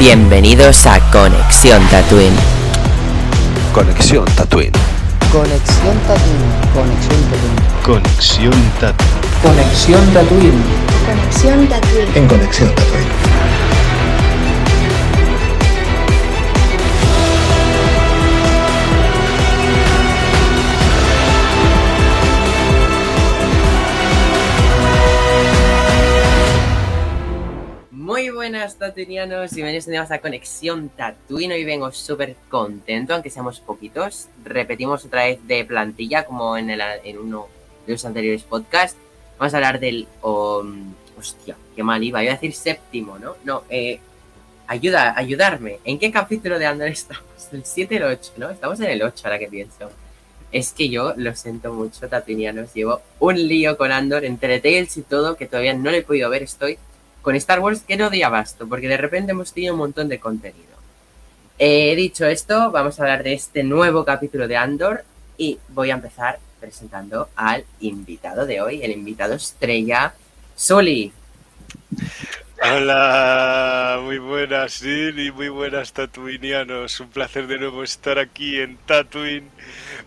[0.00, 2.34] Bienvenidos a Conexión Tatooine.
[3.74, 4.72] Conexión Tatooine.
[5.30, 7.28] Conexión Tatooine.
[7.84, 9.20] Conexión Tatooine.
[9.44, 10.62] Conexión Tatooine.
[11.04, 12.16] Conexión Tatooine.
[12.16, 13.29] En Conexión Tatooine.
[28.50, 31.52] Buenas tatuinianos y bienvenidos de nuevo a Conexión Tatooine.
[31.52, 34.26] Hoy vengo súper contento, aunque seamos poquitos.
[34.42, 37.46] Repetimos otra vez de plantilla, como en, el, en uno
[37.86, 38.98] de los anteriores podcasts.
[39.38, 40.08] Vamos a hablar del...
[40.22, 42.24] um, hostia, qué mal iba.
[42.24, 43.36] Iba a decir séptimo, ¿no?
[43.44, 44.00] No, eh...
[44.66, 45.78] Ayuda, ayudarme.
[45.84, 47.22] ¿En qué capítulo de Andor estamos?
[47.52, 48.32] ¿El 7 o el 8?
[48.36, 48.50] ¿No?
[48.50, 49.92] Estamos en el 8 ahora que pienso.
[50.50, 52.74] Es que yo lo siento mucho, tatuinianos.
[52.74, 56.28] Llevo un lío con Andor entre Tales y todo, que todavía no lo he podido
[56.30, 56.42] ver.
[56.42, 56.78] Estoy
[57.22, 60.18] con Star Wars que no di abasto, porque de repente hemos tenido un montón de
[60.18, 60.70] contenido.
[61.58, 65.04] Eh, dicho esto, vamos a hablar de este nuevo capítulo de Andor
[65.36, 70.14] y voy a empezar presentando al invitado de hoy, el invitado estrella,
[70.54, 71.12] Soli.
[72.62, 77.00] Hola, muy buenas, y muy buenas tatuinianos.
[77.00, 79.48] Un placer de nuevo estar aquí en Tatooine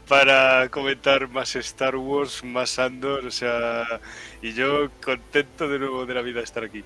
[0.07, 3.99] para comentar más Star Wars, más Andor, o sea,
[4.41, 6.83] y yo contento de nuevo de la vida estar aquí.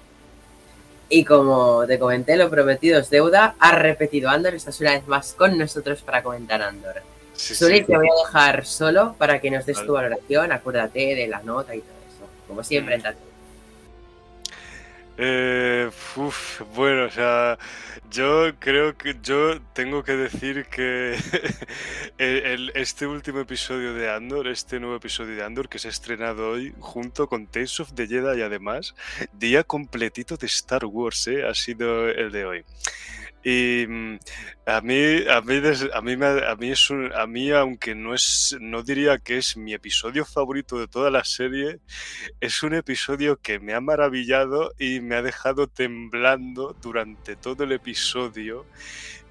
[1.10, 3.56] Y como te comenté, lo prometido es deuda.
[3.60, 6.96] Ha repetido Andor, estás una vez más con nosotros para comentar Andor.
[7.34, 7.84] Sí, sí.
[7.84, 10.52] te voy a dejar solo para que nos des tu valoración.
[10.52, 12.30] Acuérdate de la nota y todo eso.
[12.48, 13.27] Como siempre en Tatooine.
[15.20, 17.58] Eh, uf, bueno, o sea,
[18.12, 21.18] yo creo que yo tengo que decir que
[22.20, 26.50] el- este último episodio de Andor, este nuevo episodio de Andor que se ha estrenado
[26.52, 28.94] hoy junto con Tales of the Jedi y además,
[29.34, 31.44] día completito de Star Wars, ¿eh?
[31.48, 32.66] ha sido el de hoy.
[33.50, 34.18] Y mm,
[34.66, 39.56] a mí, a mí, es un- a mí, aunque no es, no diría que es
[39.56, 41.80] mi episodio favorito de toda la serie,
[42.42, 47.72] es un episodio que me ha maravillado y me ha dejado temblando durante todo el
[47.72, 48.66] episodio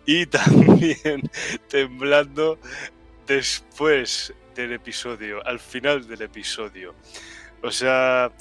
[0.06, 1.21] y también
[1.69, 2.59] temblando
[3.27, 6.94] después del episodio, al final del episodio.
[7.62, 8.33] O sea,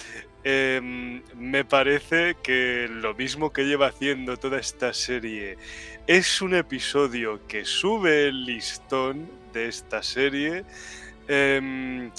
[0.45, 5.57] em, me parece que lo mismo que lleva haciendo toda esta serie
[6.07, 10.63] es un episodio que sube el listón de esta serie.
[11.27, 12.11] em,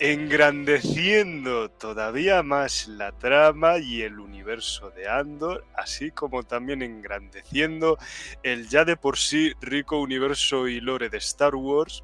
[0.00, 7.98] engrandeciendo todavía más la trama y el universo de Andor, así como también engrandeciendo
[8.42, 12.02] el ya de por sí rico universo y lore de Star Wars,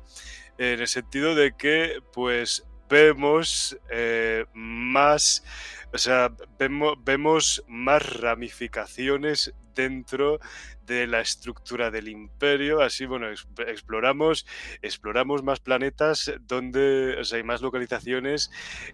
[0.58, 5.44] en el sentido de que pues vemos eh, más,
[5.92, 10.40] o sea, vemos, vemos más ramificaciones dentro
[10.86, 14.46] de la estructura del imperio, así bueno, ex- exploramos
[14.82, 18.50] exploramos más planetas donde, o sea, hay más localizaciones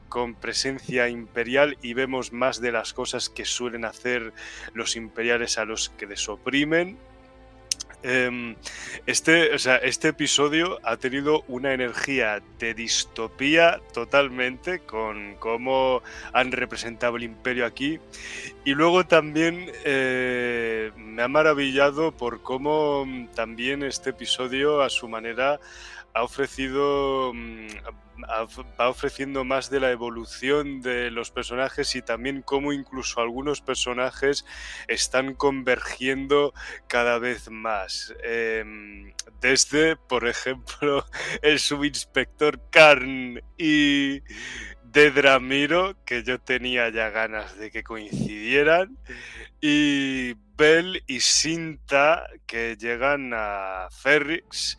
[0.08, 4.32] con presencia imperial y vemos más de las cosas que suelen hacer
[4.74, 6.98] los imperiales a los que les oprimen.
[8.04, 8.54] Em,
[9.06, 16.52] Este, o sea, este episodio ha tenido una energía de distopía totalmente con cómo han
[16.52, 18.00] representado el imperio aquí.
[18.64, 25.08] Y luego también eh, me ha maravillado por cómo mm, también este episodio a su
[25.08, 25.60] manera
[26.14, 27.66] ha ofrecido mm,
[28.80, 34.44] va ofreciendo más de la evolución de los personajes y también cómo incluso algunos personajes
[34.88, 36.54] están convergiendo
[36.86, 38.14] cada vez más.
[38.22, 41.04] Em, desde, por ejemplo,
[41.42, 44.20] el subinspector Karn y
[44.82, 48.96] de Dramiro, que yo tenía ya ganas de que coincidieran,
[49.60, 54.78] y Bell y Sinta, que llegan a Ferrix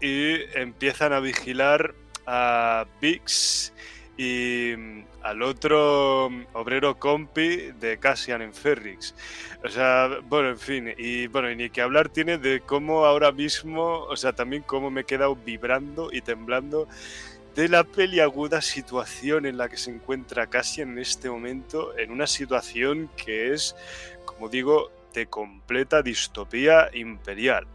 [0.00, 1.92] y empiezan a vigilar
[2.26, 3.72] a Vix
[4.16, 9.16] y mm, al otro mm, obrero compi de Cassian en Ferrix.
[9.64, 13.32] O sea, bueno, en fin, y bueno, y ni que hablar tiene de cómo ahora
[13.32, 16.86] mismo, o sea, también cómo me he quedado vibrando y temblando
[17.56, 22.28] de la peliaguda situación en la que se encuentra Cassian en este momento, en una
[22.28, 23.74] situación que es,
[24.24, 27.66] como digo, de completa distopía imperial.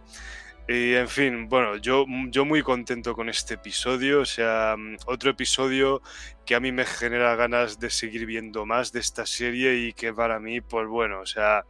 [0.68, 5.31] Y en fin, bueno, yo, yo muy contento con este episodio, o sea, mm, otro
[5.31, 6.01] episodio
[6.45, 10.13] que a mí me genera ganas de seguir viendo más de esta serie y que
[10.13, 11.65] para mí, pues bueno, o sea,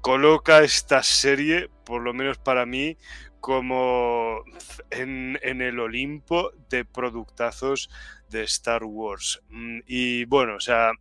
[0.00, 2.96] coloca esta serie, por lo menos para mí,
[3.40, 4.42] como
[4.90, 7.88] en, en el Olimpo de productazos
[8.28, 9.42] de Star Wars.
[9.50, 10.92] Mm, Y bueno, o sea,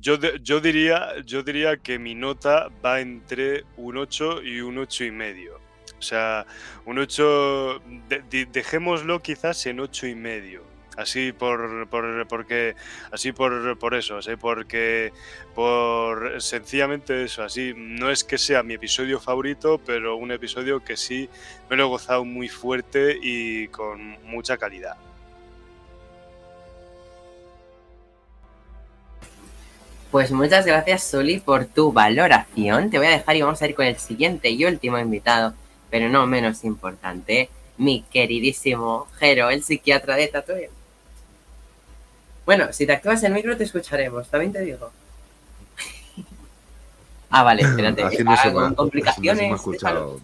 [0.00, 5.04] Yo, yo, diría, yo diría que mi nota va entre un 8 y un 8
[5.04, 5.60] y medio.
[5.98, 6.46] O sea,
[6.86, 10.62] un 8, de- de- dejémoslo quizás en 8 y medio.
[10.96, 12.74] Así por, por porque
[13.12, 15.12] así por, por eso, así porque
[15.54, 20.96] por sencillamente eso, así no es que sea mi episodio favorito, pero un episodio que
[20.96, 21.28] sí
[21.70, 24.96] me lo he gozado muy fuerte y con mucha calidad.
[30.10, 32.90] Pues muchas gracias, Soli, por tu valoración.
[32.90, 35.54] Te voy a dejar y vamos a ir con el siguiente y último invitado,
[35.90, 40.70] pero no menos importante, mi queridísimo Jero, el psiquiatra de Tatooine.
[42.44, 44.90] Bueno, si te activas el micro te escucharemos, también te digo.
[47.30, 48.02] ah, vale, espérate.
[48.02, 49.50] Así no ah, con complicaciones.
[49.50, 50.10] No se me ha déjalo.
[50.14, 50.20] escuchado,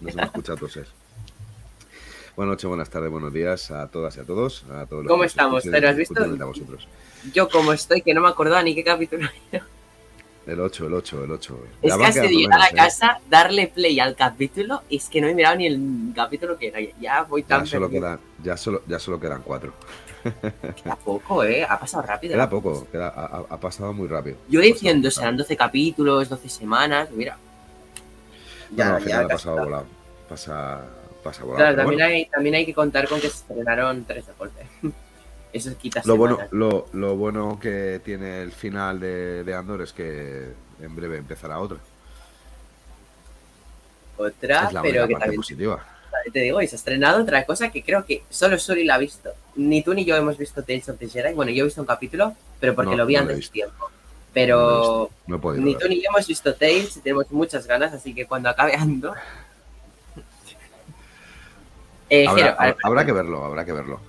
[0.00, 0.86] no se me ha escuchado toser.
[2.36, 4.64] Buenas noches, buenas tardes, buenos días a todas y a todos.
[4.70, 5.58] A todos los ¿Cómo nos estamos?
[5.58, 6.14] escuchen, ¿Pero has visto?
[6.14, 6.88] especialmente a vosotros.
[7.34, 9.66] Yo como estoy, que no me acordaba ni qué capítulo era.
[10.50, 11.58] El 8, el 8, el 8.
[11.82, 12.76] Es Ya antes de llegar a menos, ¿eh?
[12.76, 16.80] casa, darle play al capítulo, es que no he mirado ni el capítulo que era.
[17.00, 18.02] Ya voy tan Ya solo, perdido.
[18.06, 19.72] quedan, ya, solo, ya solo quedan 4.
[20.82, 21.64] Queda poco, ¿eh?
[21.68, 22.34] Ha pasado rápido.
[22.34, 24.36] Queda poco, queda- ha, ha- ha pasado muy rápido.
[24.48, 27.38] Yo Ha diciendo, pasado serán 12 capítulos, 12 semanas, mira.
[28.70, 28.84] rápido.
[28.84, 29.64] No, no, al final ha casi pasado está.
[29.64, 29.86] volado.
[30.28, 30.80] Pasa,
[31.22, 31.58] pasa volado.
[31.58, 32.14] Claro, también, bueno.
[32.14, 34.66] hay, también hay que contar con que se estrenaron tres de golpe.
[35.52, 39.92] Eso quita Lo bueno, lo, lo bueno que tiene el final de, de Andor es
[39.92, 41.78] que en breve empezará otra.
[44.16, 45.84] Otra, es la pero que parte también positiva.
[46.32, 48.98] te digo, y se ha estrenado otra cosa que creo que solo Suri la ha
[48.98, 49.30] visto.
[49.56, 51.34] Ni tú ni yo hemos visto Tales of the Jedi.
[51.34, 53.90] Bueno, yo he visto un capítulo, pero porque No, lo vi no antes de tiempo.
[54.32, 57.92] Pero No he podido ni tú ni yo hemos visto Tales y tenemos muchas ganas,
[57.92, 59.16] así que cuando acabe Andor...
[62.12, 64.00] Eh, Jero, habrá que verlo, habrá que verlo.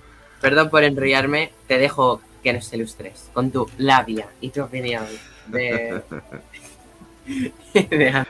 [0.42, 5.06] Perdón por enrollarme, te dejo que nos ilustres con tu labia y tu opinión
[5.46, 6.02] de...
[7.74, 8.26] de-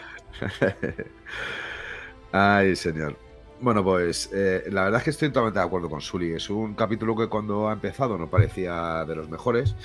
[2.30, 3.16] Ay, señor.
[3.60, 6.32] Bueno, pues eh, la verdad es que estoy totalmente de acuerdo con Sully.
[6.32, 9.76] Es un capítulo que cuando ha empezado no parecía de los mejores.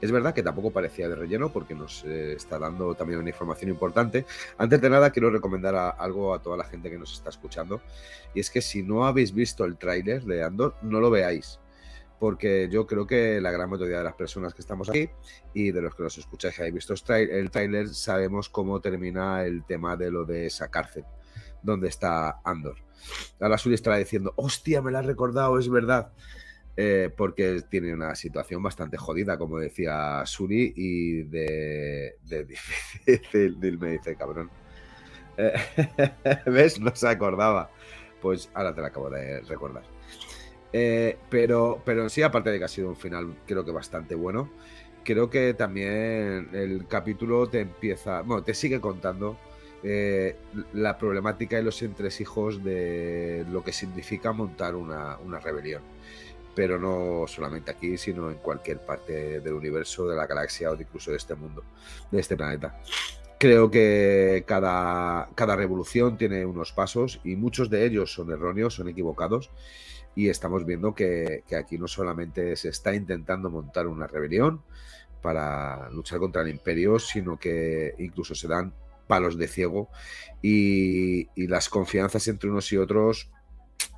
[0.00, 3.70] Es verdad que tampoco parecía de relleno porque nos eh, está dando también una información
[3.70, 4.24] importante.
[4.56, 7.80] Antes de nada, quiero recomendar a- algo a toda la gente que nos está escuchando.
[8.34, 11.58] Y es que si no habéis visto el tráiler de Andor, no lo veáis.
[12.24, 15.10] Porque yo creo que la gran mayoría de las personas que estamos aquí
[15.52, 19.62] y de los que nos escucháis que habéis visto el tráiler, sabemos cómo termina el
[19.66, 21.04] tema de lo de esa cárcel
[21.62, 22.76] donde está Andor.
[23.38, 26.12] Ahora Sully estará diciendo, hostia, me la has recordado, es verdad.
[26.78, 32.44] Eh, porque tiene una situación bastante jodida, como decía Suri, y de, de
[33.06, 34.50] difícil, me dice, cabrón.
[35.36, 35.52] Eh,
[36.46, 36.80] ¿Ves?
[36.80, 37.70] No se acordaba.
[38.22, 39.93] Pues ahora te la acabo de recordar.
[40.76, 44.16] Eh, pero, pero en sí, aparte de que ha sido un final, creo que bastante
[44.16, 44.50] bueno,
[45.04, 49.36] creo que también el capítulo te empieza, bueno, te sigue contando
[49.84, 50.36] eh,
[50.72, 55.82] la problemática y los entresijos de lo que significa montar una, una rebelión.
[56.56, 61.12] Pero no solamente aquí, sino en cualquier parte del universo, de la galaxia o incluso
[61.12, 61.62] de este mundo,
[62.10, 62.80] de este planeta.
[63.38, 68.88] Creo que cada, cada revolución tiene unos pasos y muchos de ellos son erróneos, son
[68.88, 69.50] equivocados.
[70.14, 74.62] Y estamos viendo que, aquí no solamente se está intentando montar una rebelión
[75.22, 78.72] para luchar contra el imperio, sino que incluso se dan
[79.06, 79.88] palos de ciego
[80.42, 83.30] y, las confianzas entre unos y otros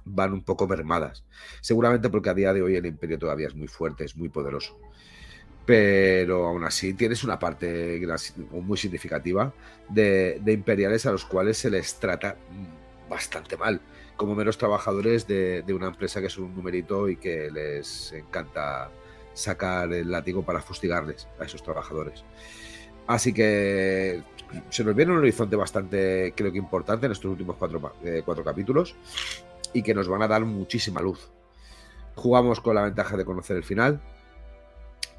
[0.04, 1.24] van un poco mermadas.
[1.60, 4.78] Seguramente porque a día de hoy el imperio todavía es muy fuerte, es muy poderoso.
[5.66, 8.00] Pero aún así tienes una parte
[8.52, 9.52] muy significativa
[9.88, 12.36] de imperiales a los cuales se les trata
[13.08, 13.80] bastante mal,
[14.16, 18.90] como meros trabajadores de, una empresa que es un numerito y que les encanta
[19.34, 22.24] sacar el látigo para fustigarles a esos trabajadores.
[23.06, 24.22] Así que
[24.70, 28.42] se nos viene un horizonte bastante, creo que importante en estos últimos cuatro, eh, cuatro,
[28.42, 28.96] capítulos
[29.72, 31.30] y que nos van a dar muchísima luz.
[32.14, 34.00] Jugamos con la ventaja de conocer el final,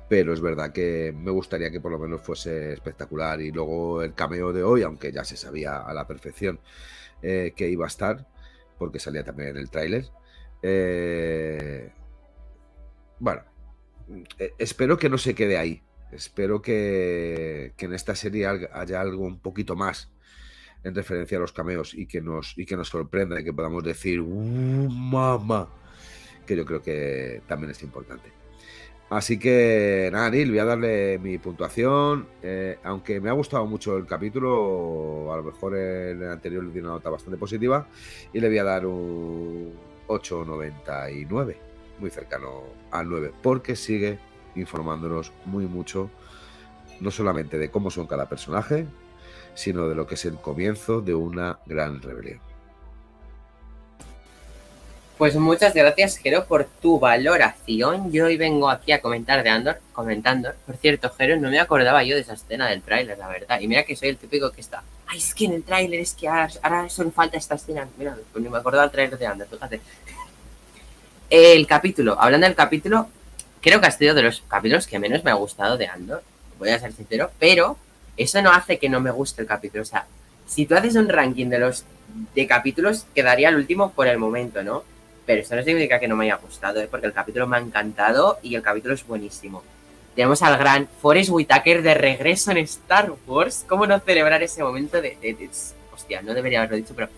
[0.10, 4.14] pero es verdad que me gustaría que por lo menos fuese espectacular y luego el
[4.14, 6.60] cameo de hoy, aunque ya se sabía a la perfección
[7.22, 8.26] eh, que iba a estar,
[8.78, 10.06] porque salía también en el tráiler.
[10.62, 11.92] Eh,
[13.20, 13.44] bueno,
[14.40, 15.84] eh, espero que no se quede ahí.
[16.12, 20.10] Espero que, en esta serie haya algo un poquito más
[20.84, 23.84] en referencia a los cameos y que nos, y que nos sorprenda y que podamos
[23.84, 25.70] decir, ¡Uh, mamá!
[26.46, 28.32] Que yo creo que también es importante.
[29.10, 32.28] Así que nada, Neil, voy a darle mi puntuación.
[32.42, 36.72] Eh, aunque me ha gustado mucho el capítulo, a lo mejor en el anterior le
[36.72, 37.88] di una nota bastante positiva
[38.34, 39.74] y le voy a dar un
[40.08, 41.56] 8,99,
[42.00, 44.20] muy cercano al 9, porque sigue
[44.56, 46.10] informándonos muy mucho,
[47.00, 48.88] no solamente de cómo son cada personaje,
[49.54, 52.42] sino de lo que es el comienzo de una gran rebelión.
[55.18, 58.12] Pues muchas gracias, Jero, por tu valoración.
[58.12, 60.52] Yo hoy vengo aquí a comentar de Andor, comentando.
[60.68, 63.60] Por cierto, Jero, no me acordaba yo de esa escena del tráiler, la verdad.
[63.60, 64.84] Y mira que soy el típico que está.
[65.08, 67.88] Ay, es que en el tráiler es que ahora, ahora solo falta esta escena.
[67.98, 69.82] Mira, pues ni me acordaba del tráiler de Andor, fíjate.
[71.32, 73.08] El capítulo, hablando del capítulo,
[73.60, 76.22] creo que ha sido de los capítulos que menos me ha gustado de Andor.
[76.60, 77.76] Voy a ser sincero, pero
[78.18, 79.82] eso no hace que no me guste el capítulo.
[79.82, 80.06] O sea,
[80.46, 81.86] si tú haces un ranking de los
[82.36, 84.84] de capítulos, quedaría el último por el momento, ¿no?
[85.28, 86.88] Pero eso no significa que no me haya gustado, ¿eh?
[86.90, 89.62] porque el capítulo me ha encantado y el capítulo es buenísimo.
[90.16, 93.66] Tenemos al gran Forrest Whitaker de regreso en Star Wars.
[93.68, 95.16] ¿Cómo no celebrar ese momento de...
[95.94, 97.10] hostia, no debería haberlo dicho, pero...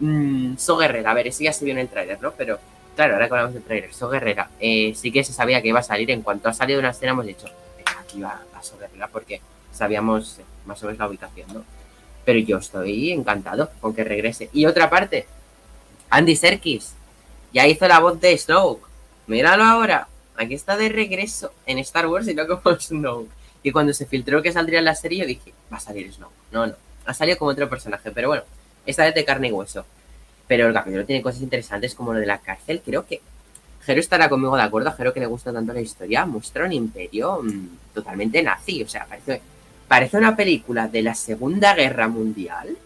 [0.00, 2.32] Mm, So Guerrera, a ver, eso ya se vio en el tráiler, ¿no?
[2.32, 2.58] Pero
[2.96, 5.80] claro, ahora que hablamos del tráiler, So Guerrera, eh, sí que se sabía que iba
[5.80, 6.10] a salir.
[6.10, 7.46] En cuanto ha salido una escena hemos dicho,
[7.76, 9.40] "Venga, aquí va, va So Guerrera, porque
[9.72, 11.64] sabíamos eh, más o menos la ubicación, ¿no?
[12.24, 14.48] Pero yo estoy encantado con que regrese.
[14.52, 15.26] Y otra parte,
[16.10, 16.94] Andy Serkis,
[17.52, 18.86] ya hizo la voz de Snoke.
[19.26, 20.08] Míralo ahora.
[20.36, 23.30] Aquí está de regreso en Star Wars y no como Snoke.
[23.62, 26.32] Y cuando se filtró que saldría en la serie, yo dije, va a salir Snoke.
[26.52, 26.74] No, no.
[27.06, 28.10] Ha salido como otro personaje.
[28.10, 28.42] Pero bueno,
[28.86, 29.84] esta vez de carne y hueso.
[30.46, 32.82] Pero el capítulo tiene cosas interesantes como lo de la cárcel.
[32.84, 33.20] Creo que
[33.84, 34.90] Jero estará conmigo de acuerdo.
[34.90, 36.24] A Jero que le gusta tanto la historia.
[36.26, 38.82] Muestra un imperio mm, totalmente nazi.
[38.82, 39.42] O sea, parece,
[39.88, 42.76] parece una película de la Segunda Guerra Mundial.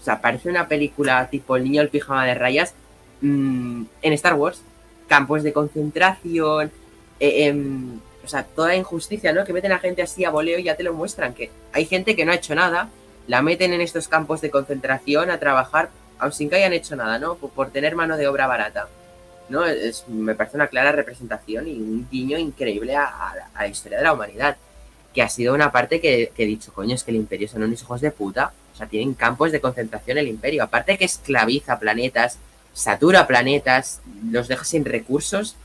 [0.00, 2.74] O sea, parece una película tipo El niño del pijama de rayas
[3.20, 4.60] mm, en Star Wars,
[5.08, 6.70] campos de concentración,
[7.18, 9.44] eh, em, o sea, toda injusticia, ¿no?
[9.44, 12.14] Que meten a gente así a voleo y ya te lo muestran, que hay gente
[12.16, 12.88] que no ha hecho nada,
[13.26, 17.18] la meten en estos campos de concentración a trabajar, aun sin que hayan hecho nada,
[17.18, 17.36] ¿no?
[17.36, 18.88] Por, tener mano de obra barata.
[19.48, 19.64] ¿no?
[19.66, 23.68] Es, me parece una clara representación y un guiño increíble a, a la- a la
[23.68, 24.56] historia de la humanidad.
[25.12, 27.64] Que ha sido una parte que, que he dicho, coño, es que el imperio son
[27.64, 28.52] unos hijos de puta.
[28.72, 30.62] O sea, tienen campos de concentración el imperio.
[30.62, 32.38] Aparte que esclaviza planetas,
[32.72, 34.00] satura planetas,
[34.30, 35.56] los deja sin recursos,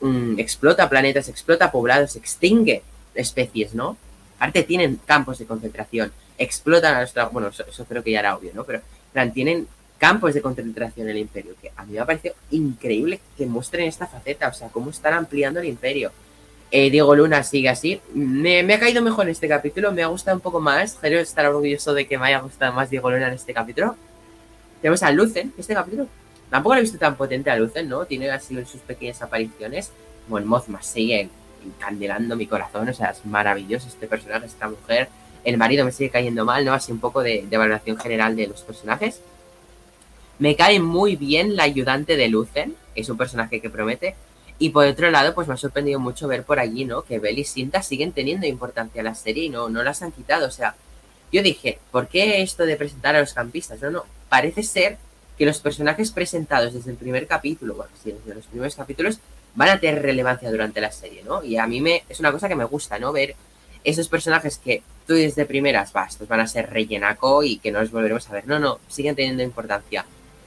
[0.00, 2.82] mm, explota planetas, explota poblados, extingue
[3.14, 3.96] especies, ¿no?
[4.36, 8.52] Aparte tienen campos de concentración, explotan a los Bueno, eso, creo que ya era obvio,
[8.54, 8.64] ¿no?
[8.64, 8.80] Pero,
[9.12, 9.66] plan, tienen
[9.98, 13.88] campos de concentración en el imperio, que a mí me ha parecido increíble que muestren
[13.88, 16.12] esta faceta, o sea, cómo están ampliando el imperio.
[16.70, 18.00] Eh, Diego Luna sigue así.
[18.14, 20.98] Me, me ha caído mejor en este capítulo, me ha gustado un poco más.
[21.00, 23.96] Quiero estar orgulloso de que me haya gustado más Diego Luna en este capítulo.
[24.80, 26.06] Tenemos a Lucen, este capítulo.
[26.50, 28.06] Tampoco lo he visto tan potente a Lucen, ¿no?
[28.06, 29.92] Tiene así sus pequeñas apariciones.
[30.34, 31.28] El Mothma sigue
[31.64, 35.08] encandelando mi corazón, o sea, es maravilloso este personaje, esta mujer.
[35.44, 36.72] El marido me sigue cayendo mal, ¿no?
[36.72, 39.20] Así un poco de, de valoración general de los personajes.
[40.38, 44.14] Me cae muy bien la ayudante de Lucen, es un personaje que promete.
[44.58, 47.02] Y por otro lado, pues me ha sorprendido mucho ver por allí, ¿no?
[47.02, 50.12] Que Bell y Sinta siguen teniendo importancia en la serie y no, no las han
[50.12, 50.46] quitado.
[50.46, 50.74] O sea,
[51.32, 53.80] yo dije, ¿por qué esto de presentar a los campistas?
[53.80, 54.04] No, no.
[54.28, 54.98] Parece ser
[55.38, 59.20] que los personajes presentados desde el primer capítulo, bueno, sí, desde los primeros capítulos,
[59.54, 61.42] van a tener relevancia durante la serie, ¿no?
[61.44, 63.12] Y a mí me es una cosa que me gusta, ¿no?
[63.12, 63.36] Ver
[63.84, 67.80] esos personajes que tú desde primeras, va, estos van a ser rellenaco y que no
[67.80, 68.46] los volveremos a ver.
[68.46, 70.04] No, no, siguen teniendo importancia.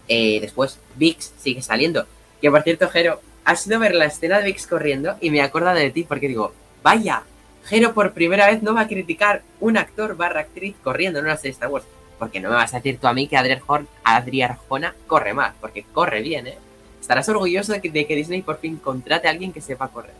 [0.07, 2.05] Eh, después, Vix sigue saliendo.
[2.41, 5.41] Que por cierto, Jero, ha sido ver la escena de Vix corriendo y me he
[5.41, 7.23] acordado de ti porque digo, vaya,
[7.65, 11.37] Jero por primera vez no va a criticar un actor barra actriz corriendo en una
[11.37, 11.85] serie de Star Wars.
[12.21, 15.33] Porque no me vas a decir tú a mí que Adri Arjona, Adri Arjona corre
[15.33, 16.57] mal, porque corre bien, ¿eh?
[17.01, 20.13] Estarás orgulloso de que, Disney por fin contrate a alguien que sepa correr.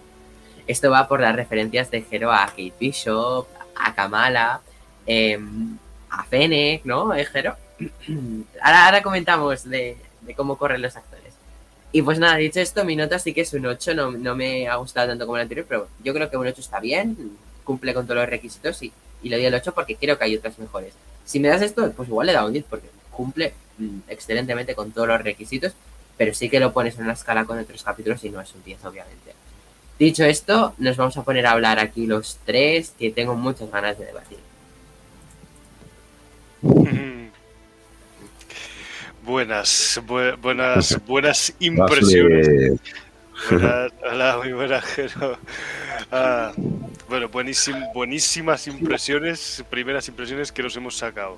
[0.65, 4.61] Esto va por las referencias de Jero a Kate Bishop, a Kamala,
[5.05, 5.39] eh,
[6.09, 7.13] a Fennec, ¿no?
[7.13, 7.55] ¿Eh, Jero?
[8.63, 9.95] ahora, comentamos de,
[10.35, 11.35] cómo corren los actores.
[11.91, 14.67] Y pues nada, dicho esto, mi nota sí que es un 8, no, no me
[14.67, 17.93] ha gustado tanto como el anterior, pero yo creo que un 8 está bien, cumple
[17.93, 18.91] con todos los requisitos y,
[19.21, 20.95] y le doy el 8 porque creo que hay otras mejores.
[21.25, 24.91] Si me das esto, pues igual le da un 10 porque cumple mm, excelentemente con
[24.91, 25.73] todos los requisitos,
[26.17, 28.63] pero sí que lo pones en una escala con otros capítulos y no es un
[28.63, 29.33] 10, obviamente.
[29.99, 33.97] Dicho esto, nos vamos a poner a hablar aquí los tres, que tengo muchas ganas
[33.99, 34.37] de debatir.
[39.23, 42.79] Buenas, bu- buenas, buenas impresiones.
[43.49, 45.37] Buenas- hola, muy buenas, Jero.
[46.11, 46.51] Ah,
[47.09, 51.37] bueno, buenísim- buenísimas impresiones, primeras impresiones que nos hemos sacado.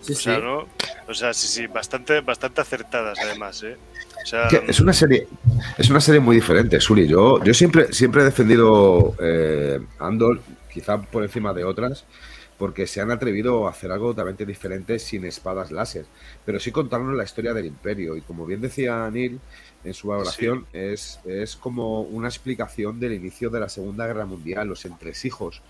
[0.00, 0.66] Sí, O sea, ¿no?
[1.08, 3.76] O sea, sí, sí, bastante, bastante acertadas además, ¿eh?
[4.22, 5.26] O sea, Que es una serie
[5.78, 10.40] es una serie muy diferente Suri yo yo siempre siempre he defendido eh, Andor
[10.72, 12.04] quizá por encima de otras
[12.56, 16.04] porque se han atrevido a hacer algo totalmente diferente sin espadas láser
[16.46, 19.40] pero sí contarnos la historia del imperio y como bien decía Neil
[19.84, 24.68] en su valoración, es, es como una explicación del inicio de la Segunda Guerra Mundial,
[24.68, 25.62] los entresijos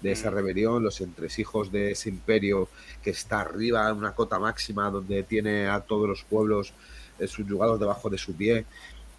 [0.00, 0.34] de esa Mm.
[0.34, 2.68] rebelión, los entresijos de ese imperio
[3.02, 6.72] que está arriba en una cota máxima donde tiene a todos los pueblos
[7.18, 8.64] eh, subyugados debajo de su pie,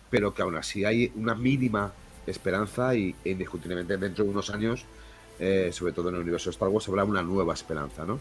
[0.10, 1.94] pero que aún así hay una mínima
[2.28, 4.86] esperanza y indiscutiblemente dentro de unos años,
[5.40, 8.20] eh, sobre todo en el universo de Star Wars, habrá una nueva esperanza, ¿no?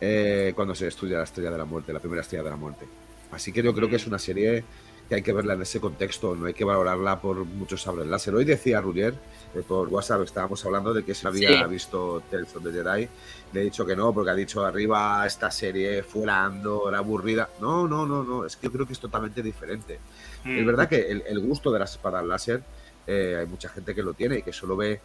[0.00, 2.86] Eh, cuando se estudia la estrella de la muerte, la primera estrella de la muerte.
[3.30, 4.64] Así que yo creo que es una serie
[5.08, 8.34] que hay que verla en ese contexto, no hay que valorarla por muchos sabres láser.
[8.34, 9.14] Hoy decía Rudier,
[9.54, 11.70] eh, por WhatsApp estábamos hablando de que se había Sí.
[11.70, 13.08] visto Tales of the Jedi,
[13.52, 17.50] le he dicho que no, porque ha dicho arriba esta serie fuera Andor, aburrida.
[17.60, 19.98] No, no, no, no, es que yo creo que es totalmente diferente.
[20.44, 20.66] Es Mm.
[20.66, 22.62] verdad que el, el gusto de las espadas láser,
[23.06, 25.00] eh, hay mucha gente que lo tiene y que solo ve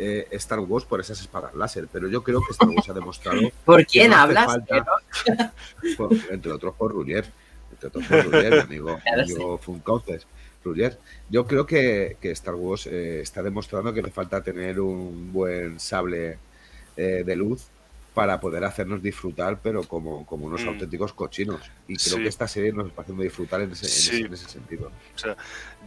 [0.00, 3.40] eh, Star Wars por esas espadas láser, pero yo creo que Star Wars ha demostrado,
[3.64, 4.46] ¿Por quién no hablas?
[4.46, 4.86] falta-
[5.24, 5.50] Pero-
[5.96, 7.24] por- entre otros por Rullier,
[7.80, 10.98] entre otros por amigo, Claro.
[11.30, 15.78] Yo creo que, que Star Wars eh, está demostrando que le falta tener un buen
[15.80, 16.38] sable
[16.96, 17.68] eh, de luz
[18.18, 20.70] para poder hacernos disfrutar, pero como, como unos Mm.
[20.70, 21.60] auténticos cochinos.
[21.86, 22.22] Y creo Sí.
[22.24, 24.90] que esta serie nos está haciendo disfrutar en ese, en ese- en ese sentido.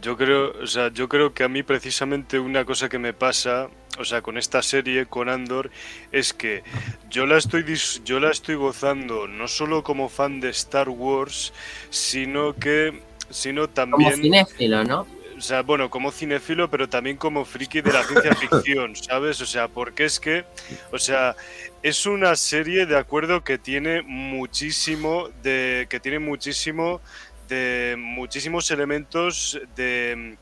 [0.00, 3.68] Yo creo, o sea, yo creo que a mí precisamente una cosa que me pasa,
[3.98, 5.70] o sea, con esta serie, con Andor,
[6.10, 6.62] es que
[7.10, 11.52] yo la estoy dis- yo la estoy gozando no solo como fan de Star Wars,
[11.90, 15.06] sino que sino Como también cinéfilo, ¿no?
[15.42, 19.40] O sea, bueno, como cinéfilo, pero también como friki de la ciencia ficción, ¿sabes?
[19.40, 20.44] O sea, porque es que,
[20.92, 21.34] o sea,
[21.82, 27.00] es una serie de acuerdo que tiene muchísimo de que tiene muchísimo
[27.48, 30.36] de muchísimos elementos de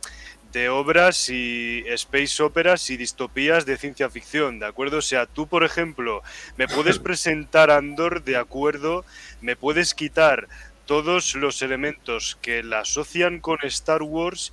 [0.53, 4.99] de obras y space operas y distopías de ciencia ficción, ¿de acuerdo?
[4.99, 6.23] O sea, tú, por ejemplo,
[6.59, 9.07] me puedes presentar Andor, de acuerdo,
[9.41, 10.47] me puedes quitar
[10.91, 14.53] todos los elementos que la asocian con Star Wars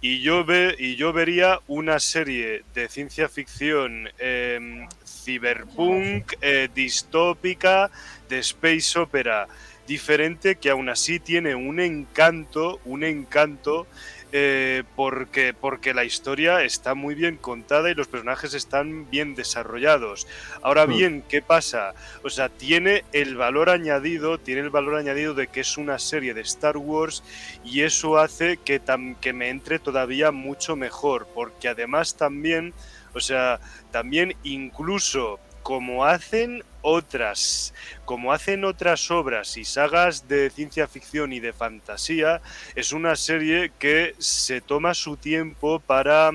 [0.00, 7.90] y yo, ve, y yo vería una serie de ciencia ficción eh, ciberpunk, eh, distópica,
[8.28, 9.48] de space opera
[9.88, 13.86] diferente que aún así tiene un encanto, un encanto
[14.32, 20.26] eh, porque, porque la historia está muy bien contada y los personajes están bien desarrollados.
[20.62, 21.02] Ahora Hmm.
[21.02, 21.94] bien, ¿qué pasa?
[22.22, 26.34] O sea, tiene el valor añadido, tiene el valor añadido de que es una serie
[26.34, 27.22] de Star Wars
[27.62, 32.74] y eso hace que, tam- que me entre todavía mucho mejor, porque además también,
[33.12, 33.60] o sea,
[33.90, 37.74] también incluso como hacen otras,
[38.04, 42.40] como hacen otras obras y sagas de ciencia ficción y de fantasía,
[42.74, 46.30] es una serie que se toma su tiempo para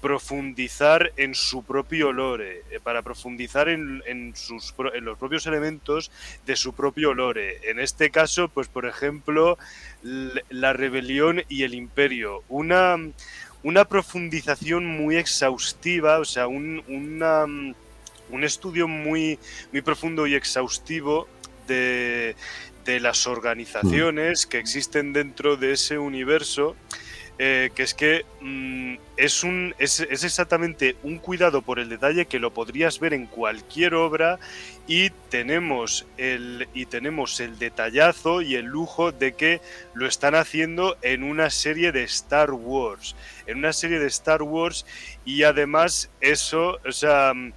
[0.00, 6.10] profundizar en su propio lore, eh, para profundizar en, en sus, en los propios elementos
[6.46, 7.58] de su propio lore.
[7.68, 9.58] En este caso, pues por ejemplo,
[10.02, 12.44] la rebelión y el imperio.
[12.48, 12.96] Una,
[13.62, 17.74] una profundización muy exhaustiva, o sea, un, una, mm,
[18.30, 19.38] un estudio muy,
[19.72, 21.28] muy profundo y exhaustivo
[21.66, 22.36] de,
[22.84, 26.76] de las organizaciones que existen dentro de ese universo.
[27.40, 32.26] eh, que es que mm, es, un, es, es exactamente un cuidado por el detalle
[32.26, 34.40] que lo podrías ver en cualquier obra
[34.88, 39.60] y tenemos el, y tenemos el detallazo y el lujo de que
[39.94, 43.14] lo están haciendo en una serie de Star Wars.
[43.46, 44.84] En una serie de Star Wars
[45.24, 47.52] y además eso, o sea, mm,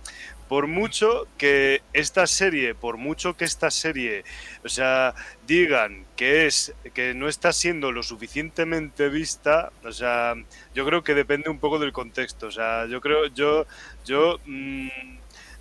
[0.52, 4.26] por mucho que esta serie, por mucho que esta serie,
[4.66, 5.16] o sea,
[5.48, 10.34] digan que es que no está siendo lo suficientemente vista, o sea,
[10.76, 13.66] yo creo que depende un poco del contexto, o sea, yo creo yo
[14.04, 14.90] yo mm,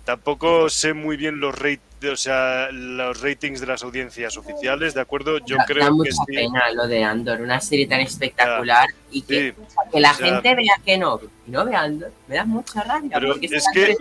[0.05, 5.01] tampoco sé muy bien los rate, o sea, los ratings de las audiencias oficiales, ¿de
[5.01, 5.37] acuerdo?
[5.45, 6.35] Yo da, creo da que mucha sí.
[6.35, 10.73] pena lo de Andor, una serie tan espectacular y que, Sí, que la gente vea
[10.83, 13.11] que no, y no ve Andor, me da mucha rabia.
[13.13, 13.95] Pero porque es que-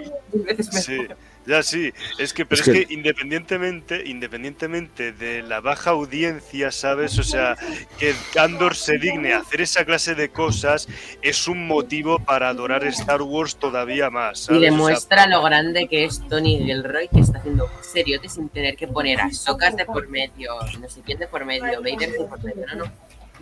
[0.72, 1.06] Sí.
[1.50, 6.70] Ya sí, es que, pero Es es, que- que, independientemente, independientemente de la baja audiencia,
[6.70, 7.18] ¿sabes?
[7.18, 7.56] O sea,
[7.98, 10.88] que Andor se digne a hacer esa clase de cosas
[11.22, 14.42] es un motivo para adorar Star Wars todavía más.
[14.42, 14.58] Y ¿sabes?
[14.58, 18.76] O sea, demuestra lo grande que es Tony Gilroy, que está haciendo seriote sin tener
[18.76, 22.24] que poner a Socas de por medio, no sé quién de por medio, Vader de
[22.28, 22.92] por medio, no, no.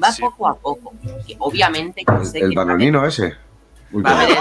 [0.02, 0.22] Va Sí.
[0.22, 0.94] poco a poco.
[1.26, 3.34] Que obviamente sé El, el que va bananino ese.
[3.92, 4.38] Uy, va a haber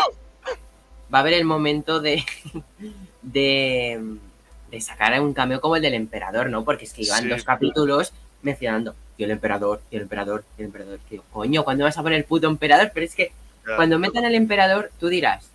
[1.13, 2.23] va a haber el momento de,
[3.32, 4.00] de,
[4.72, 6.63] de sacar un cambio como el del emperador, ¿no?
[6.63, 7.30] Porque es que iban Sí.
[7.30, 11.00] dos capítulos mencionando, y el emperador, y el emperador, y el emperador.
[11.10, 12.92] Que coño, ¿cuándo vas a poner el puto emperador?
[12.94, 13.32] Pero es que
[13.76, 15.50] cuando metan el emperador, tú dirás,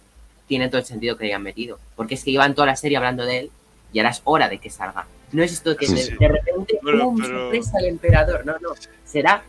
[0.47, 1.79] tiene todo el sentido que le hayan metido.
[1.97, 3.51] Porque es que iban toda la serie hablando de él
[3.93, 5.07] y ahora es hora de que salga.
[5.33, 6.15] No es esto que Sí, de, sí.
[6.19, 7.17] de repente, ¡pum!
[7.19, 8.45] pero- sorpresa el emperador.
[8.45, 8.71] No, no.
[9.07, 9.43] Será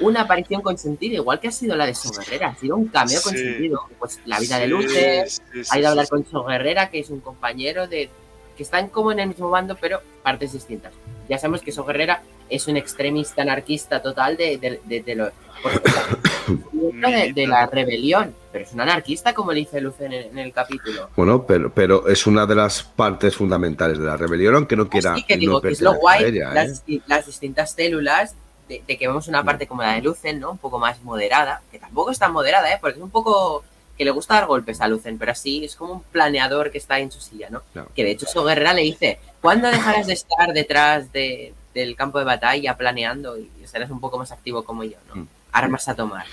[0.00, 2.88] una aparición con sentido, igual que ha sido la de So Guerrera, ha sido un
[2.88, 3.38] cameo con Sí.
[3.38, 3.80] sentido.
[3.98, 6.44] Pues la vida de Sí, Luces, sí, sí, ha ido a hablar sí, con So
[6.44, 8.08] Guerrera, que es un compañero de
[8.56, 10.92] que están como en el mismo bando, pero partes distintas.
[11.28, 15.30] Ya sabemos que So Guerrera es un extremista anarquista total de, de, de- de lo
[16.72, 20.38] de, de la rebelión, pero es un anarquista, como le dice Luz en el, en
[20.38, 21.08] el capítulo.
[21.16, 25.12] Bueno, pero, pero es una de las partes fundamentales de la rebelión, aunque no quiera.
[25.14, 26.54] Así que no digo que es lo guay, ella, ¿eh?
[26.54, 28.34] las, las distintas células,
[28.70, 30.52] de, de que vemos una parte como la de Lucen, ¿no?
[30.52, 32.78] Un poco más moderada, que tampoco es tan moderada, ¿eh?
[32.80, 33.62] Porque es un poco
[33.98, 36.98] que le gusta dar golpes a Lucen, pero así es como un planeador que está
[37.00, 37.60] en su silla, ¿no?
[37.74, 37.90] Claro.
[37.94, 42.18] Que de hecho su guerrera le dice, ¿cuándo dejarás de estar detrás de- del campo
[42.18, 45.22] de batalla planeando y serás un poco más activo como yo, ¿no?
[45.22, 45.28] Mm.
[45.52, 46.24] Armas a tomar.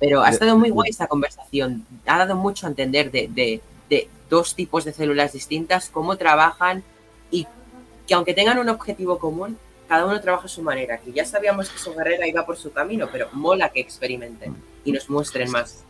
[0.00, 4.08] Pero ha estado muy guay esta conversación, ha dado mucho a entender de, de- de
[4.28, 6.82] dos tipos de células distintas, cómo trabajan
[7.30, 7.46] y
[8.08, 9.56] que aunque tengan un objetivo común,
[9.92, 10.96] cada uno trabaja a su manera.
[10.98, 14.90] Que ya sabíamos que su guerrera iba por su camino, pero mola que experimenten y
[14.92, 15.84] nos muestren más.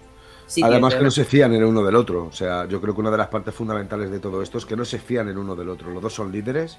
[0.60, 2.26] Además de- que no se fían en el uno del otro.
[2.26, 4.74] O sea, yo creo que una de las partes fundamentales de todo esto es que
[4.76, 5.90] no se fían en uno del otro.
[5.92, 6.78] Los dos son líderes.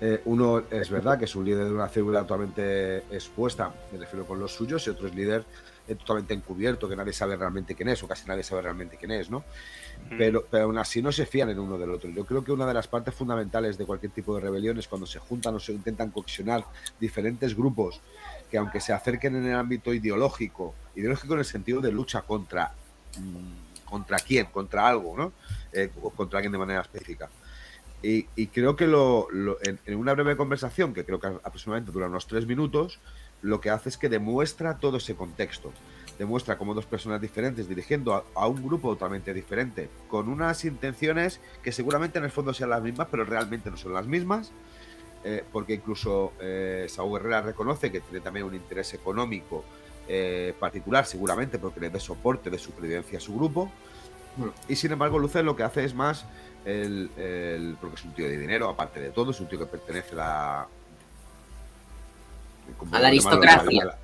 [0.00, 4.24] Eh, uno es verdad que es un líder de una célula totalmente expuesta, me refiero
[4.24, 5.44] con los suyos, y otro es líder
[5.88, 9.10] eh, totalmente encubierto, que nadie sabe realmente quién es, o casi nadie sabe realmente quién
[9.12, 9.44] es, ¿no?
[10.18, 12.10] Pero, aún así no se fían en uno del otro.
[12.10, 15.06] Yo creo que una de las partes fundamentales de cualquier tipo de rebelión es cuando
[15.06, 16.64] se juntan o se intentan coaccionar
[17.00, 18.00] diferentes grupos
[18.50, 22.72] que aunque se acerquen en el ámbito ideológico, ideológico en el sentido de lucha contra
[23.18, 25.32] mm, contra quién, contra algo, ¿no?
[25.72, 27.28] Eh, contra alguien de manera específica.
[28.02, 31.92] Y, y creo que lo, lo- en, en una breve conversación, que creo que aproximadamente
[31.92, 32.98] dura unos tres minutos,
[33.42, 35.72] lo que hace es que demuestra todo ese contexto.
[36.18, 41.40] Demuestra cómo dos personas diferentes dirigiendo a, a un grupo totalmente diferente, con unas intenciones
[41.62, 44.52] que seguramente en el fondo sean las mismas, pero realmente no son las mismas.
[45.24, 49.64] eh, porque incluso eh, Saúl Herrera reconoce que tiene también un interés económico
[50.08, 53.70] eh, particular, seguramente porque le dé soporte de supervivencia a su grupo.
[54.68, 56.24] Y sin embargo, Lucer lo que hace es más
[56.64, 59.66] el, el- porque es un tío de dinero, aparte de todo, es un tío que
[59.66, 60.68] pertenece a la.
[62.78, 63.42] ¿cómo A la llamarlo?
[63.42, 63.82] aristocracia.
[63.82, 63.98] A la,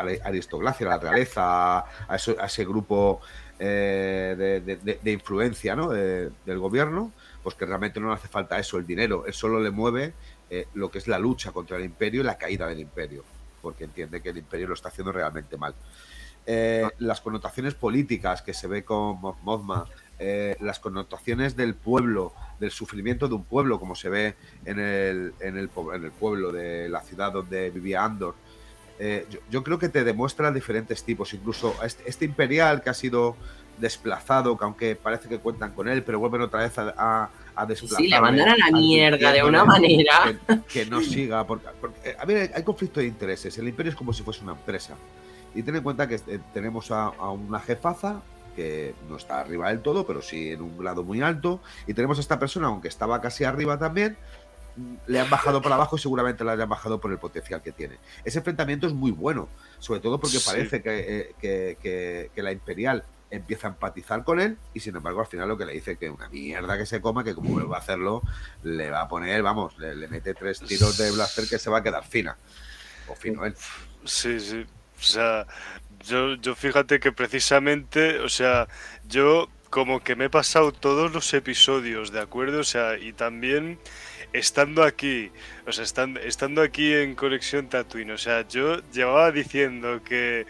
[0.00, 3.20] a la aristocracia, a la realeza, a, eso- a ese grupo
[3.58, 5.90] eh, de, de- de- de influencia ¿no?
[5.90, 9.24] de- del gobierno, pues que realmente no le hace falta eso, el dinero.
[9.26, 10.12] Él solo le mueve
[10.50, 13.24] eh, lo que es la lucha contra el imperio y la caída del imperio,
[13.62, 15.74] porque entiende que el imperio lo está haciendo realmente mal.
[16.46, 19.86] Eh, las connotaciones políticas que se ve con Mo- Mothma,
[20.18, 24.34] eh, las connotaciones del pueblo, del sufrimiento de un pueblo, como se ve
[24.66, 28.34] en el, en el, en el pueblo de la ciudad donde vivía Andor.
[28.98, 32.94] Eh, yo, yo creo que te demuestra diferentes tipos, incluso este, este imperial que ha
[32.94, 33.36] sido
[33.78, 37.66] desplazado, que aunque parece que cuentan con él, pero vuelven otra vez a, a, a
[37.66, 37.98] desplazar.
[37.98, 40.32] Sí, le mandan a la mierda de una manera.
[40.46, 43.58] Que, que no siga, porque, porque, eh, a ver, hay conflicto de intereses.
[43.58, 44.94] El imperio es como si fuese una empresa.
[45.56, 48.22] Y ten en cuenta que eh, tenemos a, a una jefaza
[48.54, 51.60] que no está arriba del todo, pero sí en un grado muy alto.
[51.88, 54.16] Y tenemos a esta persona, aunque estaba casi arriba también,
[55.06, 57.98] le han bajado para abajo y seguramente le han bajado por el potencial que tiene.
[58.24, 60.44] Ese enfrentamiento es muy bueno, sobre todo porque Sí.
[60.46, 64.94] parece que, eh, que- que- que la Imperial empieza a empatizar con él y sin
[64.94, 67.50] embargo al final lo que le dice que una mierda que se coma, que como
[67.50, 68.22] vuelva a hacerlo,
[68.62, 71.78] le va a poner, vamos, le, le mete tres tiros de blaster que se va
[71.78, 72.36] a quedar fina.
[73.08, 73.54] O fino él.
[74.04, 74.64] Sí, sí.
[74.98, 75.46] O sea,
[76.04, 78.68] yo, yo fíjate que precisamente, o sea,
[79.08, 82.60] yo como que me he pasado todos los episodios, ¿de acuerdo?
[82.60, 83.78] O sea, y también
[84.34, 85.30] estando aquí,
[85.66, 90.44] o sea, estando, estando aquí en Conexión Tatooine, o sea, yo llevaba diciendo que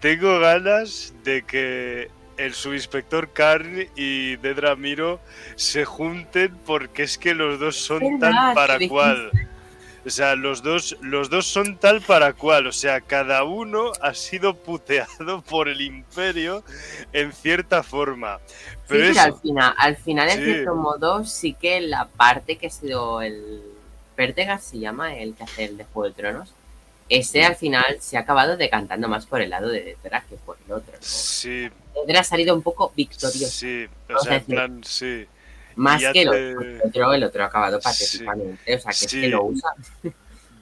[0.00, 5.20] tengo ganas de que el subinspector Karn y Dedra Miro
[5.56, 9.32] se junten porque es que los dos son tan para cual.
[10.08, 12.66] O sea, los dos, los dos son tal para cual.
[12.66, 16.64] O sea, cada uno ha sido puteado por el imperio
[17.12, 18.40] en cierta forma.
[18.88, 20.44] Pero sí, es, pero al final, al final, en Sí.
[20.44, 23.62] cierto modo, sí que la parte que ha sido el.
[24.16, 26.52] Vertegas se llama el que hace el de Juego de Tronos.
[27.10, 30.56] Ese al final se ha acabado decantando más por el lado de Dedra que por
[30.66, 30.92] el otro.
[30.92, 30.98] ¿no?
[31.00, 33.46] sí, Dedra ha salido un poco victorioso.
[33.46, 33.86] sí.
[34.14, 35.26] O sea, en plan, sí.
[35.78, 37.84] Más que el te- otro, el otro, el otro ha acabado Sí.
[37.84, 38.74] patéticamente.
[38.76, 39.20] O sea, que es Sí.
[39.20, 39.70] que lo usa.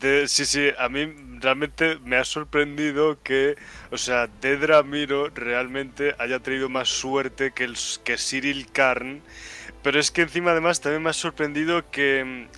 [0.01, 3.57] De- sí, sí, a mí realmente me ha sorprendido que,
[3.91, 9.23] o sea, Dedra Miro realmente haya tenido más suerte que, el, que Cyril Karn,
[9.83, 12.49] pero es que encima además también me ha sorprendido que mm,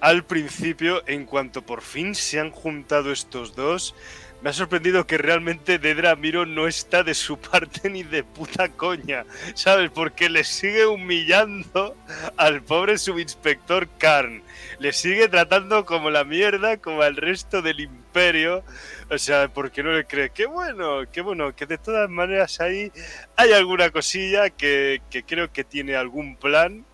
[0.00, 3.94] al principio, en cuanto por fin se han juntado estos dos,
[4.44, 8.68] me ha sorprendido que realmente Dedra Miro no está de su parte ni de puta
[8.68, 9.90] coña, ¿sabes?
[9.90, 11.96] Porque le sigue humillando
[12.36, 14.42] al pobre subinspector Karn.
[14.80, 18.62] Le sigue tratando como la mierda, como al resto del imperio.
[19.08, 20.28] O sea, porque no le cree.
[20.28, 22.92] Qué bueno, qué bueno, que de todas maneras ahí
[23.36, 26.84] hay alguna cosilla que, creo que tiene algún plan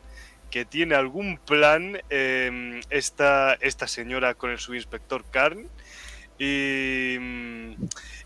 [0.53, 5.69] que tiene algún plan eh, esta, esta señora con el subinspector Karn.
[6.43, 7.17] Y,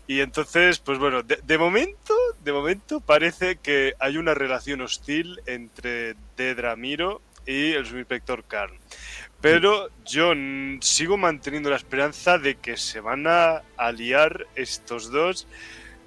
[0.07, 5.41] y entonces, pues bueno, de, de momento, de momento parece que hay una relación hostil
[5.45, 8.73] entre Dedra Miro y el subinspector Karn.
[9.41, 10.31] Pero yo
[10.79, 15.45] sigo manteniendo la esperanza de que se van a aliar estos dos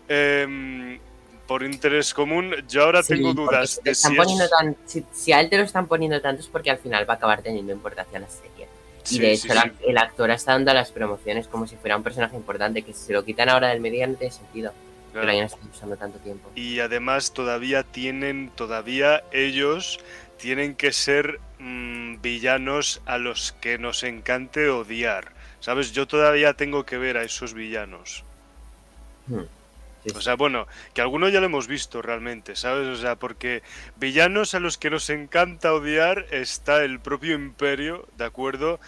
[0.08, 0.98] em,
[1.46, 2.54] por interés común.
[2.68, 4.00] Yo ahora Sí, tengo dudas de es...
[4.02, 7.14] tan- si, si a él te lo están poniendo tanto es porque al final va
[7.14, 8.67] a acabar teniendo importancia la serie.
[9.10, 9.70] Y Sí, de sí, hecho, la- sí.
[9.86, 13.12] el actor está dando las promociones como si fuera un personaje importante, que si se
[13.12, 15.26] lo quitan ahora del medio no tiene sentido que Claro.
[15.26, 16.50] lo hayan estado usando tanto tiempo.
[16.54, 19.98] y además todavía tienen, todavía ellos
[20.36, 25.32] tienen que ser mm, villanos a los que nos encante odiar.
[25.60, 25.90] ¿Sabes?
[25.92, 28.22] Yo todavía tengo que ver a esos villanos.
[29.26, 29.42] Hmm.
[30.04, 32.86] Sí, O sea, bueno, que algunos ya lo hemos visto realmente, ¿sabes?
[32.86, 33.62] O sea, porque
[33.96, 38.78] villanos a los que nos encanta odiar está el propio imperio, ¿de acuerdo?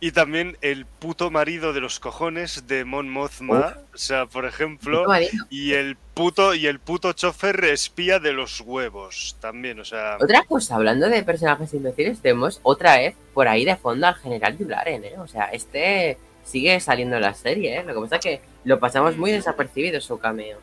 [0.00, 5.06] Y también el puto marido de los cojones de Mon Mothma, o sea, por ejemplo,
[5.48, 10.42] y el puto y el puto chofer espía de los huevos también, o sea, Otra
[10.42, 15.04] cosa, hablando de personajes imbéciles, tenemos otra vez por ahí de fondo al general Yularen,
[15.04, 15.14] ¿eh?
[15.18, 17.84] O sea, este sigue saliendo en la serie, ¿eh?
[17.84, 20.62] Lo que pasa es que lo pasamos muy desapercibido su cameo.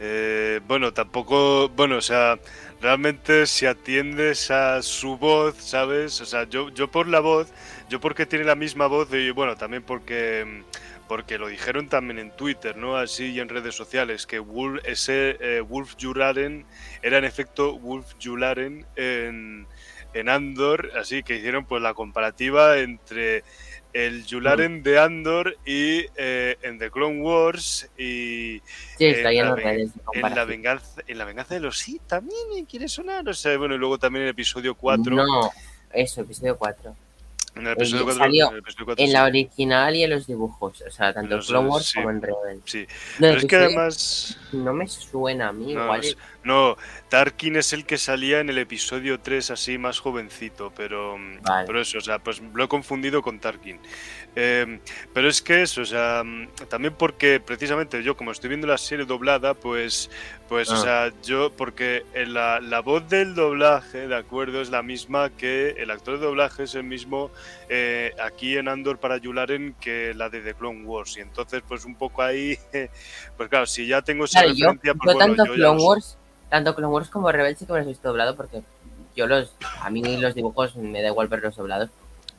[0.00, 2.38] eh, bueno, tampoco, bueno, o sea,
[2.82, 6.20] realmente si atiendes a su voz, ¿sabes?
[6.20, 7.52] O sea, yo, yo por la voz,
[7.88, 10.64] yo porque tiene la misma voz y bueno, también porque
[11.08, 12.96] porque lo dijeron también en Twitter, ¿no?
[12.96, 16.66] Así y en redes sociales, que Wolf, ese eh, Wolf Yularen
[17.02, 19.68] era en efecto Wolf Yularen en,
[20.14, 23.44] en Andor, así que hicieron pues la comparativa entre
[23.96, 28.60] el Yularen de Andor y eh, en The Clone Wars y
[28.98, 32.66] Sí, en la en la venganza en la venganza de los sí también ¿eh?
[32.68, 35.50] quiere sonar o sea bueno y luego también en el episodio 4 No,
[35.92, 36.94] eso, episodio 4.
[37.56, 39.12] En el episodio 4 salió en el episodio 4 En sí.
[39.14, 41.94] la original y en los dibujos, o sea, tanto en Clone Wars sí.
[41.96, 42.60] como en Rebel.
[42.64, 42.86] sí
[43.18, 46.00] No, pero es que además no me suena a mí, No, igual.
[46.04, 46.76] es- No,
[47.08, 51.66] Tarkin es el que salía en el episodio 3 así más jovencito, pero, Vale.
[51.66, 53.80] pero eso, o sea, pues lo he confundido con Tarkin.
[54.38, 54.78] Eh,
[55.14, 58.76] pero es que eso, o sea, mm, también porque precisamente yo como estoy viendo la
[58.78, 60.10] serie doblada, pues,
[60.48, 60.76] pues o Ah.
[60.76, 65.70] sea, yo, porque en la, la voz del doblaje, de acuerdo, es la misma que
[65.78, 67.30] el actor de doblaje es el mismo
[67.68, 71.16] eh, aquí en Andor para Yularen que la de The Clone Wars.
[71.16, 72.56] Y entonces, pues un poco ahí,
[73.36, 75.82] pues claro, si ya tengo esa Claro, yo, referencia, pues yo bueno, tanto yo Clone.
[75.82, 78.62] Wars, tanto Clone Wars como Rebel sí que me los he visto doblado porque
[79.16, 81.90] yo los, a mí los dibujos me da igual verlos doblados,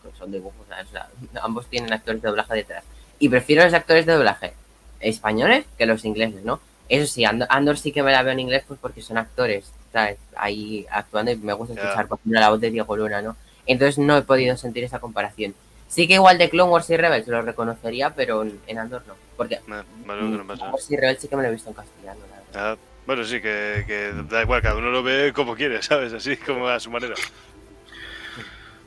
[0.01, 1.09] porque son dibujos, o sea,
[1.41, 2.83] ambos tienen actores de doblaje detrás.
[3.19, 4.53] Y prefiero los actores de doblaje
[4.99, 6.59] españoles que los ingleses, ¿no?
[6.89, 9.71] Eso sí, Andor, Andor sí que me la veo en inglés pues porque son actores,
[9.91, 10.17] ¿sabes?
[10.35, 13.35] Ahí actuando y me gusta escuchar, por ejemplo, la voz de Diego Luna, ¿no?
[13.65, 15.53] Entonces no he podido sentir esa comparación.
[15.89, 19.13] Sí que igual de Clone Wars y Rebels lo reconocería, pero en- Andor no.
[19.35, 19.59] Porque.
[20.05, 22.73] Clone Wars y Rebels sí que me lo he visto en castellano, la verdad.
[22.73, 26.11] Ah, bueno, sí, que, que da igual, cada uno lo ve como quiere, ¿sabes?
[26.13, 27.15] Así como a su manera.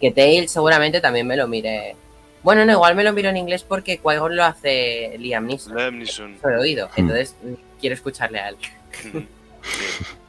[0.00, 1.94] Que Tails seguramente también me lo mire.
[2.42, 5.76] Bueno, no, igual me lo miro en inglés porque Qui-Gon lo hace Liam Neeson.
[5.76, 6.38] Liam Neeson.
[6.42, 6.88] Lo he oído.
[6.96, 8.56] Entonces mm, quiero escucharle a él.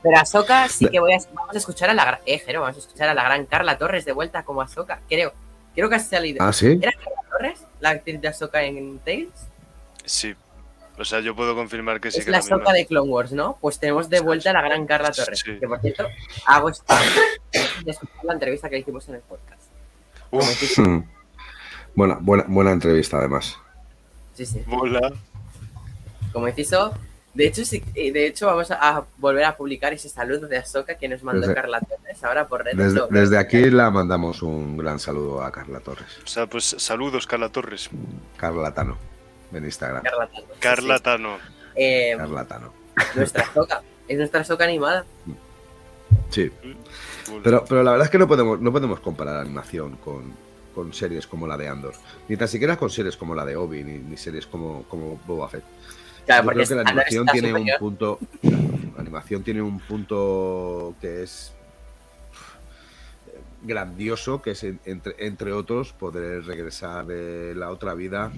[0.03, 2.19] Pero a Soka sí que voy a, vamos a escuchar a la gran.
[2.25, 4.99] Eh, Jero, vamos a escuchar a la gran Carla Torres de vuelta como Ahsoka.
[5.07, 5.33] Creo.
[5.75, 6.43] Creo que ha salido.
[6.43, 6.79] Ah, sí.
[6.81, 7.65] ¿Era Carla Torres?
[7.79, 9.31] La actriz de Ahsoka en Tails.
[10.05, 10.35] Sí.
[10.97, 12.57] O sea, yo puedo confirmar que sí es que la misma.
[12.57, 13.57] Ahsoka de Clone Wars, ¿no?
[13.61, 15.39] Pues tenemos de vuelta a la gran Carla Torres.
[15.39, 15.57] Sí.
[15.59, 16.07] Que por cierto,
[16.45, 16.69] hago
[17.83, 19.61] de escuchar la entrevista que hicimos en el podcast.
[20.31, 21.03] Uf, Hmm.
[21.93, 23.57] Buena, buena, buena entrevista, además.
[24.33, 24.63] Sí, sí.
[24.65, 25.11] mola.
[26.31, 26.93] como inciso.
[27.33, 30.57] De hecho, sí, eh, de hecho, vamos a, a volver a publicar ese saludo de
[30.57, 32.93] Ahsoka que nos mandó Desde- Carla Torres ahora por redes.
[32.93, 36.07] Desde, desde aquí la mandamos un gran saludo a Carla Torres.
[36.23, 37.89] O sea, pues saludos, Carla Torres.
[38.35, 38.97] Carla Tano.
[39.53, 40.03] En Instagram.
[40.59, 41.03] Carla sí, sí.
[41.03, 41.37] Tano.
[41.75, 42.73] Eh, Carla Tano.
[43.15, 43.81] nuestra Ahsoka.
[44.09, 45.05] Es nuestra Ahsoka animada.
[46.29, 46.51] Sí.
[47.29, 47.41] Mola.
[47.43, 50.33] Pero, pero la verdad es que no podemos, no podemos comparar animación con,
[50.75, 51.93] con series como la de Andor.
[52.27, 55.47] Ni tan siquiera con series como la de Obi, ni, ni series como, como Boba
[55.47, 55.63] Fett.
[56.25, 57.75] Claro, Yo porque creo que la animación tiene superior.
[57.75, 58.19] un punto.
[58.95, 61.53] la animación tiene un punto que es.
[63.63, 68.31] grandioso que es en- entre, entre otros poder regresar de la otra vida,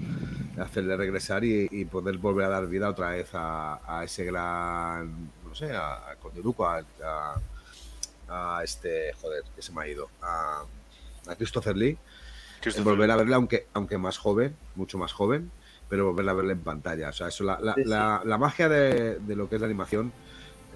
[0.58, 5.30] hacerle regresar y, y poder volver a dar vida otra vez a, a ese gran,
[5.48, 7.36] no sé, a, a Conde Duco, a, a-
[8.28, 10.62] a este, joder, que se me ha ido, a,
[11.26, 11.96] a Christopher Lee,
[12.60, 15.50] Christopher volver a verle aunque, aunque más joven, mucho más joven,
[15.88, 17.08] pero volver a verle en pantalla.
[17.10, 17.88] O sea, eso, la, la- Sí, sí.
[17.90, 20.12] la- la magia de, de lo que es la animación,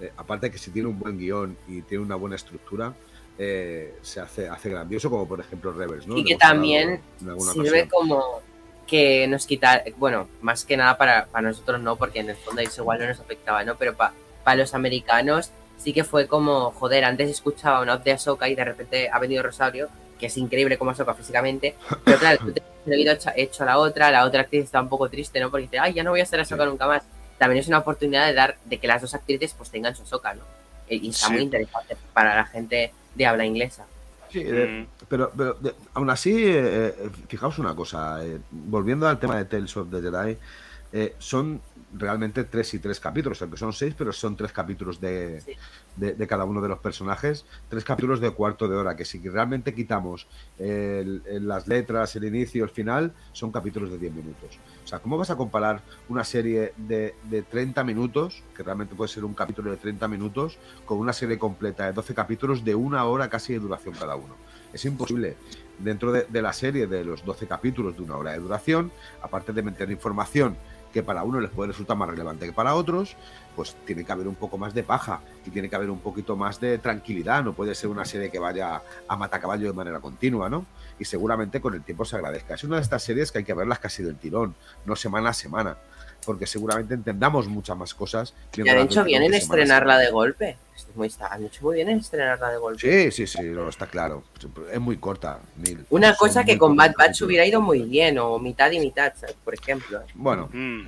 [0.01, 2.93] eh, aparte de que si tiene un buen guion y tiene una buena estructura,
[3.37, 6.17] eh, se hace, hace grandioso, como por ejemplo Rebels, ¿no?
[6.17, 7.87] Y que también sirve ocasión.
[7.89, 8.41] como
[8.85, 12.61] que nos quita, bueno, más que nada para, para nosotros no, porque en el fondo
[12.61, 13.75] eso igual no nos afectaba, ¿no?
[13.75, 18.11] Pero pa- para los americanos sí que fue como, joder, antes escuchaba una voz de
[18.13, 22.37] Ahsoka y de repente ha venido Rosario, que es increíble como Ahsoka físicamente, pero claro,
[22.45, 25.09] tú te has oído hecho, hecho a la otra, la otra actriz está un poco
[25.09, 25.49] triste, ¿no?
[25.49, 26.69] Porque dice, ay, ya no voy a ser Ahsoka Sí.
[26.69, 27.03] nunca más.
[27.37, 30.33] También es una oportunidad de dar, de que las dos actrices pues tengan su Ahsoka,
[30.33, 30.41] ¿no?
[30.89, 31.33] Y está Sí.
[31.33, 33.85] muy interesante para la gente de habla inglesa.
[34.31, 39.07] Sí, de- Mm, Pero, pero de- aún así, eh, eh, fijaos una cosa, eh, volviendo
[39.07, 40.37] al tema de Tales of the Jedi,
[40.91, 41.61] eh, son
[41.93, 45.53] realmente tres y tres capítulos, aunque son seis, pero son tres capítulos de, Sí.
[45.95, 49.19] de, de cada uno de los personajes, tres capítulos de cuarto de hora, que si
[49.27, 54.59] realmente quitamos el- el- las letras, el inicio, el final, son capítulos de 10 minutos.
[54.83, 59.09] O sea, ¿cómo vas a comparar una serie de, de 30 minutos, que realmente puede
[59.09, 63.05] ser un capítulo de 30 minutos, con una serie completa de 12 capítulos de una
[63.05, 64.35] hora casi de duración cada uno?
[64.73, 65.35] Es imposible.
[65.79, 68.91] Dentro de, de la serie de los 12 capítulos de una hora de duración,
[69.23, 70.55] aparte de meter información
[70.91, 73.15] que para uno les puede resultar más relevante que para otros,
[73.55, 76.35] pues tiene que haber un poco más de paja y tiene que haber un poquito
[76.35, 77.43] más de tranquilidad.
[77.43, 80.65] No puede ser una serie que vaya a matacaballo de manera continua, ¿no?
[80.97, 82.55] Y seguramente con el tiempo se agradezca.
[82.55, 85.33] Es una de estas series que hay que verlas casi del tirón, no semana a
[85.33, 85.77] semana,
[86.25, 88.33] porque seguramente entendamos muchas más cosas.
[88.55, 90.57] Y han hecho bien en estrenarla de golpe.
[90.95, 93.11] Muy- Han hecho muy bien en estrenarla de golpe.
[93.11, 94.23] Sí, sí, sí, no, está claro.
[94.71, 95.39] Es muy corta.
[95.57, 95.85] Mil.
[95.89, 99.13] Una Son cosa que con Bad Batch hubiera ido muy bien, o mitad y mitad,
[99.15, 99.35] ¿sabes?
[99.43, 100.01] por ejemplo.
[100.15, 100.83] Bueno, mm.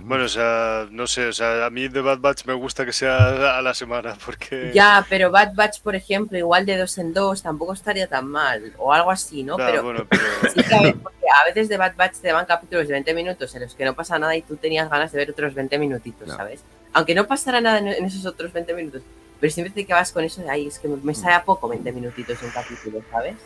[0.00, 2.92] Bueno, o sea, no sé, o sea, a mí de Bad Batch me gusta que
[2.92, 4.70] sea a la semana, porque...
[4.74, 8.72] Ya, pero Bad Batch, por ejemplo, igual de dos en dos, tampoco estaría tan mal,
[8.78, 9.56] o algo así, ¿no?
[9.56, 10.22] Pero bueno, pero...
[10.54, 13.62] sí ver, porque a veces de Bad Batch te van capítulos de 20 minutos en
[13.62, 16.28] los que no pasa nada y tú tenías ganas de ver otros 20 minutitos.
[16.28, 16.62] ¿sabes?
[16.92, 19.02] Aunque no pasara nada en, esos otros 20 minutos,
[19.40, 21.68] pero siempre te quedas con eso de ahí, es que me, me sabe a poco
[21.68, 23.36] 20 minutitos un capítulo, ¿sabes?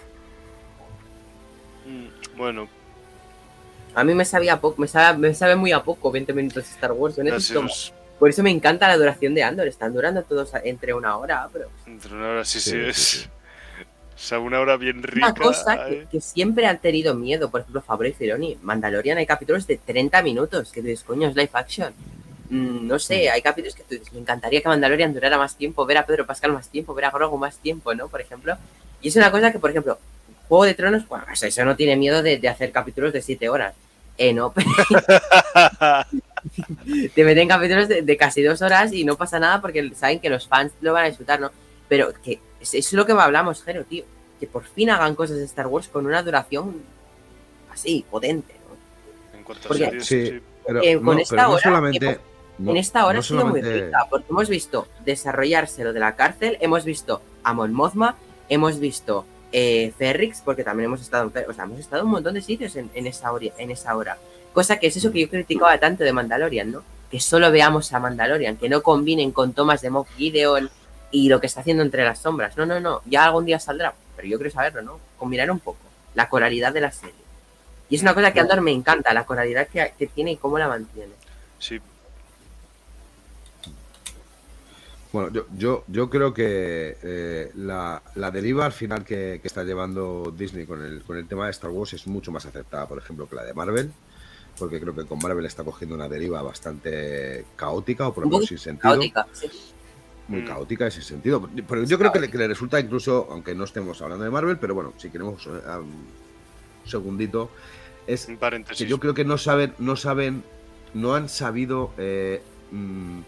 [1.87, 2.69] mm, Bueno,
[3.95, 6.71] A mí me sabía poco, me sabe, me sabe muy a poco 20 minutos de
[6.71, 7.17] Star Wars.
[7.17, 7.93] Yo necesito más.
[8.19, 9.67] Por eso me encanta la duración de Andor.
[9.67, 12.97] Están durando todos entre una hora, pero entre una hora sí, sí, Sí, sí, es...
[12.97, 13.27] sí.
[14.15, 15.29] O sea, una hora bien rica.
[15.29, 16.07] una cosa que, ¿eh?
[16.11, 17.51] que siempre han tenido miedo.
[17.51, 18.59] Por ejemplo, Fabro y Filoni.
[18.63, 20.71] Mandalorian hay capítulos de 30 minutos.
[20.71, 21.95] Que tú dices, coño, es live action.
[22.51, 25.87] Mm, no sé, hay capítulos que tú dices, me encantaría que Mandalorian durara más tiempo,
[25.87, 28.09] ver a Pedro Pascal más tiempo, ver a Grogu más tiempo, ¿no?
[28.09, 28.57] Por ejemplo.
[29.01, 29.99] Y es una cosa que, por ejemplo,
[30.51, 33.49] Juego de Tronos, bueno, eso, eso no tiene miedo de, de hacer capítulos de 7
[33.49, 33.73] horas.
[34.19, 34.69] Eh, no, pero
[37.15, 40.29] te meten capítulos de, de casi dos horas y no pasa nada porque saben que
[40.29, 41.51] los fans lo van a disfrutar, ¿no?
[41.89, 44.05] Pero que es, eso es lo que hablamos, Jero, tío.
[44.39, 46.83] Que por fin hagan cosas de Star Wars con una duración
[47.73, 49.39] así, potente, ¿no?
[49.39, 50.27] en cuanto a Porque- series, Sí.
[50.27, 50.41] sí.
[50.67, 52.07] pero, Eh, con no, esta pero no hora, solamente.
[52.11, 52.19] eh,
[52.59, 56.01] no- en esta hora no ha sido muy rica, porque hemos visto desarrollarse lo de
[56.01, 58.17] la cárcel, hemos visto a Mon Mothma,
[58.49, 62.13] hemos visto eh, Ferrix, porque también hemos estado en o sea, hemos estado en un
[62.13, 64.19] montón de sitios en, en esa hora, en esa hora.
[64.53, 66.83] Cosa que es eso que yo criticaba tanto de Mandalorian, ¿no?
[67.11, 70.71] Que solo veamos a Mandalorian, que no combinen con tomas de Moff Gideon
[71.11, 72.57] y lo que está haciendo entre las sombras.
[72.57, 75.01] No, no, no, ya algún día saldrá, pero yo quiero saberlo, ¿no?
[75.19, 75.79] Combinar un poco
[76.15, 77.15] la coralidad de la serie.
[77.89, 80.37] Y es una cosa que a Andor me encanta, la coralidad que, que tiene y
[80.37, 81.13] cómo la mantiene.
[81.59, 81.81] Sí,
[85.13, 89.65] Bueno, yo, yo, yo creo que eh, la, la deriva al final que, que está
[89.65, 92.99] llevando Disney con el, con el tema de Star Wars es mucho más aceptada, por
[92.99, 93.91] ejemplo, que la de Marvel,
[94.57, 98.47] porque creo que con Marvel está cogiendo una deriva bastante caótica o por lo menos
[98.47, 98.93] sin sentido.
[98.93, 99.51] Caótica, sí.
[100.29, 100.47] Muy Mm.
[100.47, 101.49] caótica en ese sentido.
[101.69, 104.59] Pero yo creo que le, que le resulta incluso, aunque no estemos hablando de Marvel,
[104.59, 106.05] pero bueno, si queremos eh, un
[106.89, 107.51] segundito,
[108.07, 108.79] es un paréntesis.
[108.85, 110.45] que yo creo que no saben, no saben,
[110.95, 113.21] no han sabido eh, mm,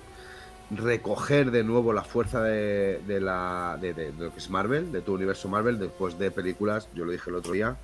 [0.77, 4.91] recoger de nuevo la fuerza de, de la, de, de- de lo que es Marvel,
[4.93, 7.77] de tu universo Marvel, después de películas, yo lo dije el otro día,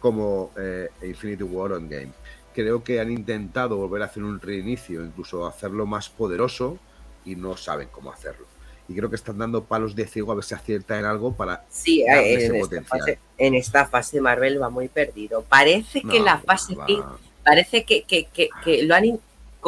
[0.00, 2.10] como eh, Infinity War o Endgame.
[2.54, 6.78] Creo que han intentado volver a hacer un reinicio, incluso hacerlo más poderoso,
[7.24, 8.46] y no saben cómo hacerlo.
[8.88, 11.64] Y creo que están dando palos de ciego a ver si acierta en algo para
[11.68, 13.00] Sí, eh, ese en esta, potencial.
[13.00, 15.42] fase, en esta fase Marvel va muy perdido.
[15.42, 19.18] Parece que la fase va- parece que, que, que, que lo han...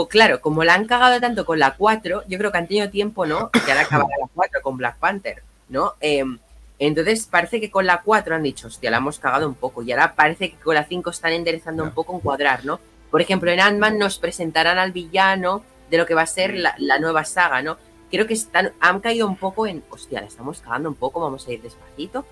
[0.06, 3.26] Claro, como la han cagado tanto con la 4, yo creo que han tenido tiempo,
[3.26, 3.50] ¿no?
[3.50, 5.94] Que ahora acabará la 4 con Black Panther, ¿no?
[6.00, 6.38] Em,
[6.78, 9.82] Entonces parece que con la 4 han dicho, hostia, la hemos cagado un poco.
[9.82, 12.78] Y ahora parece que con la 5 están enderezando un poco en cuadrar, ¿no?
[13.10, 16.74] Por ejemplo, en Ant-Man nos presentarán al villano de lo que va a ser la,
[16.78, 17.78] la nueva saga, ¿no?
[18.10, 21.46] Creo que están, han caído un poco en, hostia, la estamos cagando un poco, vamos
[21.48, 22.24] a ir despacito.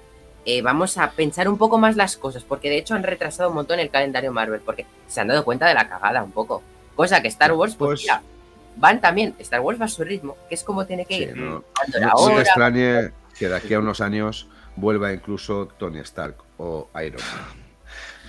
[0.45, 3.57] Eh, vamos a pensar un poco más las cosas, porque de hecho han retrasado un
[3.57, 6.63] montón el calendario Marvel, porque se han dado cuenta de la cagada un poco.
[6.97, 8.23] Cosa que Star Wars, pues, Pues- mira,
[8.77, 11.37] van también, Star Wars va a su ritmo, que es como tiene que Sí, ir.
[11.37, 17.21] no, te extrañe que de aquí a unos años vuelva incluso Tony Stark o Iron
[17.23, 17.67] Man.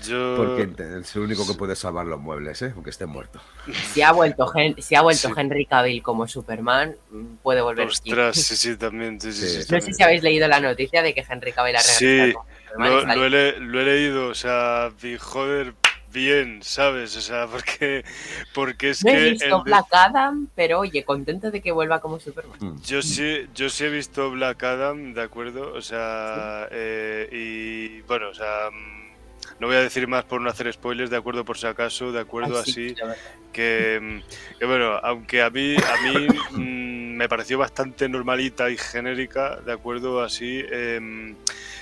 [0.05, 0.35] Yo.
[0.37, 2.71] Porque es el único que puede salvar los muebles, ¿eh?
[2.75, 3.41] aunque esté muerto.
[3.93, 4.45] Si ha vuelto,
[4.77, 5.33] si ha vuelto Sí.
[5.35, 7.87] Henry Cavill como Superman, mm, puede volver.
[7.87, 9.19] Ostras, sí, sí, también.
[9.19, 9.63] Sí, sí, Sí.
[9.63, 12.45] sí, No sé si habéis leído la noticia de que Henry Cavill ha Sí, regresado.
[12.45, 15.73] como Superman, Lo, he, le- lo he leído, o sea, joder,
[16.13, 17.15] bien, ¿sabes?
[17.17, 18.03] O sea, porque,
[18.53, 19.17] porque es No que.
[19.17, 22.57] he el visto de- Black Adam, pero oye, contento de que vuelva como Superman.
[22.59, 22.81] Mm.
[22.83, 25.73] Yo sí, yo sí he visto Black Adam, ¿de acuerdo?
[25.73, 29.07] O sea, eh, y bueno, o sea, mm,
[29.59, 31.43] no voy a decir más por no hacer spoilers, ¿de acuerdo?
[31.45, 32.63] Por si acaso, ¿de acuerdo?
[32.63, 33.15] Sí, Así, verdad.
[33.53, 36.27] que, mm, que bueno, aunque a mí, a mí
[37.17, 40.21] me pareció bastante normalita y genérica, ¿de acuerdo?
[40.23, 41.35] Así, em,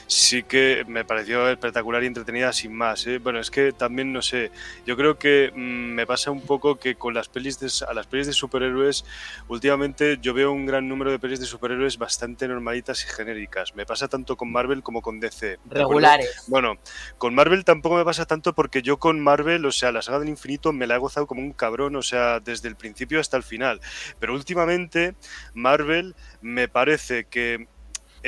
[0.08, 3.06] sí que me pareció espectacular y entretenida sin más.
[3.08, 3.20] ¿eh?
[3.20, 4.52] Bueno, es que también, no sé,
[4.86, 8.08] yo creo que mm, me pasa un poco que con las pelis de, a las
[8.08, 9.06] pelis de superhéroes,
[9.48, 13.76] últimamente yo veo un gran número de pelis de superhéroes bastante normalitas y genéricas.
[13.76, 15.60] Me pasa tanto con Marvel como con DC.
[15.70, 16.44] Regulares.
[16.48, 16.78] Bueno,
[17.18, 20.30] con Marvel tampoco me pasa tanto porque yo con Marvel, o sea, la saga del
[20.30, 23.44] infinito me la he gozado como un cabrón, o sea, desde el principio hasta el
[23.44, 23.82] final.
[24.20, 25.16] Pero últimamente
[25.54, 27.68] Marvel me parece que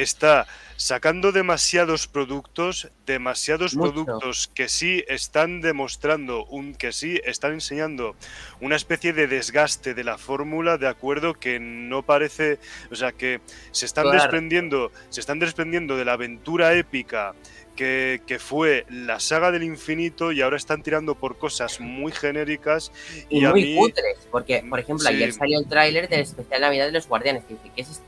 [0.01, 3.93] está sacando demasiados productos, demasiados Mucho.
[3.93, 8.15] productos que sí están demostrando, un, que sí están enseñando
[8.61, 12.59] una especie de desgaste de la fórmula, de acuerdo, que no parece,
[12.91, 13.41] o sea, que
[13.71, 14.19] se están Claro.
[14.21, 17.33] desprendiendo, se están desprendiendo de la aventura épica
[17.75, 22.91] que, que fue la saga del infinito y ahora están tirando por cosas muy genéricas
[23.29, 25.13] Y, y, a muy mí cutres, porque, por ejemplo, Sí.
[25.15, 27.43] ayer salió el tráiler del especial Navidad de los Guardianes.
[27.45, 28.01] Que dije, ¿qué es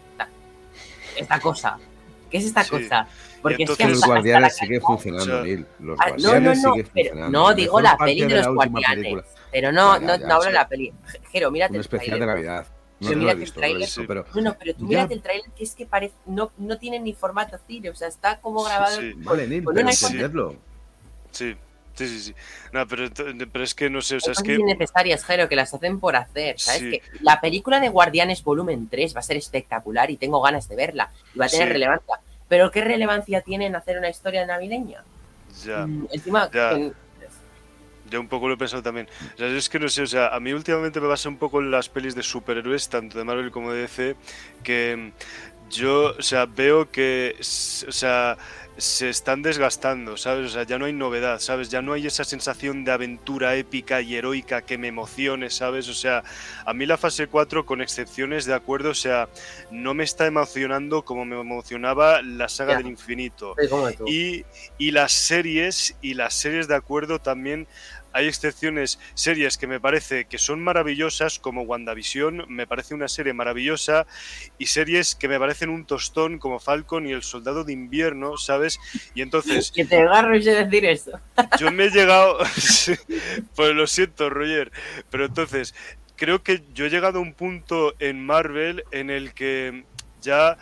[1.17, 1.77] esta cosa?
[2.29, 2.69] ¿Qué es esta Sí.
[2.69, 3.07] cosa?
[3.41, 5.65] Porque es que entonces- Los hasta guardianes sigue funcionando, Neil.
[5.79, 8.97] Los Ah, no, no, no, pero no digo la peli de los guardianes.
[8.97, 9.23] película.
[9.51, 10.55] Pero no, Ya, ya, no, ya, no hablo de sí.
[10.55, 10.93] la peli.
[11.31, 12.25] Jero, mírate Un el especial de.
[12.25, 12.67] Navidad.
[12.99, 13.61] No, Pero no el visto,
[14.01, 14.05] Sí.
[14.05, 14.87] pero No, no, pero tú Ya.
[14.87, 18.09] mírate el tráiler que es que parece, no, no tiene ni formato cine, o sea,
[18.09, 18.99] está como grabado.
[18.99, 19.13] Sí.
[19.13, 20.55] con- Vale, Neil, con pero una entendedlo.
[21.31, 21.55] Sí,
[22.07, 22.35] sí, sí, sí.
[22.73, 25.99] No, pero, es que no sé, o sea, es que innecesarias, Jero, que las hacen
[25.99, 26.81] por hacer, ¿sabes?
[26.81, 26.89] Sí.
[26.91, 30.75] Que la película de Guardianes Volumen 3 va a ser espectacular y tengo ganas de
[30.75, 31.73] verla y va a tener Sí.
[31.73, 32.15] relevancia.
[32.47, 35.03] Pero ¿qué relevancia tiene en hacer una historia navideña?
[35.65, 35.85] ya.
[35.85, 38.19] Mm, Encima, Ya.
[38.19, 39.07] un poco lo he pensado también.
[39.35, 41.59] O sea, es que no sé, o sea, a mí últimamente me pasa un poco
[41.59, 44.15] en las pelis de superhéroes, tanto de Marvel como de DC,
[44.63, 45.11] que
[45.69, 48.35] yo, o sea, veo que, o sea,
[48.79, 50.47] se están desgastando, ¿sabes?
[50.47, 51.69] O sea, ya no hay novedad, ¿sabes?
[51.69, 55.87] Ya no hay esa sensación de aventura épica y heroica que me emocione, ¿sabes?
[55.89, 56.23] O sea,
[56.65, 59.29] a mí la fase 4, con excepciones, de acuerdo, o sea,
[59.71, 62.77] no me está emocionando como me emocionaba la saga Ya.
[62.77, 63.55] del infinito.
[63.97, 64.07] Tú.
[64.07, 64.45] Y,
[64.77, 67.67] y las series, y las series de acuerdo también
[68.13, 73.33] hay excepciones, series que me parece que son maravillosas, como WandaVision, me parece una serie
[73.33, 74.07] maravillosa,
[74.57, 78.79] y series que me parecen un tostón, como Falcon y El Soldado de Invierno, ¿sabes?
[79.13, 81.19] Y entonces, Que te agarro y sé decir eso.
[81.59, 82.37] yo me he llegado.
[83.55, 84.71] Pues lo siento, Roger.
[85.09, 85.75] Pero entonces,
[86.15, 89.83] creo que yo he llegado a un punto en Marvel en el que
[90.21, 90.57] ya.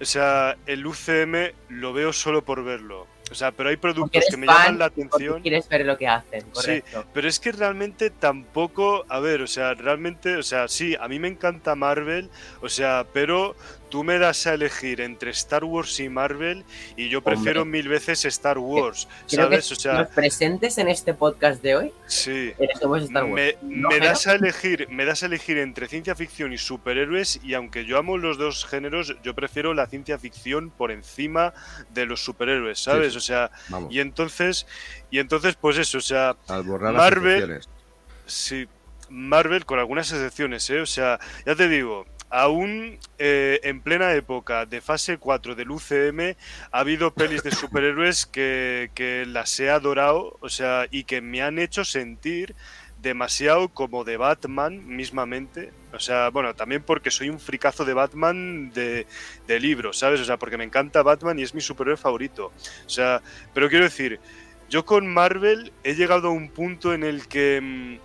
[0.00, 3.06] O sea, el UCM lo veo solo por verlo.
[3.30, 5.40] O sea, pero hay productos que me llaman la atención.
[5.40, 7.04] quieres ver lo que hacen, correcto.
[7.12, 11.18] Pero es que realmente tampoco, a ver, o sea, realmente, o sea, sí, a mí
[11.18, 12.28] me encanta Marvel,
[12.60, 13.54] o sea, pero
[13.90, 16.64] tú me das a elegir entre Star Wars y Marvel
[16.96, 19.72] y yo prefiero mil veces Star Wars, Creo que ¿sabes?
[19.72, 22.52] O sea, los presentes en este podcast de hoy sí.
[22.58, 23.10] Star Wars.
[23.10, 24.06] Me, ¿No, me Jero?
[24.06, 27.98] das a elegir, me das a elegir entre ciencia ficción y superhéroes y aunque yo
[27.98, 31.52] amo los dos géneros, yo prefiero la ciencia ficción por encima
[31.92, 33.12] de los superhéroes, ¿sabes?
[33.12, 33.18] sí.
[33.18, 34.66] O sea, Vamos, y entonces
[35.10, 37.68] y entonces pues eso, o sea, al borrar Marvel- las.
[38.26, 38.68] Sí,
[39.08, 40.80] Marvel con algunas excepciones, ¿eh?
[40.80, 46.36] O sea, ya te digo, aún eh, en plena época de fase 4 del UCM
[46.70, 51.42] ha habido pelis de superhéroes que, que las he adorado, o sea, y que me
[51.42, 52.54] han hecho sentir
[53.02, 55.72] demasiado como de Batman mismamente.
[55.92, 59.06] O sea, bueno, también porque soy un fricazo de Batman de,
[59.46, 60.20] de libros, ¿sabes?
[60.20, 62.52] O sea, porque me encanta Batman y es mi superhéroe favorito.
[62.86, 63.22] O sea,
[63.52, 64.20] pero quiero decir,
[64.68, 67.98] yo con Marvel he llegado a un punto en el que...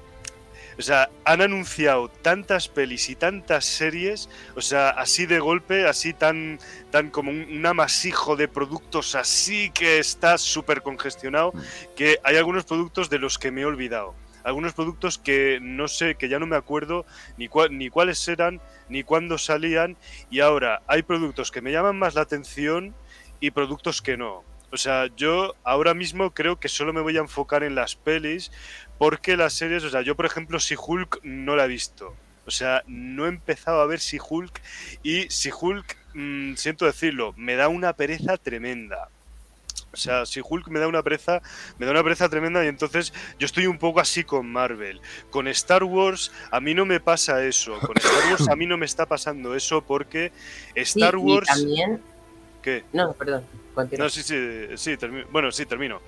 [0.78, 6.13] o sea, han anunciado tantas pelis y tantas series, o sea, así de golpe, así
[6.13, 6.59] tan,
[6.91, 11.61] tan como un, un amasijo de productos así que está súper congestionado, Mm.
[11.95, 14.13] que hay algunos productos de los que me he olvidado.
[14.43, 17.05] Algunos productos que no sé, que ya no me acuerdo
[17.38, 19.97] ni, cua- ni cuáles eran, ni cuándo salían,
[20.30, 22.93] y ahora hay productos que me llaman más la atención
[23.39, 24.43] y productos que no.
[24.76, 28.51] O sea, yo ahora mismo creo que solo me voy a enfocar en las pelis
[28.97, 32.13] porque las series, o sea, yo por ejemplo si Hulk no la he visto.
[32.45, 34.61] O sea, no he empezado a ver si Hulk
[35.01, 39.07] y si Hulk, mm, siento decirlo, me da una pereza tremenda.
[39.93, 41.41] O sea, si Hulk me da una pereza,
[41.78, 44.99] me da una pereza tremenda y entonces yo estoy un poco así con Marvel.
[45.30, 47.80] Con Star Wars a mí no me pasa eso.
[47.80, 50.34] Con Star Wars a mí no me está pasando eso porque
[50.73, 51.47] Sí, Star y Wars...
[51.47, 52.14] también.
[52.66, 52.84] ¿Qué?
[52.93, 53.43] No, perdón,
[53.76, 54.05] continúa.
[54.05, 54.97] No, sí, sí, sí,
[55.30, 56.01] bueno, sí, termino.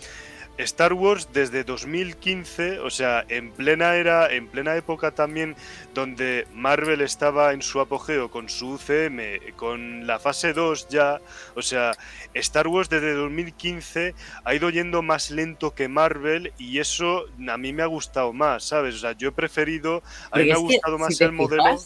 [0.58, 5.56] Star Wars desde 2015, o sea, en plena era, en plena época también
[5.94, 11.22] donde Marvel estaba en su apogeo con su UCM, con la fase 2 ya,
[11.54, 11.92] o sea,
[12.34, 17.72] Star Wars desde 2015 ha ido yendo más lento que Marvel y eso a mí
[17.72, 18.96] me ha gustado más, ¿sabes?
[18.96, 21.34] O sea, yo he preferido, a Porque mí me ha que, gustado más si el
[21.34, 21.78] modelo.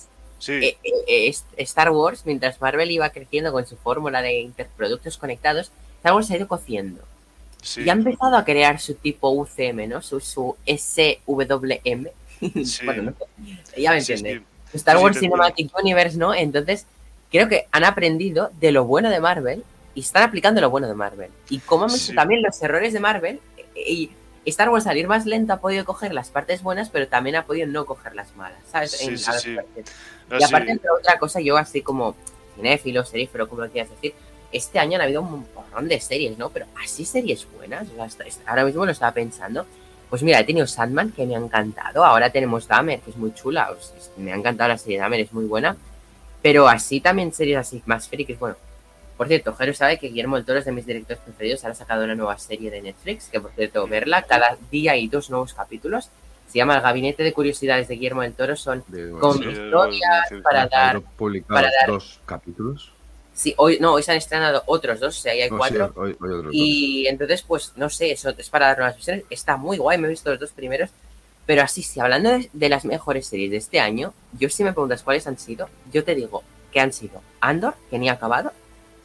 [0.42, 0.78] Sí, eh,
[1.08, 6.26] eh, Star Wars, mientras Marvel iba creciendo con su fórmula de interproductos conectados, Star Wars
[6.26, 7.04] se ha ido cociendo.
[7.62, 10.02] sí, Y ha empezado a crear su tipo UCM, ¿no?
[10.02, 12.08] Su, su SWM.
[12.66, 13.82] sí, bueno, no sé.
[13.82, 14.42] Ya me entiendes.
[14.74, 15.20] Star Wars.
[15.20, 16.34] Cinematic Universe, ¿no?
[16.34, 16.88] Entonces,
[17.32, 19.64] creo que han aprendido de lo bueno de Marvel
[19.94, 21.30] y están aplicando lo bueno de Marvel.
[21.50, 23.40] Y como han visto también los errores de Marvel,
[23.76, 24.12] eh, y
[24.46, 27.46] Star Wars al ir más lento ha podido coger las partes buenas, pero también ha
[27.46, 28.92] podido no coger las malas, ¿sabes?
[28.92, 29.58] Sí, En- sí, sí.
[30.40, 32.16] Y aparte, entre otra cosa, yo así como
[32.56, 34.14] cinéfilo, serífero, como lo quieras decir,
[34.52, 36.50] este año han habido un porrón de series, ¿no?
[36.50, 39.66] Pero así series buenas, o sea, hasta- hasta- ahora mismo lo estaba pensando.
[40.10, 42.04] Pues mira, he tenido Sandman, que me ha encantado.
[42.04, 43.72] Ahora tenemos Dahmer, que es muy chula.
[43.72, 45.78] o sea, me ha encantado la serie Dahmer, es muy buena.
[46.42, 48.58] Pero así también series así más frikis, bueno.
[49.22, 51.64] Por cierto, Jero sabe que Guillermo del Toro es de mis directores preferidos.
[51.64, 54.24] Ahora ha sacado una nueva serie de Netflix, que por cierto, verla.
[54.24, 56.10] Cada día hay dos nuevos capítulos.
[56.48, 58.56] Se llama El Gabinete de Curiosidades de Guillermo del Toro.
[58.56, 60.42] Son De- con Sí, historias sí, sí.
[60.42, 62.92] para dar publicados para dar- dos capítulos.
[63.32, 65.94] Sí, hoy no, hoy se han estrenado otros dos, o sea, ahí hay sí, cuatro.
[65.98, 69.24] hoy- hoy otros y entonces, pues, no sé, eso es para dar nuevas visiones.
[69.30, 70.90] Está muy guay, me he visto los dos primeros.
[71.46, 74.74] Pero así, si hablando de, de las mejores series de este año, yo si me
[74.74, 76.42] preguntas cuáles han sido, yo te digo
[76.72, 78.52] que han sido Andor, que ni ha acabado,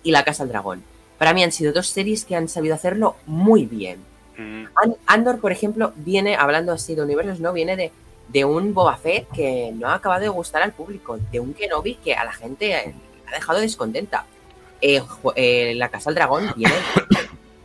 [0.07, 0.85] y La Casa del Dragón.
[1.19, 3.99] Para mí han sido dos series que han sabido hacerlo muy bien.
[4.39, 7.53] Mm, An- Andor, por ejemplo, viene, hablando así de universos, ¿no?
[7.53, 7.91] Viene de,
[8.29, 11.97] de un Boba Fett que no ha acabado de gustar al público, de un Kenobi
[11.97, 12.95] que a la gente eh,
[13.27, 14.27] ha dejado descontenta.
[14.81, 15.03] Eh,
[15.35, 16.75] eh, la Casa del Dragón viene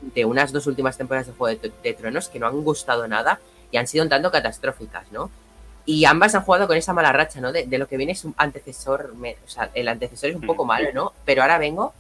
[0.02, 3.40] de unas dos últimas temporadas de Juego de, de Tronos que no han gustado nada
[3.70, 5.30] y han sido un tanto catastróficas, ¿no?
[5.86, 7.52] Y ambas han jugado con esa mala racha, ¿no?
[7.52, 10.64] De, de lo que viene es un antecesor, o sea, el antecesor es un poco
[10.66, 11.14] malo, ¿no?
[11.26, 11.94] Pero ahora vengo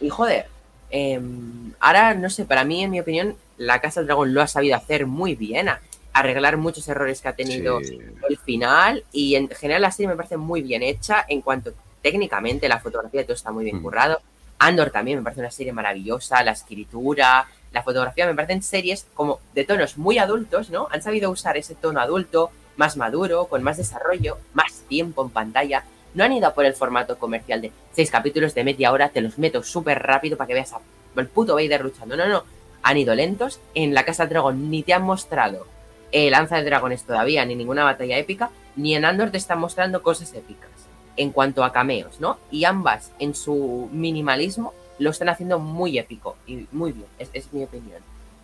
[0.00, 0.46] y joder,
[0.90, 4.46] em, ahora no sé, para mí, en mi opinión, la Casa del Dragón lo ha
[4.46, 5.80] sabido hacer muy bien, a-
[6.12, 7.98] arreglar muchos errores que ha tenido Sí.
[8.28, 11.72] el final y en general la serie me parece muy bien hecha en cuanto
[12.02, 13.82] técnicamente la fotografía todo está muy bien Mm.
[13.82, 14.20] currado.
[14.58, 19.40] Andor también me parece una serie maravillosa, la escritura, la fotografía me parecen series como
[19.54, 20.88] de tonos muy adultos, ¿no?
[20.90, 25.84] Han sabido usar ese tono adulto, más maduro, con más desarrollo, más tiempo en pantalla.
[26.14, 29.20] No han ido a por el formato comercial de seis capítulos de media hora, te
[29.20, 30.80] los meto súper rápido para que veas a
[31.16, 32.16] el puto Vader luchando.
[32.16, 32.44] No, no,
[32.82, 33.60] han ido lentos.
[33.74, 35.66] En la Casa del Dragón ni te han mostrado
[36.12, 40.02] eh, Lanza de Dragones todavía, ni ninguna batalla épica, ni en Andor te están mostrando
[40.02, 40.70] cosas épicas
[41.16, 42.38] en cuanto a cameos, ¿no?
[42.50, 47.52] Y ambas, en su minimalismo, lo están haciendo muy épico y muy bien, es, es
[47.52, 48.00] mi opinión.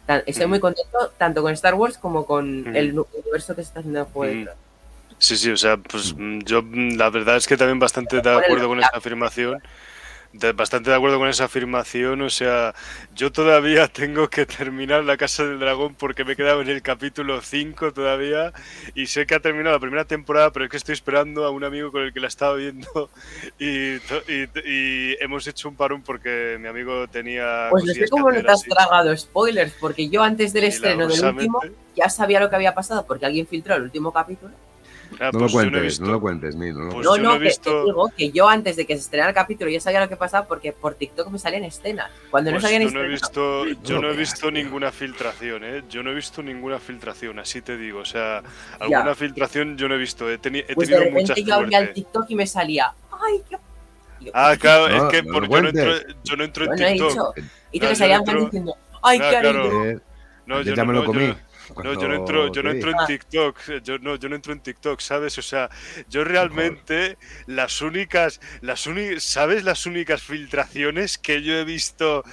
[0.07, 2.71] Tan- Estoy muy contento tanto con Star Wars como con Ujú.
[2.77, 4.45] el universo que se está haciendo en Juego de Ujú.
[4.47, 4.63] Tronos.
[5.23, 8.31] Sí, sí, o sea, pues mm, yo mm, la verdad es que también bastante de
[8.31, 9.63] acuerdo con esa afirmación.
[10.33, 12.75] De- bastante de acuerdo con esa afirmación, o sea,
[13.15, 16.83] yo todavía tengo que terminar La Casa del Dragón porque me he quedado en el
[16.83, 18.53] capítulo 5 todavía
[18.95, 21.65] y sé que ha terminado la primera temporada, pero es que estoy esperando a un
[21.65, 23.11] amigo con el que la estaba viendo
[23.59, 27.69] y, to- y- y hemos hecho un parón porque mi amigo tenía...
[27.71, 28.71] Pues no sé cómo no te has así.
[28.71, 31.61] tragado spoilers, porque yo antes del Y estreno del último
[31.97, 34.53] ya sabía lo que había pasado porque alguien filtró el último capítulo.
[35.21, 36.05] Ah, No pues lo no he cuentes, visto.
[36.05, 38.09] no lo cuentes, no lo Pues no, yo no, no he que, visto- que digo
[38.17, 40.73] que yo antes de que se estrenara el capítulo ya sabía lo que pasaba porque
[40.73, 42.11] por TikTok me salían escenas.
[42.31, 44.91] Cuando no Pues salían yo no he estrenos, visto, yo No no he visto ninguna
[44.93, 45.83] filtración, ¿eh?
[45.89, 48.01] Yo no he visto ninguna filtración, así te digo.
[48.01, 48.99] O sea, Ya.
[48.99, 50.31] alguna filtración yo no he visto.
[50.31, 51.93] He, teni- he pues de tenido mucha repente yo abría el.
[51.93, 53.59] TikTok y me salía, ¡ay, qué...
[54.35, 55.93] Ah, claro, No, es que no porque yo, no entro,
[56.23, 57.11] yo no entro en he TikTok.
[57.11, 57.35] dicho,
[57.73, 59.59] y No, te yo salían diciendo, ¡ay, Ah, qué claro.
[59.61, 59.85] haré yo?".
[59.85, 59.99] Eh,
[60.47, 61.13] No, yo yo ya no, me lo no, yo
[61.83, 63.07] no- yo no entro, yo no entro en.
[63.07, 65.37] TikTok, yo no, yo no entro en TikTok, ¿sabes?
[65.39, 65.71] O sea,
[66.09, 72.25] yo realmente las únicas, las uni- ¿sabes las únicas filtraciones que yo he visto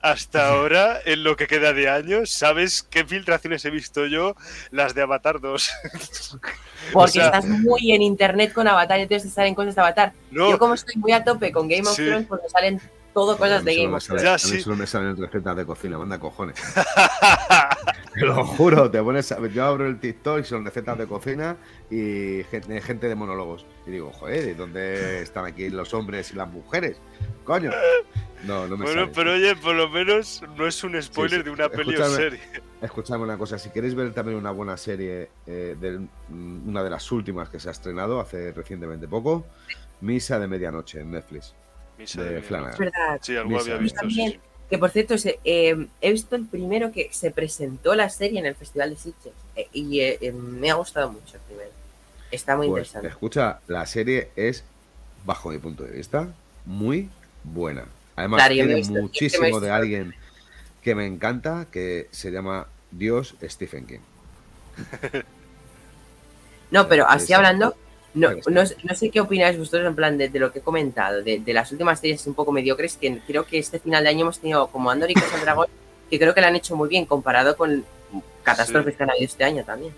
[0.00, 2.26] hasta ahora en lo que queda de año?
[2.26, 4.36] ¿Sabes qué filtraciones he visto yo?
[4.70, 5.70] Las de Avatar 2.
[6.92, 10.12] Porque sea- estás muy en internet con Avatar y entonces te salen cosas de Avatar.
[10.30, 12.04] No, Yo como estoy muy a tope con Game of Sí.
[12.06, 12.80] Thrones, pues me salen
[13.14, 14.22] todo cosas mí de Game me of Thrones.
[14.22, 14.60] Ya, sí.
[14.60, 16.56] solo me salen recetas de cocina, manda cojones.
[18.14, 21.56] Te lo juro, te pones a- yo abro el TikTok y son recetas de cocina
[21.90, 23.66] y gente, gente de monólogos.
[23.88, 27.00] Y digo, joder, ¿y dónde están aquí los hombres y las mujeres?
[27.42, 27.72] Coño.
[28.44, 29.12] No, no me bueno, sale.
[29.14, 31.44] pero oye, por lo menos no es un spoiler sí.
[31.44, 32.40] de una peli o serie.
[32.80, 35.98] Escuchadme una cosa, si queréis ver también una buena serie, eh, de
[36.28, 39.44] mm, una de las últimas que se ha estrenado hace recientemente poco,
[40.02, 41.54] Misa de Medianoche en Netflix.
[41.98, 42.78] Misa de de Es Flanagan.
[42.78, 43.18] verdad.
[43.22, 43.60] Sí, algo Misa.
[43.62, 44.00] había visto.
[44.00, 44.40] también- sí.
[44.70, 48.46] Que por cierto, se- eh, he visto el primero que se presentó la serie en
[48.46, 51.70] el Festival de Sitges eh, y eh, me ha gustado mucho el primero.
[52.30, 53.08] Está muy Pues, interesante.
[53.08, 54.64] escucha, la serie es,
[55.24, 56.28] bajo mi punto de vista,
[56.64, 57.10] muy
[57.44, 57.84] buena.
[58.16, 60.14] Además, Claro, tiene visto- muchísimo de alguien
[60.82, 64.00] que me encanta, que se llama Dios Stephen King.
[66.70, 67.76] No, pero así Sí, hablando,
[68.14, 71.22] no, no, no sé qué opináis vosotros en plan de, de lo que he comentado,
[71.22, 74.22] de, de las últimas series un poco mediocres, que creo que este final de año
[74.22, 75.66] hemos tenido como Andor y Casa Dragón,
[76.10, 77.84] que creo que lo han hecho muy bien comparado con
[78.42, 78.98] catástrofes Sí.
[78.98, 79.92] que han habido este año también.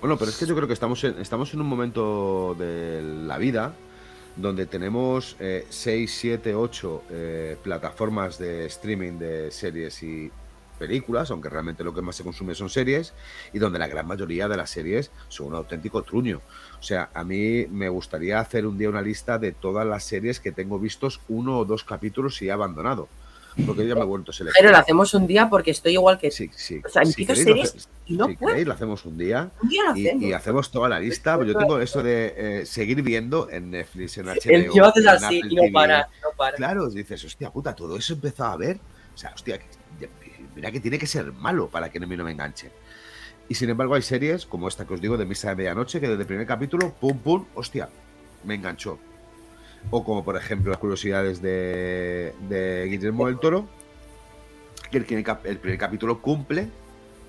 [0.00, 3.38] Bueno, pero es que yo creo que estamos en, estamos en un momento de la
[3.38, 3.72] vida
[4.34, 7.02] donde tenemos 6, 7, 8
[7.62, 10.30] plataformas de streaming de series y
[10.76, 13.12] películas, aunque realmente lo que más se consume son series,
[13.52, 16.40] y donde la gran mayoría de las series son un auténtico truño.
[16.78, 20.38] O sea, a mí me gustaría hacer un día una lista de todas las series
[20.40, 23.08] que tengo vistos uno o dos capítulos y he abandonado.
[23.66, 24.72] Porque yo ya me he vuelto Pero seleccionar.
[24.72, 26.78] lo hacemos un día porque estoy igual que Sí, sí.
[26.84, 29.50] O sea, Si queréis, lo series hace- y no si queréis, lo hacemos un día.
[29.62, 30.22] Un día lo Y, hacemos.
[30.24, 31.42] y hacemos toda la lista.
[31.42, 34.34] Yo tengo eso de eh, seguir viendo en Netflix, en HBO.
[34.52, 35.72] El tío haces así y no TV.
[35.72, 36.54] para, no para.
[36.58, 38.78] Claro, dices, hostia puta, todo eso he empezado a ver.
[39.14, 39.66] O sea, hostia, que-
[40.56, 42.70] mira que tiene que ser malo para que a mí no me enganche.
[43.48, 46.08] Y sin embargo, hay series como esta que os digo de Misa de Medianoche, que
[46.08, 47.88] desde el primer capítulo, pum, pum, hostia,
[48.42, 48.98] me enganchó.
[49.90, 53.68] O como por ejemplo las curiosidades de, de Guillermo del Toro,
[54.90, 56.68] que el primer, cap- el primer capítulo cumple,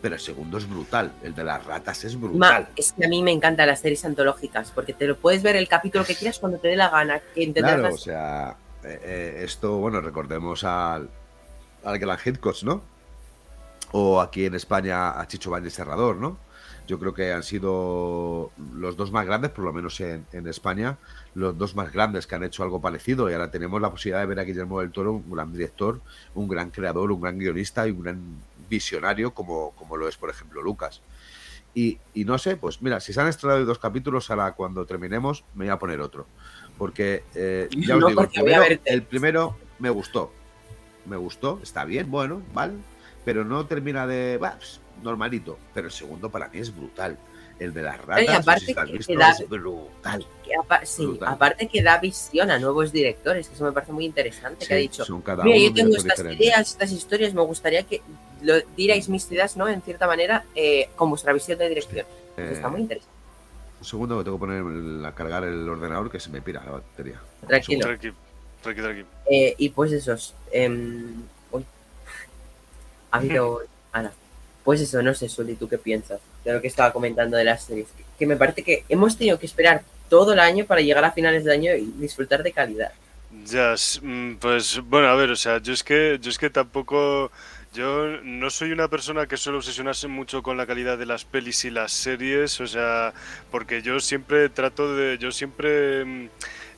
[0.01, 1.11] pero el segundo es brutal.
[1.21, 2.69] El de las ratas es Ma, brutal.
[2.75, 5.67] es que a mí me encantan las series antológicas porque te lo puedes ver el
[5.67, 7.19] capítulo que quieras cuando te dé la gana.
[7.35, 11.09] Que Claro, las- o sea, eh, eh, esto, bueno, recordemos al,
[11.83, 12.81] al Gran Hitchcock, ¿no?
[13.91, 16.37] O aquí en España a Chicho Valle Serrador, ¿no?
[16.87, 20.97] Yo creo que han sido los dos más grandes, por lo menos en, en España,
[21.35, 23.29] los dos más grandes que han hecho algo parecido.
[23.29, 25.99] Y ahora tenemos la posibilidad de ver a Guillermo del Toro, un gran director,
[26.33, 28.21] un gran creador, un gran guionista y un gran
[28.69, 31.01] visionario, como, como lo es, por ejemplo, Lucas.
[31.73, 35.43] Y, y no sé, pues mira, si se han estrenado dos capítulos, ahora cuando terminemos
[35.53, 36.25] me voy a poner otro.
[36.77, 40.31] Porque eh, ya os No, digo, el primero, el primero me gustó.
[41.05, 42.73] Me gustó, está bien, bueno, vale.
[43.27, 44.37] Pero no termina de.
[44.37, 45.59] bah, pues, normalito.
[45.73, 47.17] Pero el segundo para mí es brutal.
[47.59, 50.25] El de las ratas, y no sé aparte si que visto, te da- es brutal.
[50.45, 51.27] que apa- sí, Brutal.
[51.33, 54.77] aparte que da visión a nuevos directores, que eso me parece muy interesante, que ha
[54.77, 56.41] Sí, dicho, son cada mira, yo un tengo estas diferente.
[56.45, 58.01] ideas, estas historias, me gustaría que
[58.43, 59.67] lo dierais mis ideas, ¿no?
[59.67, 62.05] En cierta manera, eh, con vuestra visión de dirección.
[62.37, 63.11] Eso Eh, está muy interesante.
[63.81, 66.71] un segundo que tengo que poner a cargar el ordenador que se me pira la
[66.73, 67.19] batería.
[67.45, 67.87] Tranquilo.
[67.87, 68.13] Tranqui,
[68.61, 69.05] tranqui, tranqui.
[69.29, 70.33] Eh, y pues esos.
[73.17, 73.61] Habido.
[73.91, 74.11] Ana.
[74.63, 76.19] Pues eso, no sé, Suli, ¿tú qué piensas?
[76.43, 77.87] De lo que estaba comentando de las series.
[77.95, 81.11] Que, que me parece que hemos tenido que esperar todo el año para llegar a
[81.11, 82.91] finales de año y disfrutar de calidad.
[83.45, 87.31] Ya, mm, pues bueno, a ver, o sea, yo es que, yo es que tampoco,
[87.73, 91.65] yo no soy una persona que suele obsesionarse mucho con la calidad de las pelis
[91.65, 93.13] y las series, o sea,
[93.51, 96.29] porque yo siempre trato de, yo siempre, mm,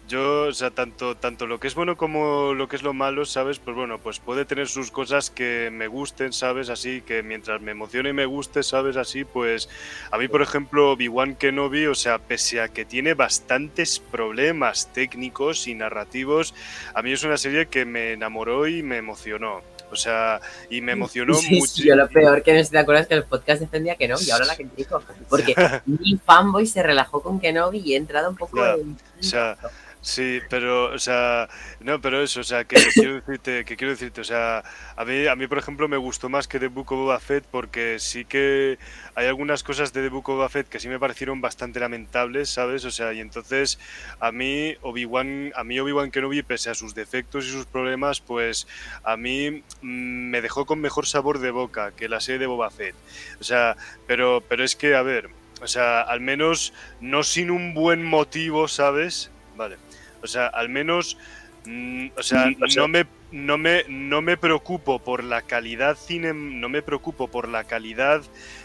[0.09, 3.25] yo, o sea, tanto, tanto lo que es bueno como lo que es lo malo,
[3.25, 3.59] ¿sabes?
[3.59, 6.69] Pues bueno, pues puede tener sus cosas que me gusten, ¿sabes?
[6.69, 8.97] Así que mientras me emocione y me guste, ¿sabes?
[8.97, 9.69] Así, pues
[10.11, 15.67] a mí, por ejemplo, Obi-Wan Kenobi, o sea, pese a que tiene bastantes problemas técnicos
[15.67, 16.55] y narrativos,
[16.93, 19.61] a mí es una serie que me enamoró y me emocionó.
[19.91, 20.39] O sea,
[20.69, 21.83] y me emocionó Sí, sí, mucho.
[21.83, 24.29] yo lo peor que no sé te acuerdas que el podcast defendía que no, y
[24.31, 25.01] ahora la que dijo.
[25.29, 25.55] Porque
[25.85, 28.97] mi fanboy se relajó con Kenobi y he entrado un poco en.
[29.19, 29.57] o sea,
[30.01, 31.49] Sí, pero, o sea,
[31.81, 34.63] no, pero eso, o sea, que quiero decirte, que quiero decirte, o sea,
[34.95, 37.45] a mí, a mí, por ejemplo, me gustó más que The Book of Boba Fett
[37.51, 38.79] porque sí que
[39.15, 42.49] hay algunas cosas de The Book of Boba Fett que sí me parecieron bastante lamentables,
[42.49, 42.85] ¿sabes?
[42.85, 43.77] O sea, y entonces
[44.21, 48.67] a mí Obi-Wan, a mí Obi-Wan Kenobi, pese a sus defectos y sus problemas, pues
[49.03, 52.69] a mí mm, me dejó con mejor sabor de boca que la serie de Boba
[52.71, 52.95] Fett.
[53.41, 53.75] O sea,
[54.07, 55.29] pero, pero es que, a ver,
[55.61, 59.29] o sea, al menos no sin un buen motivo, ¿sabes?
[59.57, 59.88] Vale.
[60.21, 61.17] O sea, al menos,
[61.65, 66.69] mm, o sea, no me, no me, no me preocupo por la calidad cine, no
[66.69, 68.21] me preocupo por la calidad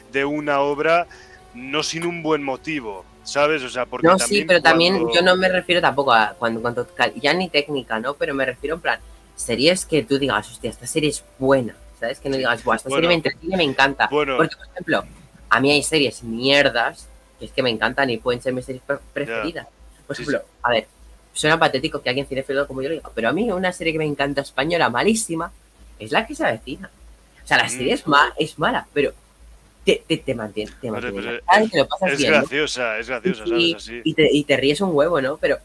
[0.09, 1.07] de una obra,
[1.53, 3.63] no sin un buen motivo, ¿sabes?
[3.63, 6.61] O sea, porque No, también sí, pero también yo no me refiero tampoco a cuando,
[6.61, 6.87] cuando
[7.17, 8.15] ya ni técnica, ¿no?
[8.15, 9.01] Pero me refiero en plan,
[9.35, 12.21] series que tú digas, hostia, esta serie es buena, ¿sabes?
[12.21, 12.95] Que no digas, Buah, esta Bueno.
[12.97, 14.09] serie me entretiene, me encanta.
[14.11, 15.05] Bueno, Porque, por ejemplo,
[15.49, 18.83] a mí hay series mierdas que es que me encantan y pueden ser mis series
[18.85, 19.67] pre- preferidas.
[20.07, 20.87] Por Sí, ejemplo, a ver,
[21.35, 23.99] suena patético que alguien cinefilo como yo lo diga, pero a mí una serie que
[23.99, 25.53] me encanta española malísima
[25.99, 26.91] es la que se avecina.
[27.45, 27.69] O sea, la Mm.
[27.71, 29.13] serie es, ma- es mala, pero
[29.85, 32.39] te, te, te mantiene, te Vale, mantiene te lo pasas es bien, ¿no?
[32.39, 33.61] graciosa, es graciosa, ¿sabes?
[33.63, 34.01] y, Así.
[34.03, 35.37] y te, y te ríes un huevo, ¿no?
[35.37, 35.59] Pero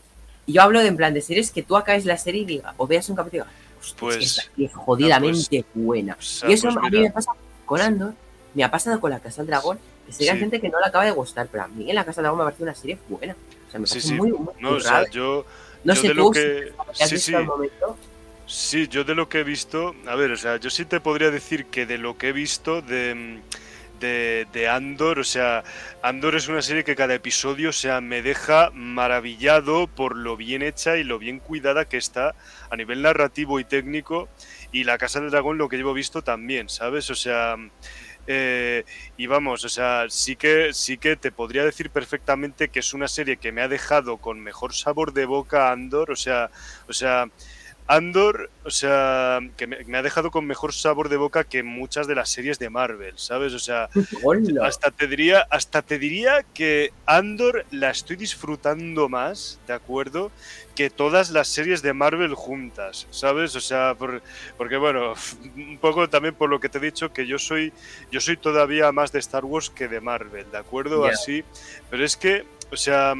[0.45, 2.85] yo hablo de en plan de series que tú acabes la serie y digas, o
[2.85, 3.45] veas un capítulo
[3.79, 6.17] "Hostia, es que Pues- jodidamente buena.
[6.19, 7.31] O sea, y eso pues a mí me pasa
[7.65, 8.13] con Andor,
[8.55, 10.39] me ha pasado con La Casa del Dragón, que que hay Sí.
[10.39, 12.39] gente que no le acaba de gustar, pero a mí en La Casa del Dragón
[12.39, 13.35] me parece una serie buena.
[13.77, 14.13] Me Sí, sí.
[14.15, 15.45] muy, muy no, o sea, yo,
[15.83, 16.73] No yo sé de tú lo si que...
[16.99, 17.97] has Sí, visto sí, momento.
[18.45, 21.29] Sí, yo de lo que he visto, a ver, o sea, yo sí te podría
[21.29, 23.41] decir que de lo que he visto de,
[23.99, 25.63] de, de Andor, o sea,
[26.01, 30.63] Andor es una serie que cada episodio, o sea, me deja maravillado por lo bien
[30.63, 32.33] hecha y lo bien cuidada que está
[32.71, 34.29] a nivel narrativo y técnico,
[34.71, 37.09] y La Casa del Dragón lo que llevo visto también, ¿sabes?
[37.11, 37.55] O sea,
[38.31, 38.85] eh,
[39.17, 43.07] y vamos, o sea, sí que, sí que te podría decir perfectamente que es una
[43.07, 46.51] serie que me ha dejado con mejor sabor de boca Andor, o sea,
[46.87, 47.25] o sea,
[47.91, 52.05] Andor, o sea, que me, me ha dejado con mejor sabor de boca que muchas
[52.05, 53.51] de las series de Marvel, ¿sabes?
[53.53, 53.89] O sea,
[54.21, 54.67] Hola.
[54.67, 60.31] hasta te diría, hasta te diría que Andor la estoy disfrutando más, ¿de acuerdo?
[60.75, 63.55] Que todas las series de Marvel juntas, ¿sabes?
[63.55, 64.21] O sea, por-
[64.55, 65.15] porque bueno,
[65.55, 67.73] un poco también por lo que te he dicho que yo soy,
[68.11, 71.05] yo soy todavía más de Star Wars que de Marvel, ¿de acuerdo?
[71.05, 71.43] Así,
[71.89, 73.15] pero es que, o sea,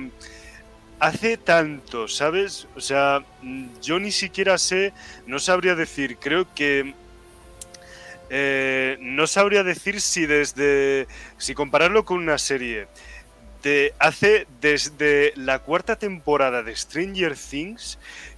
[1.00, 2.68] hace tanto, ¿sabes?
[2.76, 4.94] O sea, mm, yo ni siquiera sé,
[5.26, 6.94] no sabría decir, creo que
[8.30, 12.88] eh, no sabría decir si desde, si compararlo con una serie
[13.64, 17.98] de hace desde la cuarta temporada de Stranger Things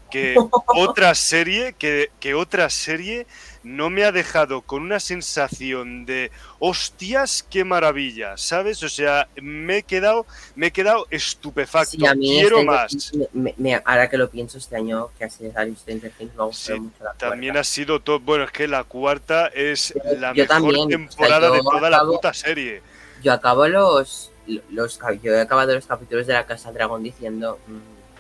[0.09, 0.36] que
[0.68, 3.28] otra serie que, que otra serie
[3.64, 9.78] no me ha dejado con una sensación de hostias qué maravilla sabes o sea me
[9.78, 13.12] he quedado me he quedado estupefacto Sí, a mí quiero este- más.
[13.34, 16.45] me- me- ahora que lo pienso este año, que ha sido Stranger Things, me ha
[16.45, 17.59] gustado Sí, mucho la también cuarta.
[17.62, 20.88] ha sido todo bueno es que la cuarta es Yo- la yo mejor también, o
[20.89, 22.82] sea, temporada de toda la puta serie.
[23.24, 24.32] Yo acabo los,
[24.72, 27.78] los yo he acabado los capítulos de la Casa Dragón diciendo "Mm,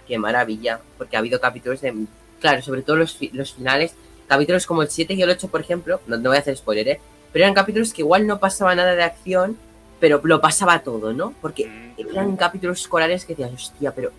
[0.07, 1.93] qué maravilla, porque ha habido capítulos de
[2.39, 3.93] claro, sobre todo los, los finales,
[4.31, 6.87] capítulos como el 7 y el 8, por ejemplo, no, no voy a hacer spoiler,
[6.87, 6.99] ¿eh?
[7.33, 9.57] pero eran capítulos que igual no pasaba nada de acción,
[9.99, 11.33] pero lo pasaba todo, ¿no?
[11.41, 12.09] Porque Mm.
[12.11, 14.11] eran capítulos escolares que decías, hostia, pero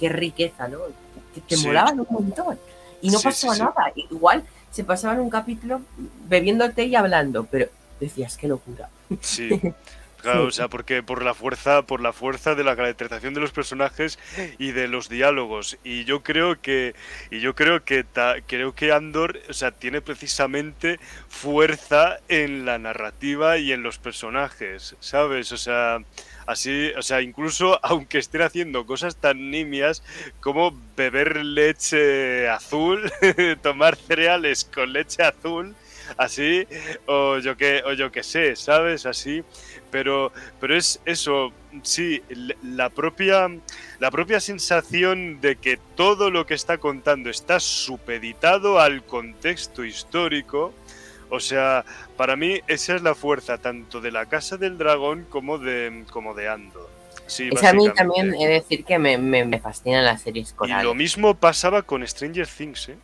[0.00, 0.78] qué riqueza, ¿no?
[1.32, 1.64] Que te Sí.
[1.66, 2.58] molaban un montón.
[3.00, 3.92] Y no Sí, pasaba sí, nada.
[3.94, 4.42] Igual
[4.72, 5.80] se pasaban un capítulo
[6.28, 7.68] bebiendo té y hablando, pero
[8.00, 8.88] decías, qué locura.
[9.20, 9.48] Sí.
[10.20, 13.52] Claro, o sea, porque por la fuerza, por la fuerza de la caracterización de los
[13.52, 14.18] personajes
[14.58, 15.78] y de los diálogos.
[15.84, 16.94] Y yo creo que,
[17.30, 22.78] y yo creo que ta- creo que Andor, o sea, tiene precisamente fuerza en la
[22.78, 25.52] narrativa y en los personajes, ¿sabes?
[25.52, 25.98] O sea,
[26.46, 30.02] así, o sea, incluso aunque estén haciendo cosas tan nimias
[30.40, 33.10] como beber leche azul,
[33.62, 35.76] tomar cereales con leche azul,
[36.16, 36.66] así,
[37.06, 39.06] o yo que, o yo que sé, ¿sabes?
[39.06, 39.44] Así
[39.90, 41.52] pero pero es eso
[41.82, 42.22] sí
[42.62, 43.48] la propia
[43.98, 50.72] la propia sensación de que todo lo que está contando está supeditado al contexto histórico
[51.28, 51.84] o sea
[52.16, 56.34] para mí esa es la fuerza tanto de la casa del dragón como de como
[56.34, 56.88] de Andor
[57.26, 60.50] sí Es a mí también he de decir que me, me, me fascinan las series
[60.50, 60.84] y corales.
[60.84, 62.96] lo mismo pasaba con Stranger Things ¿eh?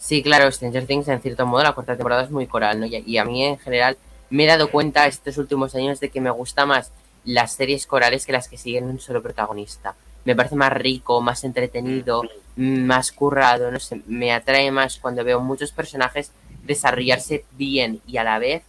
[0.00, 2.86] Sí, claro, Stranger Things en cierto modo la cuarta temporada es muy coral, ¿no?
[2.86, 3.98] Y, a mí en general
[4.30, 6.90] me he dado cuenta estos últimos años de que me gusta más
[7.26, 9.94] las series corales que las que siguen un solo protagonista.
[10.24, 12.22] Me parece más rico, más entretenido,
[12.56, 16.32] más currado, no sé, me atrae más cuando veo muchos personajes
[16.64, 18.62] desarrollarse bien y a la vez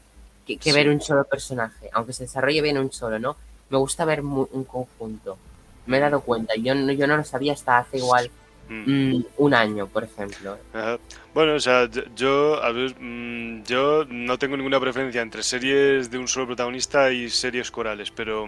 [0.45, 0.75] que, que Sí.
[0.75, 3.37] ver un solo personaje, aunque se desarrolle bien un solo, ¿no?
[3.69, 5.37] Me gusta ver un conjunto.
[5.85, 8.29] Me he dado cuenta, yo no, yo no lo sabía hasta hace igual
[8.71, 9.15] Mm.
[9.17, 10.57] mm, un año, por ejemplo.
[10.73, 10.97] Ajá.
[11.33, 16.09] Bueno, o sea, yo- yo, a ver, mm, yo no tengo ninguna preferencia entre series
[16.09, 18.47] de un solo protagonista y series corales, pero,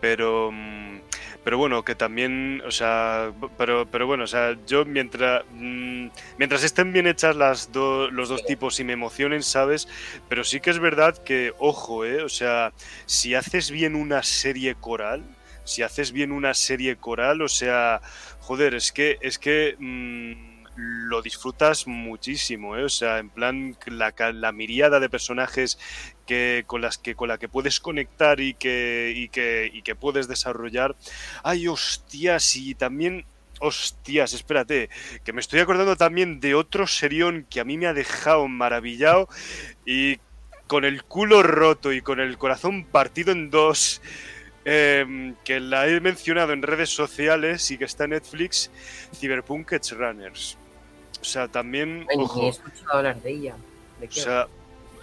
[0.00, 0.50] pero,
[1.44, 6.92] pero bueno, que también, o sea, pero, pero bueno, o sea, yo mientras, mientras estén
[6.92, 9.88] bien hechas las do- los dos tipos y me emocionen, ¿sabes?
[10.28, 12.22] Pero sí que es verdad que, ojo, ¿eh?
[12.22, 12.72] O sea,
[13.06, 15.22] si haces bien una serie coral,
[15.64, 18.00] si haces bien una serie coral, o sea,
[18.50, 22.82] joder, es que, es que mm, lo disfrutas muchísimo, ¿eh?
[22.82, 25.78] O sea, en plan, la, la miríada de personajes
[26.26, 29.94] que, con las que con la que puedes conectar y que, y que, y que
[29.94, 30.96] puedes desarrollar.
[31.44, 33.24] Ay, hostias, y también.
[33.60, 34.88] Hostias, espérate,
[35.22, 39.28] que me estoy acordando también de otro serión que a mí me ha dejado maravillado
[39.86, 40.18] y
[40.66, 44.00] con el culo roto y con el corazón partido en dos,
[44.64, 48.70] em, que la he mencionado en redes sociales y que está en Netflix,
[49.14, 50.56] Cyberpunk Edge Runners.
[51.20, 53.56] O sea, también, Ay, ojo, he escuchado hablar de ella.
[53.98, 54.48] ¿De o sea,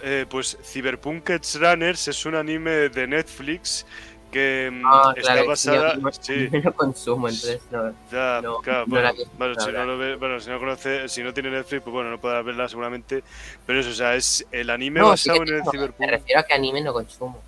[0.02, 3.86] eh, pues Cyberpunk Edge Runners es un anime de Netflix
[4.32, 5.94] que mm, Ah, está claro, basada...
[5.94, 7.94] yo no, sí, no lo consumo, entonces no.
[8.12, 11.22] ya, no- claro, no la bueno, si no lo ve- bueno, si no conoce, si
[11.22, 13.22] no tiene Netflix, pues bueno, no podrá verla seguramente.
[13.66, 16.00] Pero eso, o sea, es el anime sí basado en el Cyberpunk.
[16.00, 17.40] Me refiero a que anime no consumo.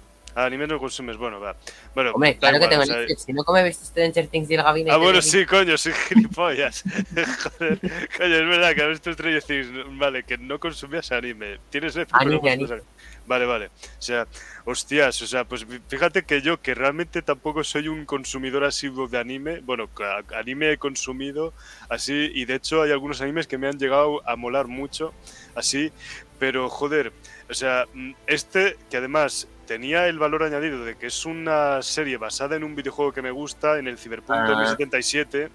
[0.45, 1.57] Anime no consumes, bueno, va.
[1.95, 3.23] Bueno, Hombre, da claro que igual, tengo o sea, Netflix.
[3.23, 4.93] Si no, ¿cómo he visto Stranger Things y el gabinete?
[4.95, 6.83] Ah, bueno, sí, coño, soy gilipollas.
[7.59, 7.79] Joder,
[8.17, 9.69] coño, es verdad que has visto Stranger Things.
[9.99, 11.59] Vale, que no consumías anime.
[11.71, 12.83] Tienes Netflix, Anime, anime.
[13.27, 13.67] Vale, vale.
[13.67, 14.27] O sea,
[14.65, 19.07] hostias, o sea, pues fí- fíjate que yo, que realmente tampoco soy un consumidor asiduo
[19.07, 19.89] de anime, bueno,
[20.37, 21.53] anime he consumido
[21.89, 25.15] así, y de hecho hay algunos animes que me han llegado a molar mucho,
[25.55, 25.93] así,
[26.41, 27.13] pero joder,
[27.49, 32.17] o sea, mm, este que además tenía el valor añadido de que es una serie
[32.17, 34.49] basada en un videojuego que me gusta, en el Cyberpunk Ah.
[34.49, 35.49] 2077,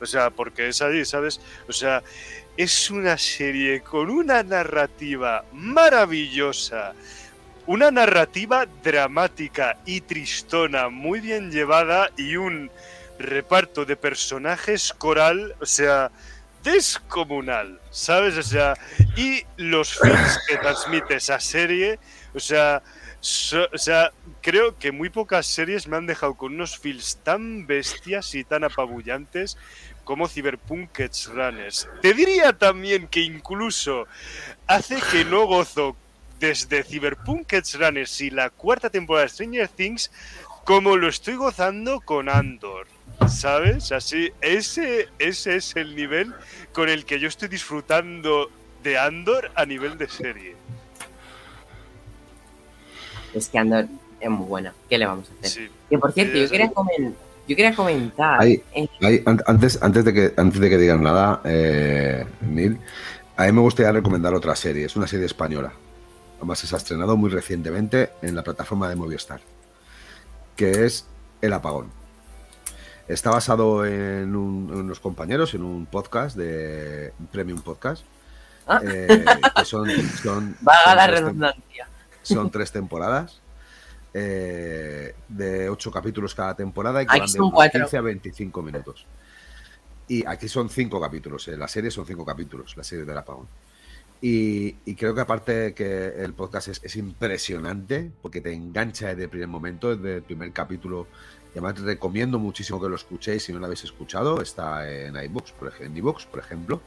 [0.00, 1.40] o sea, porque es ahí, ¿sabes?
[1.68, 2.02] O sea,
[2.56, 6.94] es una serie con una narrativa maravillosa,
[7.66, 12.68] una narrativa dramática y tristona, muy bien llevada y un
[13.20, 16.10] reparto de personajes coral, o sea,
[16.64, 18.36] descomunal, ¿sabes?
[18.36, 18.74] O sea,
[19.16, 22.00] y los feels que transmite esa serie,
[22.34, 22.82] o sea,
[23.72, 24.10] o sea,
[24.40, 28.64] creo que muy pocas series me han dejado con unos feels tan bestias y tan
[28.64, 29.56] apabullantes
[30.02, 31.88] como Cyberpunk Edge Runners.
[32.00, 34.08] Te diría también que incluso
[34.66, 35.96] hace que no gozo
[36.40, 40.10] desde Cyberpunk Edge Runners y la cuarta temporada de Stranger Things
[40.64, 42.88] como lo estoy gozando con Andor.
[43.28, 43.92] ¿Sabes?
[43.92, 46.34] Así, ese, ese es el nivel
[46.72, 48.50] con el que yo estoy disfrutando
[48.82, 50.56] de Andor a nivel de serie.
[53.34, 53.86] Es que Andor
[54.20, 54.72] es muy buena.
[54.88, 55.50] ¿Qué le vamos a hacer?
[55.64, 55.70] Sí.
[55.90, 57.14] Que por cierto, Sí, yo quería, comen-
[57.48, 58.40] yo quería comentar.
[58.40, 58.62] Ahí.
[58.74, 62.78] eh, Ahí, an- antes, antes, de que, antes de que digan nada, eh, Neil,
[63.36, 64.84] a mí me gustaría recomendar otra serie.
[64.86, 65.72] Es una serie española.
[66.38, 69.40] Además, se ha estrenado muy recientemente en la plataforma de Movistar,
[70.56, 71.06] que es
[71.40, 71.90] El Apagón.
[73.08, 78.04] Está basado en, un- en unos compañeros, en un podcast de un Premium Podcast,
[78.66, 78.80] Ah.
[78.84, 79.24] eh,
[79.56, 79.88] que son,
[80.22, 81.88] son, Vaga son la redundancia.
[82.22, 83.40] Son tres temporadas
[84.14, 87.80] eh, de ocho capítulos cada temporada y que Aquí van de son unos cuatro.
[87.80, 89.06] 15 a 25 minutos.
[90.08, 93.48] Y aquí son cinco capítulos, eh, la serie son cinco capítulos, la serie del apagón.
[94.20, 99.24] Y, y creo que aparte que el podcast es, es impresionante porque te engancha desde
[99.24, 101.08] el primer momento, desde el primer capítulo.
[101.48, 104.40] Y además te recomiendo muchísimo que lo escuchéis si no lo habéis escuchado.
[104.40, 106.82] Está en iBooks, por ejemplo, en iVoox, por ejemplo.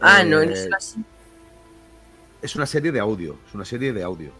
[0.00, 1.02] Ah, no, no Eh, es así.
[2.42, 4.32] es una serie de audio, es una serie de audio.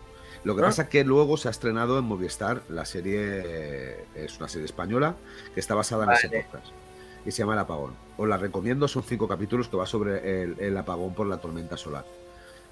[0.45, 0.67] Lo que Ah.
[0.67, 4.65] pasa es que luego se ha estrenado en Movistar la serie, eh, es una serie
[4.67, 5.17] española
[5.55, 6.67] que está basada en ese podcast
[7.27, 7.93] y se llama El Apagón.
[8.17, 11.77] Os la recomiendo, son cinco capítulos que va sobre el, el apagón por la tormenta
[11.77, 12.05] solar.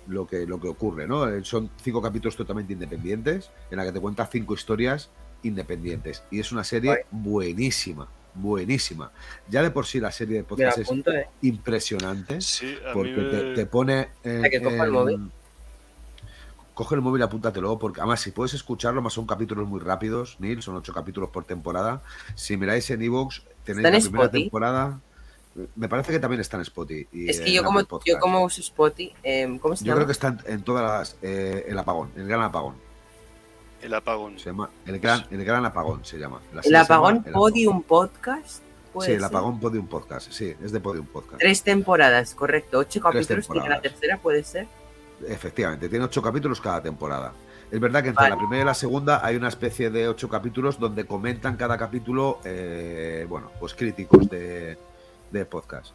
[0.07, 1.29] Lo que, lo que ocurre, ¿no?
[1.29, 5.11] Eh, Son cinco capítulos totalmente independientes en la que te cuenta cinco historias
[5.43, 6.23] independientes.
[6.31, 9.13] Y es una serie buenísima, buenísima.
[9.51, 11.29] Ya de por sí la serie de podcast es apunto, eh.
[11.43, 15.31] impresionante Sí, porque te, me- te pone en, Hay que coger el en- móvil.
[16.79, 20.37] Coge el móvil y apúntatelo porque además si puedes escucharlo más son capítulos muy rápidos
[20.39, 22.03] Neil son ocho capítulos por temporada
[22.37, 24.43] si miráis en Evox tenéis ¿Está la primera Spotify?
[24.45, 25.01] temporada
[25.75, 28.61] me parece que también está en Spotify y Es que yo como, yo como uso
[28.61, 29.97] Spotify, eh, ¿cómo se Yo llama?
[29.97, 32.77] creo que está en, en todas las eh, el apagón el gran apagón
[33.83, 34.39] el apagón.
[34.39, 37.33] se llama el gran el gran apagón se llama La El se llama apagón El
[37.33, 38.63] Podium Podcast.
[39.01, 39.25] sí el ser.
[39.25, 42.79] apagón Podium Podcast sí es de Podium Podcast Tres temporadas, correcto.
[42.79, 43.49] Ocho capítulos.
[43.53, 44.69] Y la tercera puede ser.
[45.27, 47.33] Efectivamente, tiene ocho capítulos cada temporada.
[47.71, 48.35] Es verdad que entre Vale.
[48.35, 52.41] la primera y la segunda hay una especie de ocho capítulos donde comentan cada capítulo,
[52.45, 54.79] eh, bueno, pues críticos de,
[55.31, 55.93] de podcast.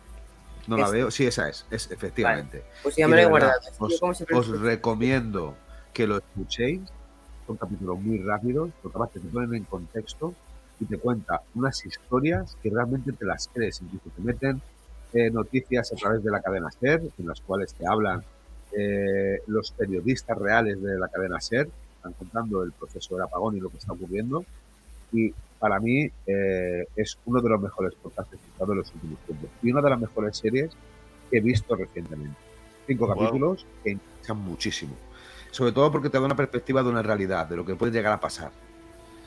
[0.67, 1.11] No la veo.
[1.11, 2.63] Sí, esa es, es efectivamente.
[2.83, 3.59] Pues ya me de he guardado.
[3.79, 5.55] Os, recomiendo
[5.93, 6.81] que lo escuchéis.
[7.45, 10.33] Son capítulos muy rápidos, porque además te ponen en contexto
[10.79, 13.81] y te cuenta unas historias que realmente te las crees.
[13.81, 14.61] Incluso te meten
[15.11, 18.23] eh, noticias a través de la cadena SER, en las cuales te hablan
[18.77, 23.59] eh, los periodistas reales de la cadena SER, están contando el proceso del apagón y
[23.59, 24.45] lo que está ocurriendo.
[25.11, 29.19] Y para mí eh, es uno de los mejores podcasts que he en los últimos
[29.25, 29.49] tiempos.
[29.61, 30.71] Y una de las mejores series
[31.29, 32.35] que he visto recientemente.
[32.87, 33.15] Cinco Wow.
[33.17, 34.95] capítulos que interesan muchísimo.
[35.51, 38.11] Sobre todo porque te da una perspectiva de una realidad, de lo que puede llegar
[38.13, 38.51] a pasar.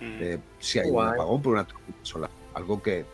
[0.01, 0.19] Mm.
[0.21, 1.07] Eh, si hay Guay.
[1.09, 2.31] un apagón por una tormenta solar.
[2.53, 3.05] Algo que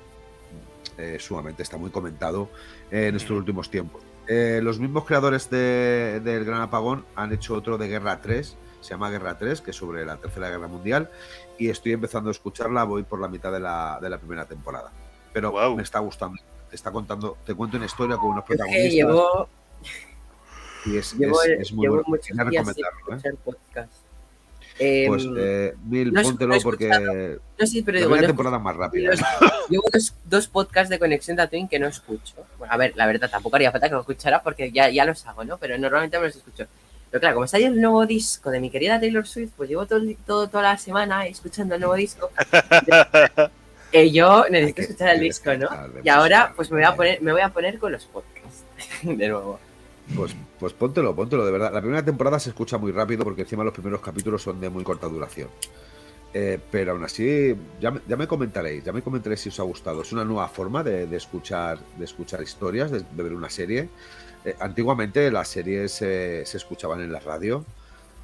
[0.99, 2.49] eh, sumamente está muy comentado
[2.91, 3.37] eh, en estos Mm.
[3.39, 4.03] últimos tiempos.
[4.29, 8.91] Eh, los mismos creadores de- del Gran Apagón han hecho otro de Guerra 3, se
[8.91, 11.11] llama Guerra 3, que es sobre la Tercera Guerra Mundial,
[11.59, 14.91] y estoy empezando a escucharla, voy por la mitad de la, de la primera temporada.
[15.33, 16.41] Pero me está gustando.
[16.70, 19.49] Te está contando, te cuento una historia con unos Es que protagonistas llevo,
[20.87, 22.09] y es, llevo, es- es muy llevo bueno.
[22.09, 22.89] muchos días sin ¿eh?
[23.09, 24.02] escuchar podcast.
[24.79, 29.12] Em, Pues, eh, Mil, no póntelo porque no sé, pero digo, no temporada más rápida.
[29.68, 32.35] Llevo dos, dos podcasts de Conexión Tatooine que no escucho.
[32.59, 35.25] Bueno, a ver, la verdad, tampoco haría falta que lo escuchara porque ya, ya los
[35.27, 35.59] hago, ¿no?
[35.59, 36.66] Pero normalmente me los escucho.
[37.11, 40.01] Pero claro, como salió el nuevo disco de mi querida Taylor Swift, pues llevo todo,
[40.27, 42.31] todo- toda la semana escuchando el nuevo disco.
[43.95, 45.68] Eh, yo necesito que- escuchar el disco, que ¿no?
[45.68, 48.64] de Y ahora, pues me voy a poner, me voy a poner con los podcasts.
[49.03, 49.61] De nuevo.
[50.17, 51.73] Pues, pues póntelo, póntelo, de verdad.
[51.73, 54.85] La primera temporada se escucha muy rápido porque encima los primeros capítulos son de muy
[54.85, 55.49] corta duración.
[56.35, 60.03] Eh, pero aún así, ya, me- comentaréis, ya me comentaréis si os ha gustado.
[60.03, 63.89] Es una nueva forma de, escuchar, de escuchar historias, de, ver una serie.
[64.45, 67.65] Eh, antiguamente las series eh, se escuchaban en la radio.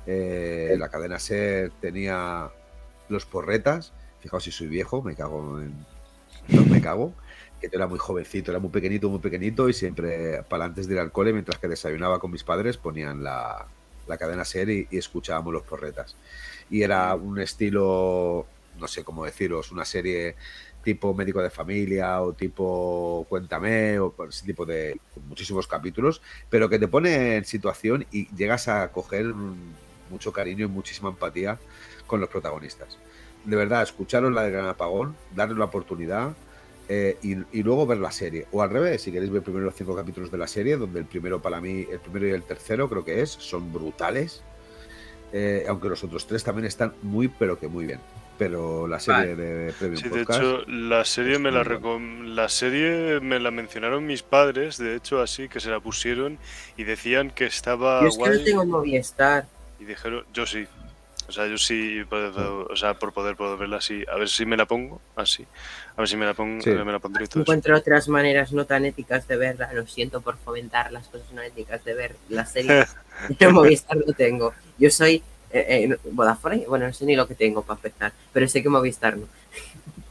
[0.07, 2.49] La cadena SER tenía
[3.11, 3.93] los porretas.
[4.20, 5.74] Fijaos si soy viejo, me cago en.
[6.49, 7.12] No me cago.
[7.61, 10.94] Que yo era muy jovencito, era muy pequeñito, muy pequeñito y siempre para antes de
[10.94, 13.66] ir al cole, mientras que desayunaba con mis padres, ponían la,
[14.06, 16.16] la cadena SER y, y escuchábamos los porretas.
[16.70, 18.46] Y era un estilo,
[18.78, 20.36] no sé cómo deciros, una serie
[20.82, 24.98] tipo médico de familia o tipo cuéntame o ese tipo de
[25.28, 29.34] muchísimos capítulos, pero que te pone en situación y llegas a coger
[30.11, 31.59] mucho cariño y muchísima empatía
[32.06, 32.98] con los protagonistas.
[33.44, 36.34] De verdad, escucharos la de Gran Apagón, darle la oportunidad
[36.89, 38.47] eh, y, y luego ver la serie.
[38.53, 41.07] O al revés, si queréis ver primero los cinco capítulos de la serie, donde el
[41.07, 44.43] primero para mí, el primero y el tercero creo que es, son brutales.
[45.32, 48.01] Eh, aunque los otros tres también están muy, pero que muy bien.
[48.39, 51.64] Pero la serie de Premium Sí, de hecho, la serie me la
[52.24, 56.39] la serie me la mencionaron mis padres, de hecho, así que se la pusieron
[56.76, 59.47] y decían que estaba Yo es que no tengo Movistar.
[59.80, 60.66] y dijeron, yo sí.
[61.29, 64.03] O sea, yo sí, puedo- o sea, por poder puedo verla así.
[64.11, 65.47] A ver si me la pongo así.
[65.95, 66.70] A ver si me la pongo, Sí.
[66.70, 67.53] me la pondré todo eso.
[67.53, 69.70] Encuentro otras maneras no tan éticas de verla.
[69.74, 72.97] Lo siento por fomentar las cosas no éticas de ver las series.
[73.39, 74.55] Pero Movistar no tengo.
[74.79, 76.64] Yo soy eh, eh, Vodafone.
[76.66, 78.12] Bueno, no sé ni lo que tengo para empezar.
[78.33, 79.26] Pero sé que Movistar no.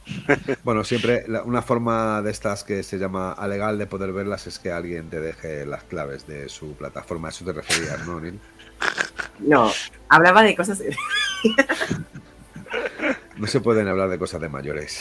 [0.62, 4.58] Bueno, siempre la- una forma de estas que se llama alegal de poder verlas es
[4.58, 7.28] que alguien te deje las claves de su plataforma.
[7.28, 8.38] A eso te referías, ¿no, Neil?
[9.40, 9.72] No,
[10.08, 10.82] hablaba de cosas.
[13.36, 15.00] No se pueden hablar de cosas de mayores.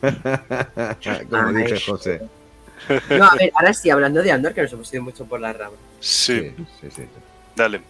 [0.00, 1.54] Como Ay.
[1.64, 2.22] dice José.
[3.10, 5.52] No, a ver, ahora sí, hablando de Andor, que nos hemos ido mucho por la
[5.52, 5.76] rama.
[6.00, 7.02] Sí, Sí, sí, sí.
[7.56, 7.82] dale.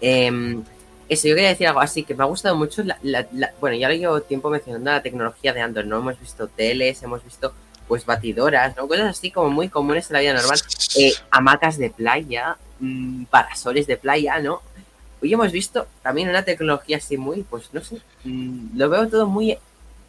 [0.00, 0.62] Eh,
[1.08, 3.76] eso, yo quería decir algo así, que me ha gustado mucho, la, la- la- bueno,
[3.76, 5.98] ya lo llevo tiempo mencionando la tecnología de Andor, ¿no?
[5.98, 7.52] Hemos visto teles, hemos visto
[7.88, 8.88] pues batidoras, ¿no?
[8.88, 10.60] Cosas así como muy comunes en la vida normal.
[10.96, 14.62] Eh, hamacas de playa, mm, parasoles de playa, ¿no?
[15.22, 19.26] Hoy hemos visto también una tecnología así muy, pues no sé, mm, lo veo todo
[19.26, 19.56] muy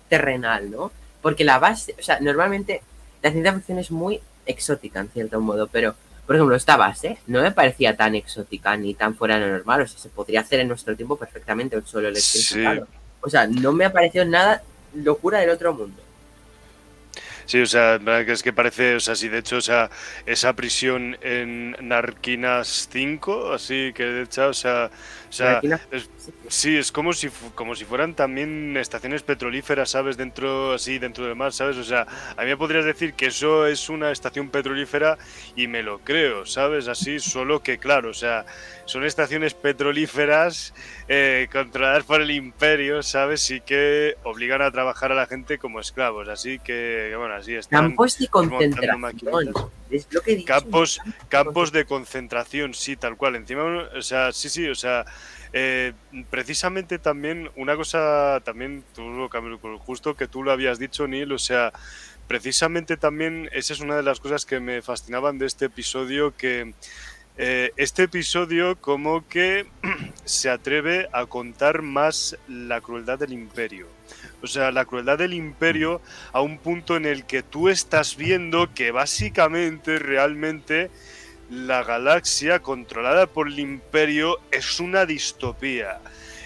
[0.10, 0.92] terrenal, ¿no?
[1.22, 2.82] Porque la base, o sea, normalmente
[3.22, 5.96] la ciencia ficción es muy exótica en cierto modo, pero
[6.28, 9.84] por ejemplo, esta base no me parecía tan exótica ni tan fuera de lo normal.
[9.84, 12.86] O sea, se podría hacer en nuestro tiempo perfectamente un solo electrificado.
[13.22, 14.62] O sea, no me ha parecido nada
[14.94, 16.02] locura del otro mundo.
[17.50, 19.90] Sí, o sea, que es que parece, o sea, sí, de hecho, o sea,
[20.26, 24.92] esa prisión en Narquinas 5, así que de hecho, o sea,
[25.30, 25.60] o sea,
[25.92, 26.10] es-
[26.48, 30.18] sí, es como si como si fueran también estaciones petrolíferas, ¿sabes?
[30.18, 31.78] Dentro, así, dentro del mar, ¿sabes?
[31.78, 35.18] O sea, a mí me podrías decir que eso es una estación petrolífera
[35.56, 36.88] y me lo creo, ¿sabes?
[36.88, 38.46] Así, solo que, claro, o sea,
[38.86, 40.74] son estaciones petrolíferas
[41.10, 43.50] eh, controladas por el imperio, ¿sabes?
[43.52, 47.88] Y que obligan a trabajar a la gente como esclavos, así que, bueno, así están.
[47.90, 49.00] Campos de concentración.
[49.02, 49.66] maquinitas.
[49.90, 50.48] Es lo que he dicho.
[50.54, 51.00] Campos,
[51.30, 53.36] campos de concentración, sí, tal cual.
[53.38, 53.64] Encima,
[53.98, 55.06] o sea, sí, sí, o sea,
[55.54, 55.94] eh,
[56.30, 59.28] precisamente también una cosa, también tú,
[59.80, 61.74] justo que tú lo habías dicho, Neil, o sea,
[62.28, 66.74] precisamente también esa es una de las cosas que me fascinaban de este episodio, que
[67.40, 69.68] eh, este episodio como que
[70.26, 73.88] se atreve a contar más la crueldad del imperio.
[74.42, 78.74] O sea, la crueldad del imperio a un punto en el que tú estás viendo
[78.74, 80.90] que básicamente, realmente,
[81.50, 86.00] la galaxia controlada por el imperio es una distopía.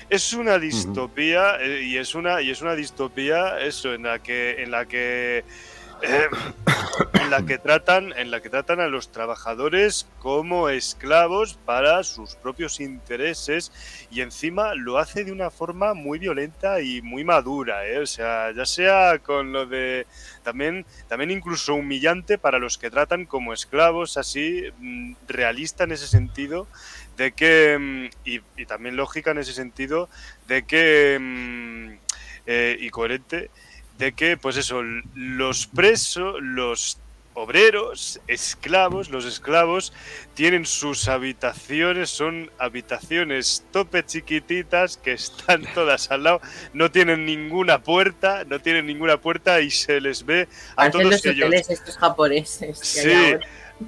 [0.10, 4.62] Es una distopía eh, y es una y es una distopía eso en la que
[4.62, 5.46] en la que
[6.02, 6.28] eh,
[7.14, 12.36] en la que tratan en la que tratan a los trabajadores como esclavos para sus
[12.36, 13.72] propios intereses
[14.10, 18.00] y encima lo hace de una forma muy violenta y muy madura ¿eh?
[18.00, 20.08] o sea ya sea con lo de
[20.44, 26.08] también también incluso humillante para los que tratan como esclavos así mm, realista en ese
[26.08, 26.68] sentido
[27.18, 30.10] de que mm, y, también lógica en ese sentido
[30.48, 31.92] de que mm,
[32.48, 33.50] eh, y coherente
[34.02, 34.82] de que, pues eso,
[35.14, 36.98] los presos, los
[37.36, 39.94] obreros, esclavos, los esclavos
[40.34, 46.42] tienen sus habitaciones, son habitaciones tope chiquititas que están todas al lado,
[46.74, 51.12] no tienen ninguna puerta, no tienen ninguna puerta y se les ve a Hacen todos
[51.12, 51.48] los ellos.
[51.48, 52.80] hoteles estos japoneses.
[52.80, 53.46] que Sí.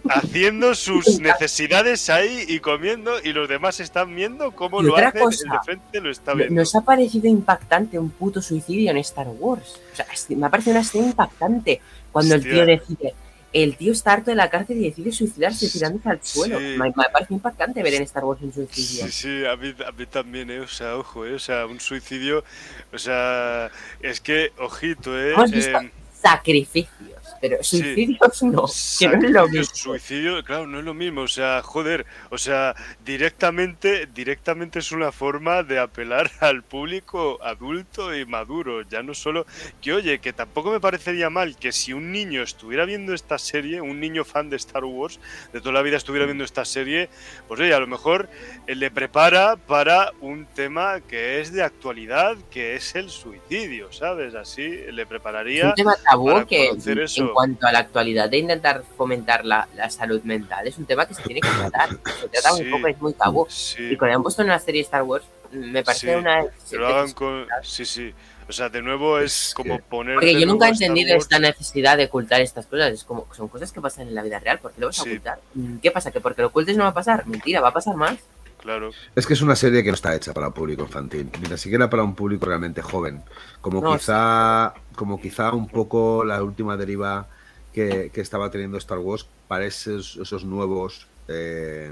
[0.10, 5.10] Haciendo sus necesidades ahí y comiendo y los demás están viendo cómo Y lo otra
[5.10, 6.56] hacen, cosa, el de frente lo está viendo.
[6.56, 9.80] ¿Nos ha parecido impactante un puto suicidio en Star Wars?
[9.94, 11.82] O sea, es- me ha parecido una escena impactante
[12.12, 13.14] cuando el tío decide.
[13.52, 16.58] El tío está harto de la cárcel y decide suicidarse tirándose al suelo.
[16.58, 16.66] Sí.
[16.76, 19.06] Me, me parece impactante ver en Star Wars un suicidio.
[19.06, 20.60] Sí, sí, a mí, a mí también, ¿eh?
[20.62, 21.36] O sea, ojo, ¿eh?
[21.36, 22.44] O sea, un suicidio,
[22.91, 23.70] o sea,
[24.02, 25.34] es que, ojito, ¿eh?
[25.34, 27.12] Hemos visto Eh, sacrificios,
[27.44, 28.66] pero suicidios no,
[28.98, 29.76] que no es lo mismo.
[29.76, 31.24] Suicidio, claro, no es lo mismo.
[31.24, 32.74] O sea, joder, o sea,
[33.04, 38.84] directamente, directamente es una forma de apelar al público adulto y maduro.
[38.84, 39.46] Ya no solo
[39.82, 43.82] que, oye, que tampoco me parecería mal que si un niño estuviera viendo esta serie,
[43.82, 45.20] un niño fan de Star Wars,
[45.52, 47.10] de toda la vida estuviera viendo esta serie,
[47.50, 48.30] pues oye, a lo mejor
[48.68, 54.34] eh, le prepara para un tema que es de actualidad, que es el suicidio, ¿sabes?
[54.34, 55.68] Así le Es prepararía.
[55.68, 57.33] un tema tabú para que, en eso.
[57.34, 61.14] Cuanto a la actualidad de intentar fomentar la, la salud mental, es un tema que
[61.14, 61.90] se tiene que tratar.
[61.90, 62.64] Se trata Sí.
[62.64, 63.46] un poco, es muy tabú.
[63.50, 63.90] Sí.
[63.92, 66.46] Y cuando han puesto en una serie Star Wars, me parece Sí, una.
[66.70, 67.46] Que lo hagan con.
[67.62, 68.14] Sí, sí.
[68.50, 70.16] O sea, de nuevo es como poner.
[70.16, 72.92] Porque yo nunca he entendido esta necesidad de ocultar estas cosas.
[72.92, 74.60] Es como, son cosas que pasan en la vida real.
[74.60, 75.40] ¿Por qué lo vas a ocultar?
[75.82, 76.12] ¿Qué pasa?
[76.12, 77.26] ¿Que porque lo ocultes no va a pasar?
[77.26, 78.18] Mentira, va a pasar más.
[78.64, 78.91] Claro.
[79.14, 81.57] Es que es una serie que no está hecha para un público infantil, ni tan
[81.57, 83.22] siquiera para un público realmente joven.
[83.61, 87.28] Como No, quizá, como quizá un poco la última deriva
[87.74, 91.91] que, que estaba teniendo Star Wars para esos, esos nuevos eh,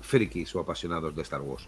[0.00, 1.64] frikis o apasionados de Star Wars.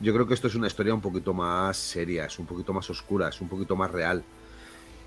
[0.00, 2.88] Yo creo que esto es una historia un poquito más seria, es un poquito más
[2.90, 4.22] oscura, es un poquito más real.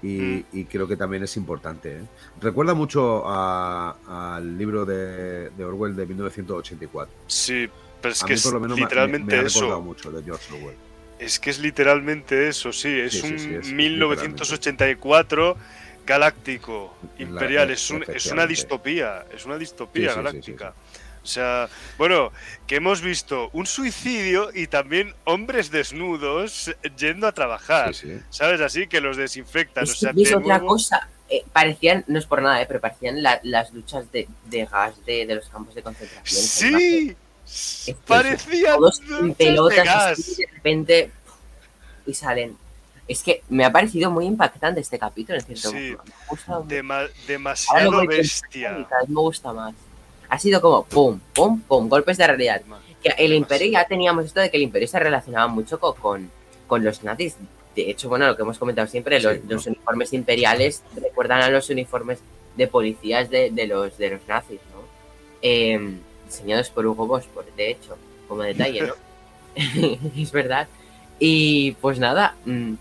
[0.01, 1.99] Y, y creo que también es importante.
[1.99, 2.01] ¿eh?
[2.41, 7.13] Recuerda mucho a- al libro de, de Orwell de 1984.
[7.27, 7.69] Sí,
[8.03, 9.81] pero es a que mí es por lo menos me- literalmente me, ha recordado eso.
[9.81, 10.75] mucho de George Orwell.
[11.19, 12.99] Es que es literalmente eso, sí.
[12.99, 15.57] Es Sí, sí, un sí, es 1984
[16.05, 17.71] galáctico, imperial.
[17.71, 19.25] Es, un- es una distopía.
[19.33, 20.73] Es una distopía Sí, sí, sí, galáctica.
[21.23, 22.33] O sea, bueno,
[22.67, 27.93] que hemos visto un suicidio y también hombres desnudos yendo a trabajar.
[27.95, 28.19] Sí, sí.
[28.29, 28.59] ¿Sabes?
[28.59, 29.85] Así que los desinfectan.
[29.85, 31.07] O Es sea, que es de otra nuevo- cosa.
[31.29, 34.93] Eh, parecían, no es por nada, eh, pero parecían la- las luchas de, de gas
[35.05, 37.15] de, de los campos de concentración.
[37.53, 37.83] Salvajes.
[37.83, 41.11] Sí, parecían Todos en de pelotas así, de repente
[42.05, 42.57] y salen.
[43.07, 45.95] Es que me ha parecido muy impactante este capítulo, en cierto Sí.
[46.47, 46.63] modo.
[46.65, 48.87] Me demasiado pensando bestia.
[49.07, 49.73] me gusta más.
[50.29, 52.61] Ha sido como pum, pum, pum, golpes de realidad.
[53.03, 56.31] Que el imperio ya teníamos esto de que el imperio se relacionaba mucho co- con,
[56.67, 57.35] con los nazis.
[57.75, 59.51] De hecho, bueno, lo que hemos comentado siempre, Sí, los, ¿no?
[59.55, 62.19] los uniformes imperiales recuerdan a los uniformes
[62.55, 64.81] de policías de, de los, de los nazis, ¿no?
[65.41, 65.97] Eh,
[66.33, 68.93] diseñados por Hugo Boss, por, de hecho, como detalle, ¿no?
[70.17, 70.67] es verdad.
[71.19, 72.73] Y pues nada, mm,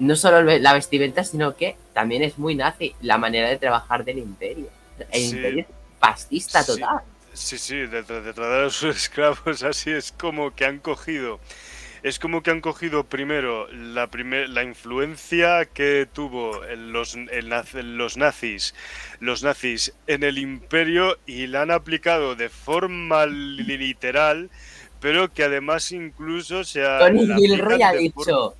[0.00, 4.18] no solo la vestimenta, sino que también es muy nazi la manera de trabajar del
[4.18, 4.68] imperio.
[5.10, 5.36] El Sí.
[5.36, 5.66] imperio es
[6.00, 6.72] fascista Sí.
[6.72, 7.00] total.
[7.32, 11.38] Sí, sí, de, tra- de tratar a sus esclavos así es como que han cogido.
[12.02, 18.74] Es como que han cogido primero la, primer, la influencia que tuvo los, los nazis,
[19.20, 24.48] los nazis en el imperio y la han aplicado de forma li- literal,
[25.00, 28.54] pero que además incluso se ha Tony Gilroy ha dicho forma-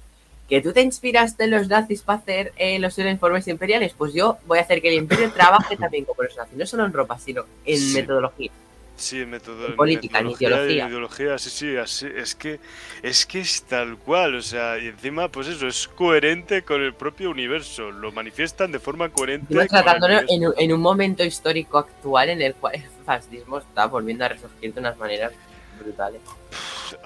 [0.48, 3.92] que tú te inspiraste en los nazis para hacer eh, los uniformes imperiales.
[3.96, 6.86] Pues yo voy a hacer que el imperio trabaje también como los nazis, no solo
[6.86, 7.94] en ropa, sino en Sí.
[7.94, 8.50] metodología.
[8.98, 10.82] Sí, en método, En política, en ideología.
[10.84, 12.58] en ideología, sí, sí, así, es que
[13.00, 16.92] es que es tal cual, o sea, y encima, pues eso, es coherente con el
[16.94, 19.54] propio universo, lo manifiestan de forma coherente.
[19.68, 24.24] Tratándolo en, un- en un momento histórico actual en el cual el fascismo está volviendo
[24.24, 25.32] a resurgir de unas maneras
[25.80, 26.20] brutales.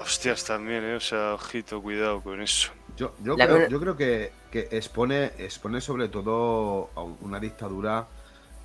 [0.01, 0.94] Hostias, también, ¿eh?
[0.94, 2.70] o sea, ojito, cuidado con eso.
[2.97, 8.06] Yo, yo creo, yo creo que, que expone, expone sobre todo a una dictadura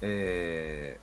[0.02, 0.98] eh,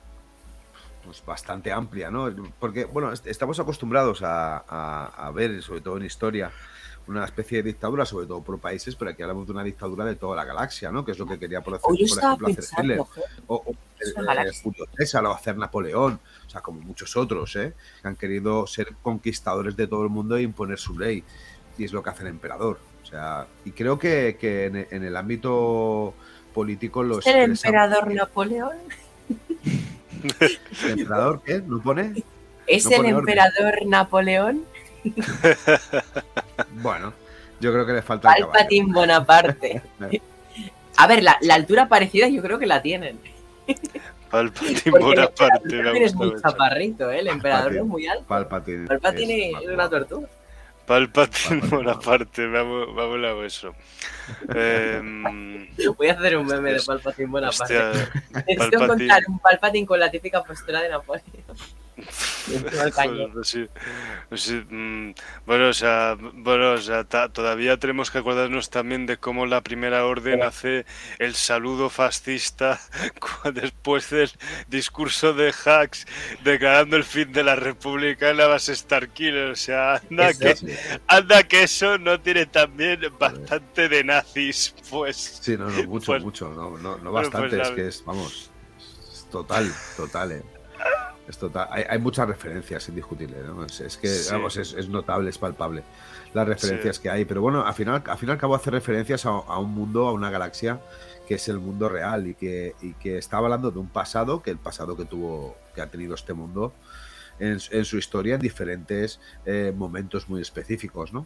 [1.05, 2.33] pues bastante amplia, ¿no?
[2.59, 6.51] Porque, bueno, est- estamos acostumbrados a, a- a ver, sobre todo en historia,
[7.07, 10.15] una especie de dictadura, sobre todo por países, pero aquí hablamos de una dictadura de
[10.15, 11.05] toda la galaxia, ¿no?
[11.05, 12.99] Que es lo que quería por, hacer, por ejemplo hacer Hitler.
[12.99, 14.51] O, o, eh.
[14.63, 17.73] Julio César o hacer Napoleón, o sea, como muchos otros, ¿eh?
[18.01, 21.23] que han querido ser conquistadores de todo el mundo e imponer su ley.
[21.77, 22.79] Y es lo que hace el emperador.
[23.03, 26.15] O sea, y creo que, que en, en el ámbito
[26.55, 27.19] político los.
[27.27, 28.77] ¿es el emperador Napoleón?
[30.39, 31.61] ¿El emperador qué?
[31.65, 32.23] ¿No pone?
[32.67, 33.19] ¿Es No el pone orden.
[33.19, 34.65] emperador Napoleón?
[36.81, 37.13] Bueno,
[37.59, 38.29] yo creo que le falta.
[38.29, 39.81] Palpatine Bonaparte.
[40.97, 43.19] A ver, la, la altura parecida yo creo que la tienen.
[44.31, 47.19] Palpatine Porque el Bonaparte, emperador es muy chaparrito, ¿eh?
[47.19, 47.81] El emperador no Palpatine.
[47.81, 48.25] es muy alto.
[48.27, 48.87] Palpatine.
[48.87, 50.27] Palpatine es es una tortuga.
[50.85, 53.73] Palpatine Bonaparte, me ha, mo- me ha molado eso.
[54.55, 55.67] Em,
[55.97, 57.73] Voy a hacer un meme de Palpatine Bonaparte.
[57.73, 58.23] Necesito
[58.57, 58.83] Palpatine.
[58.83, 61.23] encontrar un Palpatine con la típica postura de Napoleón.
[61.95, 63.57] Pues
[64.29, 65.11] pues mm,
[65.45, 69.61] bueno, o sea, bueno, o sea, ta- todavía tenemos que acordarnos también de cómo la
[69.61, 70.85] primera orden hace
[71.19, 72.79] el saludo fascista
[73.53, 74.29] después del
[74.67, 76.05] discurso de Hacks
[76.43, 79.51] declarando el fin de la República en la base Starkiller.
[79.51, 80.55] O sea, anda que,
[81.07, 85.39] anda que eso no tiene también bastante de nazis, pues.
[85.41, 86.49] sí, no, no, mucho, Pues- mucho.
[86.49, 88.51] No, no, no Bueno, bastante, pues es que es, vamos,
[89.11, 90.43] es total, total, eh.
[91.27, 91.67] Es total.
[91.71, 93.65] Hay, hay muchas referencias indiscutibles, ¿no?
[93.65, 94.31] Es, es que, Sí.
[94.31, 95.83] vamos, es, es notable, es palpable
[96.33, 97.25] las referencias que hay.
[97.25, 100.07] Pero bueno, al final, al fin y al cabo hace referencias a, a un mundo,
[100.07, 100.79] a una galaxia
[101.27, 104.51] que es el mundo real y que, y que está hablando de un pasado, que
[104.51, 106.73] el pasado que tuvo, que ha tenido este mundo
[107.39, 111.25] en, su- en su historia en diferentes eh, momentos muy específicos, ¿no?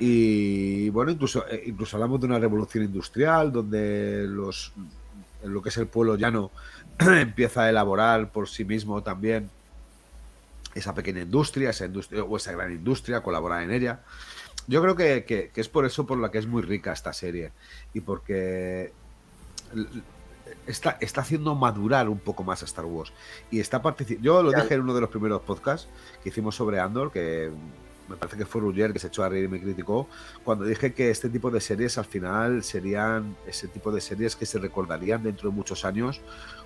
[0.00, 4.72] Y bueno, incluso, eh, incluso hablamos de una revolución industrial donde los
[5.44, 6.50] lo que es el pueblo llano
[7.20, 9.50] empieza a elaborar por sí mismo también
[10.74, 14.00] esa pequeña industria, esa industria o esa gran industria, colaborar en ella.
[14.66, 17.12] Yo creo que, que- que es por eso por la que es muy rica esta
[17.12, 17.52] serie
[17.92, 18.92] y porque
[20.66, 23.12] está, está haciendo madurar un poco más a Star Wars
[23.50, 24.24] y está participando.
[24.24, 24.62] Yo lo Ya.
[24.62, 25.88] dije en uno de los primeros podcasts
[26.22, 27.50] que hicimos sobre Andor, que
[28.08, 30.08] me parece que fue Ruggier que se echó a reír y me criticó,
[30.44, 34.44] cuando dije que este tipo de series al final serían ese tipo de series que
[34.44, 36.20] se recordarían dentro de muchos años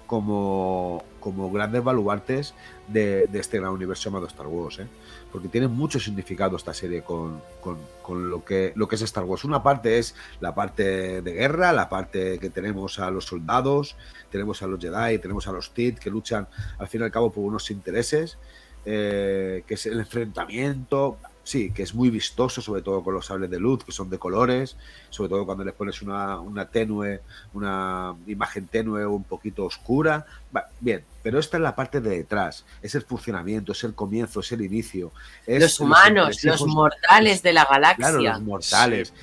[0.09, 2.55] como, como grandes baluartes
[2.89, 4.87] de, de este gran universo llamado Star Wars, ¿eh?
[5.31, 9.25] porque tiene mucho significado esta serie con, con- con lo, que, lo que es Star
[9.25, 9.45] Wars.
[9.45, 13.97] Una parte es la parte de guerra, la parte que tenemos a los soldados,
[14.31, 16.49] tenemos a los Jedi, tenemos a los Sith que luchan
[16.79, 18.39] al fin y al cabo por unos intereses,
[18.87, 21.19] eh, que es el enfrentamiento,
[21.49, 24.19] sí, que es muy vistoso, sobre todo con los sables de luz, que son de
[24.19, 24.77] colores,
[25.09, 27.23] sobre todo cuando les pones una, una tenue,
[27.55, 30.27] una imagen tenue o un poquito oscura.
[30.55, 34.41] Va, bien, pero esta es la parte de detrás, es el funcionamiento, es el comienzo,
[34.41, 35.11] es el inicio.
[35.47, 38.09] es Los humanos, los mortales de la galaxia.
[38.11, 39.15] Claro, los mortales.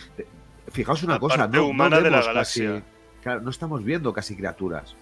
[0.72, 2.70] Fijaos una La cosa, parte no, no humana de la vemos galaxia.
[2.72, 2.84] casi-
[3.22, 4.96] claro, no estamos viendo casi criaturas.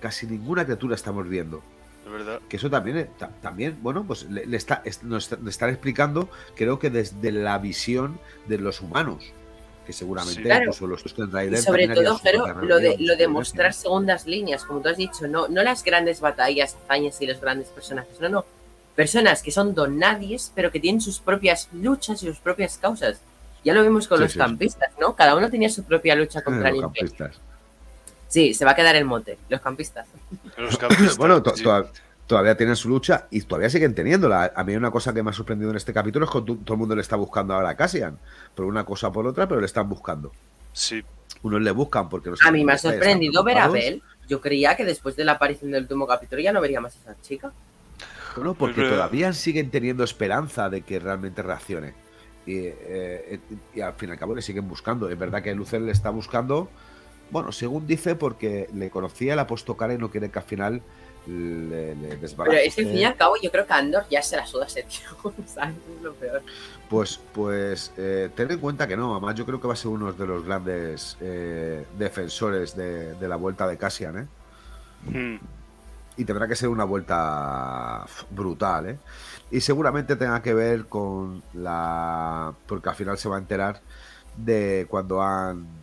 [0.00, 1.62] Casi ninguna criatura estamos viendo.
[2.12, 2.40] Verdad.
[2.48, 5.50] Que eso también, eh, ta- también bueno, pues le, le está, es- nos está- le
[5.50, 9.32] están explicando, creo que desde la visión de los humanos.
[9.86, 10.44] Que seguramente Sí.
[10.44, 10.60] Claro.
[10.62, 14.64] incluso los Tusken Y Raiders sobre todo, pero lo de, lo de mostrar segundas líneas,
[14.64, 18.28] como tú has dicho, no, no las grandes batallas, hazañas y los grandes personajes, no,
[18.28, 18.44] no.
[18.94, 23.20] Personas que son donadies, pero que tienen sus propias luchas y sus propias causas.
[23.64, 24.44] Ya lo vimos con Sí, los sí, sí.
[24.44, 25.16] campistas, ¿no?
[25.16, 27.08] Cada uno tenía su propia lucha contra el Los imperio.
[27.16, 27.42] campistas.
[28.32, 30.08] Sí, se va a quedar el mote, los campistas.
[30.56, 31.62] Los campistas, Bueno, to- sí.
[31.62, 31.86] toda-
[32.26, 34.52] todavía tienen su lucha y todavía siguen teniéndola.
[34.56, 36.74] A mí una cosa que me ha sorprendido en este capítulo es que to- todo
[36.74, 38.18] el mundo le está buscando ahora a Cassian.
[38.54, 40.32] Por una cosa o por otra, pero le están buscando.
[40.72, 41.02] Sí,
[41.42, 43.68] Unos le buscan porque no A mí me ha sorprendido ver a.
[43.68, 44.02] Bel.
[44.28, 47.20] Yo creía que después de la aparición del último capítulo ya no veríamos a esa
[47.20, 47.52] chica.
[48.36, 51.92] Bueno, porque Pero- todavía siguen teniendo esperanza de que realmente reaccione.
[52.46, 53.38] Y, eh,
[53.74, 55.10] y al fin y al cabo le siguen buscando.
[55.10, 56.70] Es verdad que Lucen le está buscando,
[57.32, 60.44] bueno, según dice, porque le conocía, le ha puesto cara y no quiere que al
[60.44, 60.82] final
[61.26, 64.20] le, le Pero es que al fin y al cabo yo creo que Andor ya
[64.20, 65.32] se la suda a ese tío.
[65.46, 65.74] ¿sabes?
[65.96, 66.42] Es lo peor.
[66.90, 69.88] Pues, pues eh, ten en cuenta que no, además yo creo que va a ser
[69.88, 74.26] uno de los grandes eh, defensores de, de la vuelta de Cassian, ¿eh?
[75.04, 75.40] Mm.
[76.18, 78.98] y tendrá que ser una vuelta brutal, ¿eh?
[79.50, 82.52] Y seguramente tenga que ver con la...
[82.66, 83.80] porque al final se va a enterar
[84.36, 85.81] de cuando han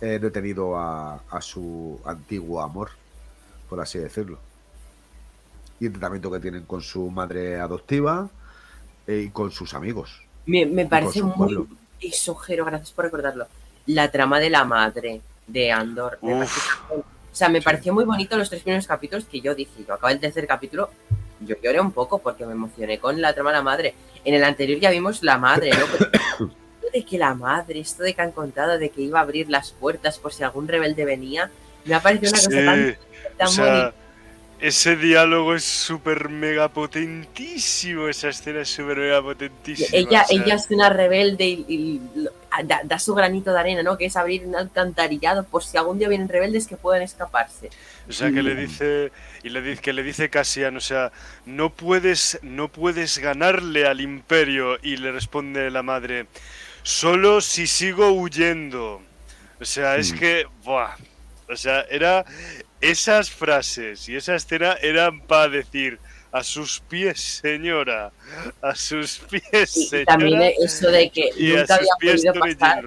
[0.00, 2.90] eh, detenido a, a su antiguo amor,
[3.68, 4.38] por así decirlo.
[5.78, 8.28] Y el tratamiento que tienen con su madre adoptiva
[9.06, 10.22] eh, y con sus amigos.
[10.46, 11.66] Me, me parece muy pueblo.
[12.00, 13.46] lisojero, gracias por recordarlo.
[13.86, 16.18] La trama de la madre de Andor.
[16.22, 16.60] me parece-
[16.92, 17.02] o
[17.32, 20.20] sea, me pareció muy bonito los tres primeros capítulos que yo dije, yo acabé el
[20.20, 20.90] tercer capítulo,
[21.40, 23.94] yo lloré un poco porque me emocioné con la trama de la madre.
[24.24, 26.50] En el anterior ya vimos la madre, ¿no?
[26.92, 29.72] De que la madre, esto de que han contado de que iba a abrir las
[29.72, 31.50] puertas por si algún rebelde venía,
[31.84, 32.90] me ha parecido una cosa tan,
[33.36, 33.94] tan o sea, bonita.
[34.58, 38.08] ese diálogo es súper mega potentísimo.
[38.08, 39.88] Esa escena es súper mega potentísima.
[39.92, 42.32] Ella, o sea, ella es una rebelde y, y lo-
[42.64, 43.96] da, da su granito de arena, ¿no?
[43.96, 47.70] Que es abrir un alcantarillado por si algún día vienen rebeldes que puedan escaparse.
[48.08, 48.58] O sea, que le Mm.
[48.58, 49.12] dice
[49.42, 51.12] y le dice que le dice Cassian, o sea,
[51.46, 56.26] no puedes no puedes ganarle al imperio y le responde la madre,
[56.82, 59.02] solo si sigo huyendo.
[59.60, 60.18] O sea, es Mm.
[60.18, 60.96] que buah,
[61.48, 62.24] o sea, era
[62.80, 65.98] esas frases y esa escena eran para decir
[66.32, 68.10] a sus pies, señora,
[68.62, 70.04] a sus pies, Y, y señora.
[70.06, 72.84] también eso de que y a nunca sus había pies podido Tony pasar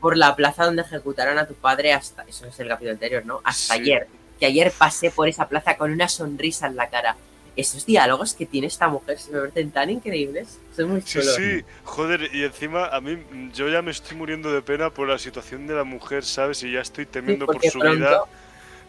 [0.00, 3.40] por la plaza donde ejecutaron a tu padre hasta, eso es el capítulo anterior, ¿no?
[3.44, 3.80] Hasta Sí.
[3.82, 4.08] ayer.
[4.40, 7.16] Que ayer pasé por esa plaza con una sonrisa en la cara.
[7.56, 10.58] Esos diálogos que tiene esta mujer se me parecen tan increíbles.
[10.76, 11.34] Son muy Sí, chulos.
[11.36, 13.18] sí, joder, y encima a mí
[13.54, 16.62] yo ya me estoy muriendo de pena por la situación de la mujer, ¿sabes?
[16.62, 18.20] Y ya estoy Sí, temiendo por su pronto- vida,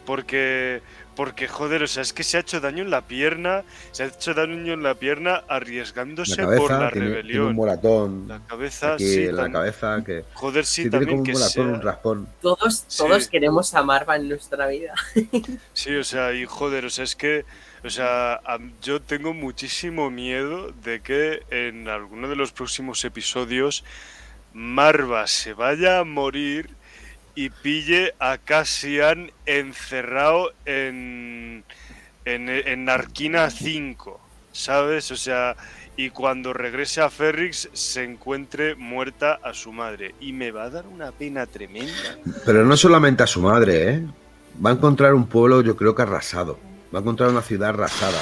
[0.06, 0.82] porque,
[1.16, 4.06] porque joder, o sea, es que se ha hecho daño en la pierna, se ha
[4.08, 7.56] hecho daño en la pierna La arriesgándose cabeza por la tiene, tiene un rebelión.
[7.56, 11.20] moratón La cabeza, aquí sí, en la cabeza que joder, sí, sí, tiene también como
[11.22, 12.28] un que moratón, sea- un raspón.
[12.42, 12.98] Todos, Sí.
[12.98, 14.94] todos queremos a Marva en nuestra vida.
[15.74, 17.46] Sí, o sea, y joder, o sea, es que,
[17.88, 18.42] o sea,
[18.82, 23.86] yo tengo muchísimo miedo de que en alguno de los próximos episodios
[24.54, 26.70] Marva se vaya a morir
[27.34, 31.64] y pille a Cassian encerrado en,
[32.26, 34.20] en, en Narquina 5,
[34.52, 35.10] ¿sabes?
[35.12, 35.56] O sea,
[35.96, 40.14] y cuando regrese a Ferrix se encuentre muerta a su madre.
[40.20, 42.18] Y me va a dar una pena tremenda.
[42.46, 44.04] Pero no solamente a su madre, ¿eh?
[44.64, 46.60] Va a encontrar un pueblo, yo creo que arrasado.
[46.94, 48.22] Va a encontrar una ciudad arrasada.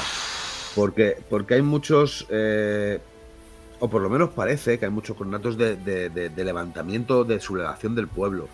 [0.76, 3.00] Porque, porque hay muchos, eh,
[3.80, 7.40] o por lo menos parece que hay muchos conatos de, de- de- de levantamiento, de
[7.40, 8.50] sublevación del pueblo.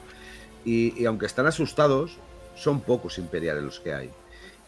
[0.66, 2.18] Y, y aunque están asustados,
[2.56, 4.10] son pocos imperiales los que hay.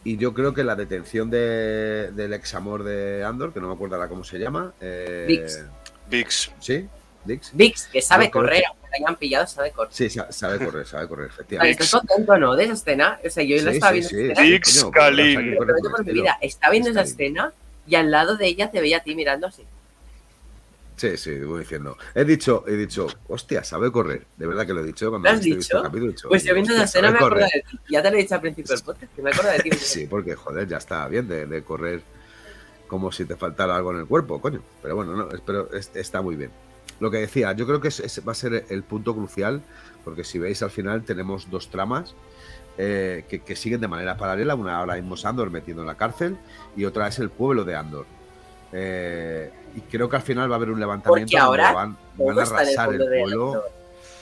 [0.02, 3.74] Y yo creo que la detención de- del ex amor de Andor, que no me
[3.74, 4.72] acuerdo ahora cómo se llama.
[4.80, 5.64] eh, Vix.
[6.10, 6.50] Vix.
[6.60, 6.88] ¿Sí?
[7.24, 7.50] ¿Dix?
[7.54, 9.92] Vix, que sabe correr, que- hayan pillado, sabe correr.
[9.92, 11.82] Sí, sa- sabe correr, sabe correr, efectivamente.
[11.84, 13.18] ¿Estás contento no de esa escena?
[13.24, 16.38] O sea, yo la estaba sí, viendo por mi vida.
[16.40, 17.52] Estaba viendo esa escena
[17.86, 19.64] y al lado de ella te veía a ti mirando así.
[20.96, 21.98] Sí, sí, voy diciendo.
[22.14, 24.26] He dicho, he dicho, hostia, sabe correr.
[24.36, 25.76] De verdad que lo he dicho cuando ¿Lo has he visto dicho?
[25.78, 26.10] el capítulo.
[26.10, 27.78] he dicho, Pues yo viendo esa hostia, escena me acuerdo de ti.
[27.90, 29.70] Ya te lo he dicho al principio del podcast, que me acuerdo de ti.
[29.76, 32.00] Sí, porque joder, ya está bien de, de correr
[32.86, 34.62] como si te faltara algo en el cuerpo, coño.
[34.82, 36.52] Pero bueno, no, pero es- está muy bien.
[37.00, 39.62] Lo que decía, yo creo que es- es- va a ser el punto crucial,
[40.04, 42.14] porque si veis al final tenemos dos tramas
[42.76, 44.54] eh, que, que siguen de manera paralela.
[44.56, 46.36] Una ahora mismo es Andor metido en la cárcel
[46.76, 48.06] y otra es el pueblo de Andor.
[48.72, 52.22] Eh, y creo que al final va a haber un levantamiento Porque ahora van, a
[52.32, 53.46] el arrasar el pueblo.
[53.48, 53.70] Andor.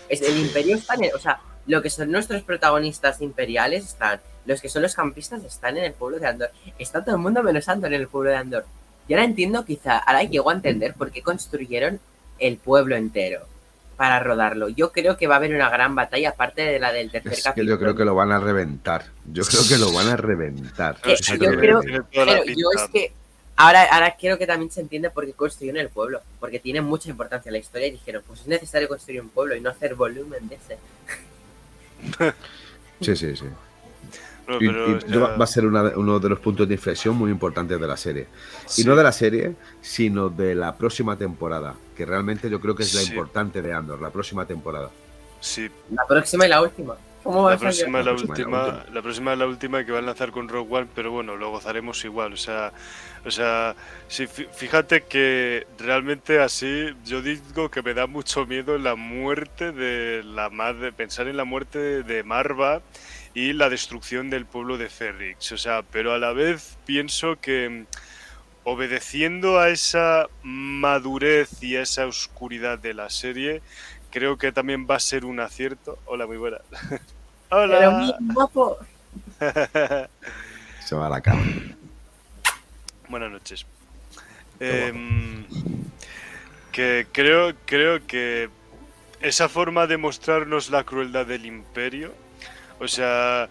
[0.09, 4.21] Es, el imperio está en el, o sea, lo que son nuestros protagonistas imperiales están,
[4.45, 6.51] los que son los campistas están en el pueblo de Andor.
[6.79, 8.67] Está todo el mundo menos Andor en el pueblo de Andor.
[9.09, 12.01] Y ahora entiendo quizá, ahora llego a entender por qué construyeron
[12.43, 13.47] el pueblo entero
[13.97, 14.69] para rodarlo.
[14.69, 17.39] Yo creo que va a haber una gran batalla aparte de la del tercer Es
[17.39, 17.71] que capítulo.
[17.71, 19.05] yo creo que lo van a reventar.
[19.33, 20.97] Yo creo que lo van a reventar.
[21.05, 23.13] Yo creo Pero yo es que
[23.57, 27.11] ahora, ahora quiero que también se entienda por qué construyeron el pueblo, porque tiene mucha
[27.11, 30.49] importancia la historia y dijeron, pues es necesario construir un pueblo y no hacer volumen
[30.49, 30.79] de ese.
[33.01, 33.47] Sí, sí, sí.
[34.61, 37.31] Y, pero, y sea, va a ser una uno de los puntos de inflexión muy
[37.31, 38.27] importantes de la serie.
[38.67, 38.83] sí.
[38.83, 42.83] Y no de la serie, sino de la próxima temporada, que realmente yo creo que
[42.83, 43.11] es la Sí.
[43.11, 44.91] importante de Andor, la próxima temporada.
[45.41, 46.95] Sí, La próxima y la última.
[47.23, 48.95] ¿Cómo va la próxima la La próxima es la última, última.
[48.95, 51.51] la próxima es la última que van a lanzar con Rogue One, pero bueno, lo
[51.51, 52.33] gozaremos igual.
[52.33, 52.73] O sea,
[53.25, 53.77] o sea,
[54.09, 59.71] sí, fí- fíjate que realmente así yo digo que me da mucho miedo la muerte
[59.71, 62.83] de la madre, pensar en la muerte de Marva
[63.35, 65.53] y la destrucción del pueblo de Ferrix.
[65.53, 67.87] O sea, pero a la vez pienso que mm,
[68.65, 73.63] obedeciendo a esa madurez y a esa oscuridad de la serie,
[74.11, 75.99] creo que también va a ser un acierto.
[76.07, 76.59] Hola, muy buena.
[77.51, 78.17] Pero Hola.
[78.21, 78.79] mi guapo.
[80.85, 81.43] Se va a la cama.
[83.09, 83.67] Buenas noches.
[84.59, 85.45] Em,
[86.71, 88.49] que creo, creo que
[89.21, 92.15] esa forma de mostrarnos la crueldad del imperio,
[92.83, 93.49] o sea,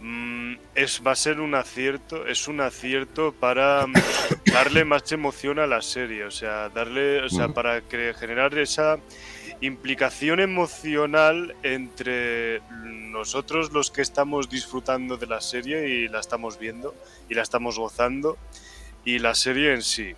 [0.00, 3.94] mm, es, va a ser un acierto, es un acierto para mm,
[4.52, 8.98] darle más emoción a la serie, o sea, darle, o sea, para generar esa
[9.60, 16.94] implicación emocional entre nosotros los que estamos disfrutando de la serie y la estamos viendo
[17.30, 18.36] y la estamos gozando
[19.04, 20.14] y la serie en sí.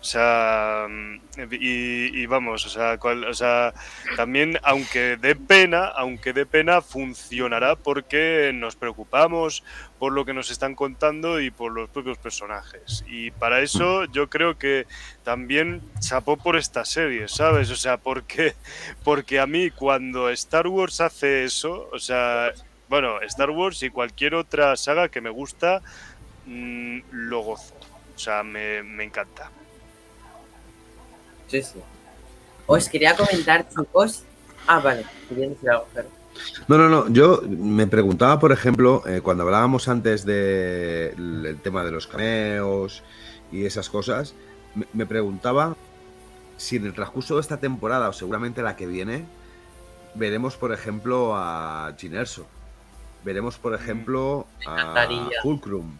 [0.00, 1.18] O sea, mm,
[1.50, 3.74] y, vamos, o sea, cual- o sea,
[4.16, 9.64] también aunque dé pena, aunque dé pena, funcionará porque nos preocupamos
[9.98, 13.04] por lo que nos están contando y por los propios personajes.
[13.08, 14.86] Y para eso yo creo que
[15.24, 17.68] también chapó por esta serie, ¿sabes?
[17.70, 18.54] O sea, porque,
[19.02, 22.52] porque a mí cuando Star Wars hace eso, o sea,
[22.88, 25.82] bueno, Star Wars y cualquier otra saga que me gusta,
[26.46, 27.74] mm, lo gozo.
[28.14, 29.50] O sea, me, me encanta.
[31.48, 31.80] Sí, sí.
[32.66, 34.22] Os quería comentar, chicos.
[34.66, 35.04] Ah, vale.
[35.28, 35.86] Quería decir algo.
[36.68, 37.08] No, no, no.
[37.08, 43.02] Yo me preguntaba, por ejemplo, eh, cuando hablábamos antes del el tema de los cameos
[43.50, 44.34] y esas cosas,
[44.74, 45.76] me, me preguntaba
[46.58, 49.24] si en el transcurso de esta temporada, o seguramente la que viene,
[50.14, 52.46] veremos, por ejemplo, a Jyn Erso.
[53.24, 55.06] Veremos, por ejemplo, a.
[55.42, 55.96] Fulcrum,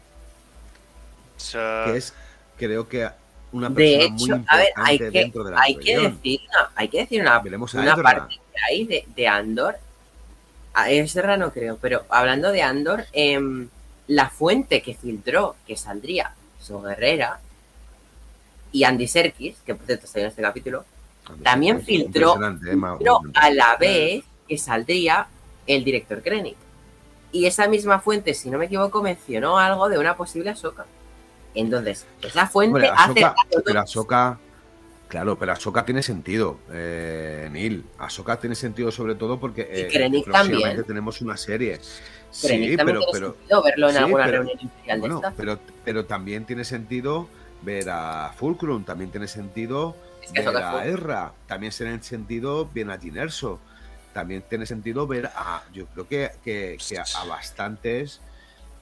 [1.85, 2.15] que es,
[2.57, 3.09] creo que,
[3.53, 5.99] una De persona muy hecho, a importante ver, hay que, dentro de la hay que
[5.99, 9.77] decir una, hay que decir una, a una parte que hay de, de Andor.
[10.75, 13.69] A Ezra no creo, pero hablando de Andor, em,
[14.07, 17.41] la fuente que filtró que saldría su guerrera
[18.71, 20.85] y Andy Serkis, que por cierto está en este capítulo,
[21.43, 25.27] también filtró, eh, filtró a la vez que saldría
[25.67, 26.57] el director Krennic.
[27.31, 30.87] Y esa misma fuente, si no me equivoco, mencionó algo de una posible Ahsoka.
[31.61, 34.39] Entonces, esa fuente hace Ahsoka- pero Ahsoka,
[35.09, 37.85] claro, pero Ahsoka tiene sentido, eh, Neil.
[37.99, 41.81] Ahsoka tiene sentido sobre todo porque eh, próximamente tenemos una serie.
[42.43, 46.05] Krennic Sí, pero, pero, verlo en sí, alguna pero- reunión imperial bueno, de pero, pero
[46.05, 47.27] también tiene sentido
[47.63, 52.91] ver a Fulcrum, también tiene sentido Es que ver a Ezra, también tiene sentido ver
[52.91, 53.59] a Jyn Erso,
[54.13, 58.21] también tiene sentido ver a, yo creo que, que, que a, a bastantes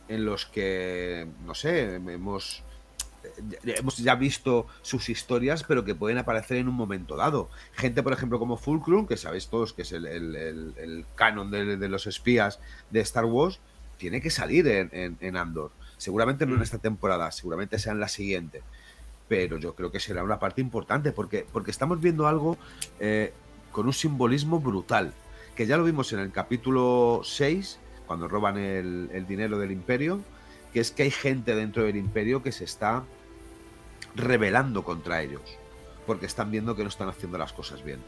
[0.08, 2.62] en los que, no sé, hemos,
[3.64, 7.50] hemos ya visto sus historias, pero que pueden aparecer en un momento dado.
[7.72, 11.50] Gente, por ejemplo, como Fulcrum, que sabéis todos que es el, el- el- el canon
[11.50, 13.60] de, de los espías de Star Wars,
[13.98, 15.70] tiene que salir en, en- en Andor.
[15.96, 18.62] Seguramente no en esta temporada, seguramente sea en la siguiente.
[19.28, 22.56] Pero yo creo que será una parte importante, porque, porque estamos viendo algo
[23.00, 23.32] eh,
[23.72, 25.12] con un simbolismo brutal.
[25.56, 30.20] Que ya lo vimos en el capítulo 6, cuando roban el, el dinero del imperio,
[30.72, 33.02] que es que hay gente dentro del imperio que se está
[34.16, 35.42] rebelando contra ellos,
[36.06, 38.00] porque están viendo que no están haciendo las cosas bien.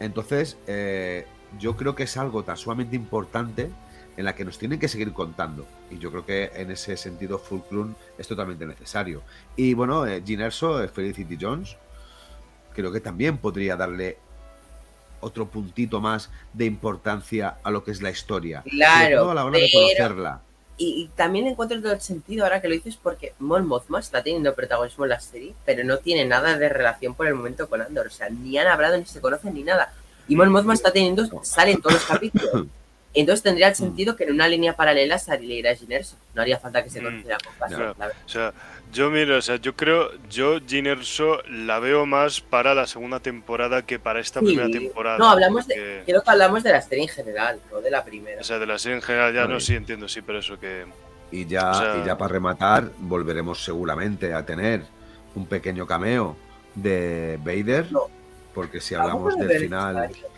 [0.00, 1.26] Entonces, eh,
[1.58, 3.70] yo creo que es algo tan sumamente importante
[4.16, 5.66] en la que nos tienen que seguir contando.
[5.90, 9.22] Y yo creo que en ese sentido Fulcrum es totalmente necesario.
[9.56, 11.76] Y bueno, eh, Jyn Erso, eh, Felicity Jones,
[12.74, 14.18] creo que también podría darle
[15.20, 18.62] otro puntito más de importancia a lo que es la historia.
[18.68, 20.42] Claro, Sobre todo a la hora de conocerla.
[20.84, 24.52] Y, también encuentro todo el sentido ahora que lo dices porque Mon Mothma está teniendo
[24.54, 28.08] protagonismo en la serie, pero no tiene nada de relación por el momento con Andor.
[28.08, 29.92] O sea, ni han hablado, ni se conocen, ni nada.
[30.26, 32.66] Y Mon Mothma está teniendo, sale en todos los capítulos.
[33.14, 36.16] Entonces tendría el sentido que en una línea paralela saliera Jyn Erso.
[36.34, 38.12] No haría falta que se Mm, conociera con paso, la verdad.
[38.24, 38.52] O sea,
[38.90, 43.20] yo miro, o sea, yo creo, yo Jyn Erso la veo más para la segunda
[43.20, 44.46] temporada que para esta Sí.
[44.46, 45.18] primera temporada.
[45.18, 48.40] No, hablamos de, creo que hablamos de la serie en general, no de la primera.
[48.40, 50.86] O sea, de la serie en general ya no, sí entiendo, sí, pero eso que...
[51.30, 54.82] Y ya, O sea- y ya para rematar, volveremos seguramente a tener
[55.34, 56.36] un pequeño cameo
[56.74, 57.90] de Vader.
[57.92, 58.02] No.
[58.54, 59.94] Porque si hablamos del final.
[59.94, 60.31] necesario.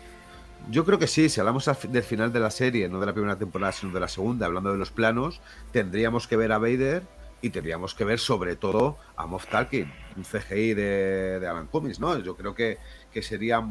[0.71, 3.37] Yo creo que sí, si hablamos del final de la serie, no de la primera
[3.37, 5.39] temporada, sino de la segunda, hablando de los planos,
[5.71, 7.03] tendríamos que ver a Vader
[7.41, 11.99] y tendríamos que ver sobre todo a Moff Tarkin, un CGI de, de Alan Cummings,
[11.99, 12.17] ¿no?
[12.19, 12.79] Yo creo que,
[13.13, 13.63] que sería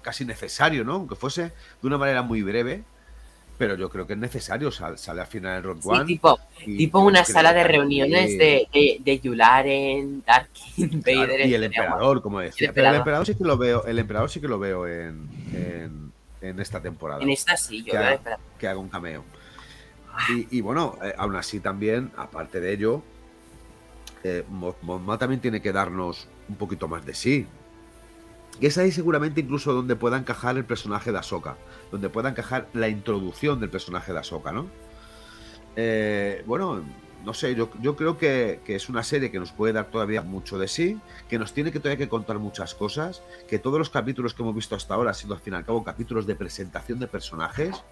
[0.00, 0.94] casi necesario, ¿no?
[0.94, 2.84] Aunque fuese de una manera muy breve,
[3.58, 6.04] pero yo creo que es necesario, sal- sale al final en Rogue Sí, One.
[6.06, 11.46] tipo, y tipo una sala de reuniones de, de, de Yularen, Tarkin, Claro, Vader.
[11.46, 12.68] y el emperador, como decía.
[12.68, 13.00] El Pero el emperador.
[13.00, 16.05] emperador sí que lo veo, el emperador sí que lo veo en, en,
[16.50, 17.22] en esta temporada.
[17.22, 18.38] En esta sí, yo Que haga- esperar.
[18.58, 19.24] que haga un cameo.
[20.34, 23.02] Y, y bueno, eh, aún así también, aparte de ello,
[24.24, 24.44] eh,
[25.18, 27.46] también tiene que darnos un poquito más de sí.
[28.58, 31.56] Y es ahí seguramente incluso donde pueda encajar el personaje de Ahsoka,
[31.92, 34.66] donde pueda encajar la introducción del personaje de Ahsoka, ¿no?
[35.76, 36.82] Eh, bueno,
[37.26, 40.22] no sé, yo, yo creo que, que es una serie que nos puede dar todavía
[40.22, 40.98] mucho de sí,
[41.28, 44.54] que nos tiene que todavía que contar muchas cosas, que todos los capítulos que hemos
[44.54, 47.82] visto hasta ahora han sido al fin y al cabo capítulos de presentación de personajes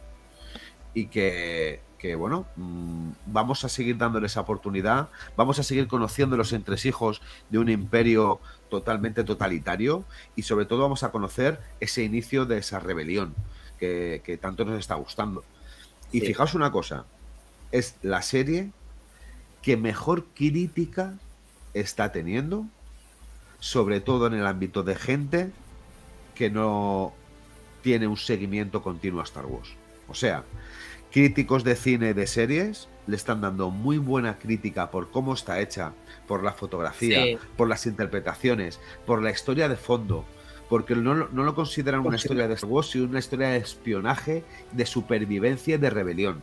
[0.95, 6.37] y que, que, bueno, mm, vamos a seguir dándole esa oportunidad, vamos a seguir conociendo
[6.37, 7.21] los entresijos
[7.51, 8.39] de un imperio
[8.71, 10.05] totalmente totalitario
[10.37, 13.35] y sobre todo vamos a conocer ese inicio de esa rebelión
[13.81, 15.43] que, que tanto nos está gustando.
[16.13, 16.27] Y Sí.
[16.27, 17.05] fijaos una cosa,
[17.73, 18.71] es la serie
[19.65, 21.15] que mejor crítica
[21.73, 22.67] está teniendo,
[23.61, 25.51] sobre todo en el ámbito de gente
[26.35, 27.15] que no
[27.83, 29.71] tiene un seguimiento continuo a Star Wars.
[30.09, 30.45] O sea,
[31.11, 35.61] críticos de cine y de series le están dando muy buena crítica por cómo está
[35.61, 35.93] hecha,
[36.29, 37.39] por la fotografía, Sí.
[37.57, 40.25] por las interpretaciones, por la historia de fondo.
[40.69, 44.45] Porque no, no lo consideran una historia de Star Wars, sino una historia de espionaje,
[44.73, 46.43] de supervivencia y de rebelión.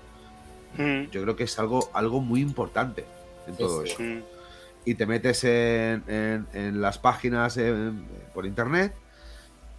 [0.77, 3.05] Mm, Yo creo que es algo, algo muy importante
[3.47, 3.91] en Sí, todo sí.
[3.91, 4.01] eso.
[4.03, 4.21] mm.
[4.85, 7.59] Y te metes en, en- en las páginas
[8.33, 8.95] por internet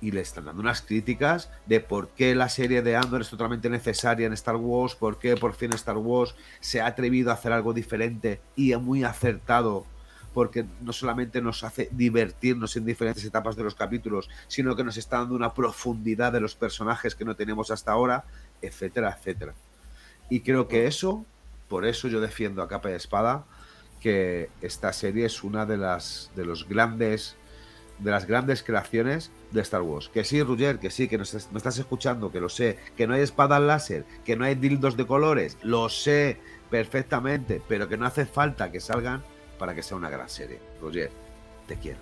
[0.00, 3.68] y le están dando unas críticas de por qué la serie de Andor es totalmente
[3.70, 7.52] necesaria en Star Wars, por qué por fin Star Wars se ha atrevido a hacer
[7.52, 9.86] algo diferente y muy acertado,
[10.34, 14.96] porque no solamente nos hace divertirnos en diferentes etapas de los capítulos, sino que nos
[14.96, 18.24] está dando una profundidad de los personajes que no tenemos hasta ahora,
[18.60, 19.54] etcétera, etcétera.
[20.32, 21.26] Y creo que eso,
[21.68, 23.44] por eso yo defiendo a capa y espada
[24.00, 27.36] que esta serie es una de las de los grandes
[27.98, 30.08] de las grandes creaciones de Star Wars.
[30.08, 33.12] Que sí, Roger, que sí, que nos, me estás escuchando, que lo sé, que no
[33.12, 36.38] hay espadas láser, que no hay dildos de colores, lo sé
[36.70, 39.22] perfectamente, pero que no hace falta que salgan
[39.58, 40.60] para que sea una gran serie.
[40.80, 41.10] Roger,
[41.68, 41.98] te quiero.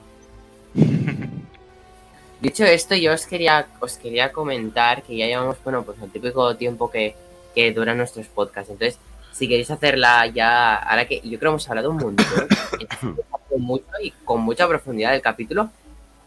[2.40, 6.56] Dicho esto, yo os quería, os quería comentar que ya llevamos, bueno, pues el típico
[6.56, 7.16] tiempo que,
[7.54, 8.70] que duran nuestros podcasts.
[8.70, 8.98] Entonces,
[9.32, 12.26] si queréis hacerla ya, ahora que yo creo que hemos hablado un montón,
[13.58, 15.70] mucho y con mucha profundidad del capítulo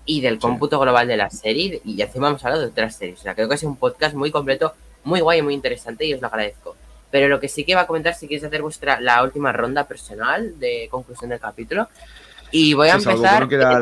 [0.06, 3.20] y del cómputo global de la serie, y encima hemos hablado de otras series.
[3.20, 4.74] O sea, creo que es un podcast muy completo,
[5.06, 6.76] muy guay y muy interesante, y os lo agradezco.
[7.10, 9.86] Pero lo que sí que va a comentar, si queréis hacer vuestra la última ronda
[9.88, 11.88] personal de conclusión del capítulo.
[12.52, 13.82] Y voy a Sí, salvo que empezar.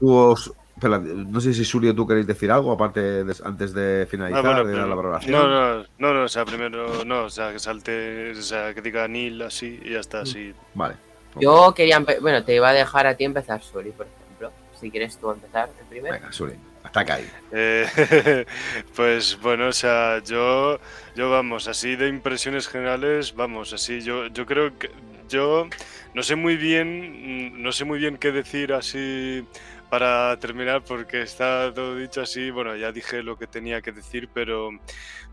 [0.00, 3.72] no os- espera, no sé si Suri o tú queréis decir algo aparte de- antes
[3.74, 5.32] de finalizar Ah, bueno, de pero- la valoración.
[5.32, 8.80] no, no, no, no, o sea, primero, no, o sea, que salte, o sea, que
[8.80, 10.52] diga Neil así y ya está, así.
[10.74, 10.94] Vale.
[11.38, 14.50] Yo quería, bueno, te iba a dejar a ti empezar, Suri, por ejemplo.
[14.80, 16.14] Si quieres tú empezar el primero.
[16.14, 17.28] Venga, Suri, ataca ahí.
[17.52, 18.46] Eh,
[18.96, 20.80] pues bueno, o sea, yo,
[21.14, 24.90] yo vamos, así de impresiones generales, vamos, así, yo, yo creo que
[25.28, 25.68] yo
[26.14, 29.44] no sé muy bien, mm, no sé muy bien qué decir así
[29.90, 34.28] para terminar porque está todo dicho así, bueno, ya dije lo que tenía que decir,
[34.32, 34.70] pero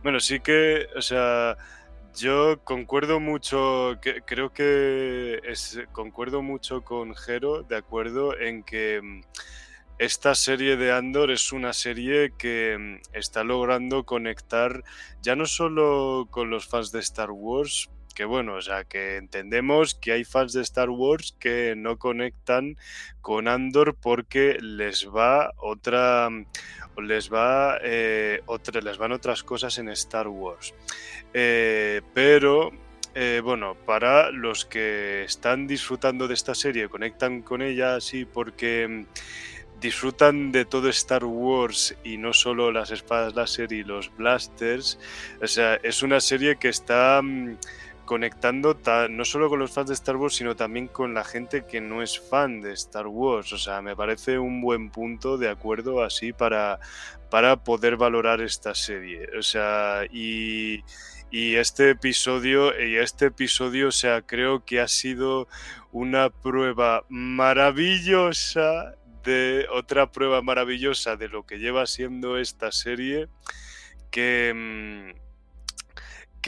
[0.02, 1.58] bueno, sí que, o sea,
[2.16, 5.40] yo concuerdo mucho, creo que
[5.92, 9.22] concuerdo mucho con Jero, de acuerdo, en que mm,
[10.00, 14.84] esta serie de Andor es una serie que mm, está logrando conectar
[15.22, 19.94] ya no solo con los fans de Star Wars, que bueno, o sea, que entendemos
[19.94, 22.76] que hay fans de Star Wars que no conectan
[23.22, 26.28] con Andor porque les va otra,
[26.96, 28.42] o les va eh,
[28.82, 30.74] les van otras cosas en Star Wars.
[31.32, 32.72] Eh, pero
[33.14, 38.88] eh, bueno, para los que están disfrutando de esta serie, conectan con ella así porque
[38.88, 39.06] mm,
[39.80, 44.98] disfrutan de todo Star Wars y no solo las espadas láser y los blasters.
[45.40, 47.58] O sea, es una serie que está mm,
[48.08, 51.66] conectando ta- no solo con los fans de Star Wars, sino también con la gente
[51.68, 53.54] que no es fan de Star Wars.
[53.54, 56.80] O sea, me parece un buen punto de acuerdo así para,
[57.30, 59.28] para poder valorar esta serie.
[59.38, 60.84] O sea, y,
[61.30, 65.48] y este episodio, y este episodio, o sea, creo que ha sido
[65.92, 73.28] una prueba maravillosa de otra prueba maravillosa de lo que lleva siendo esta serie
[74.10, 75.27] que mm,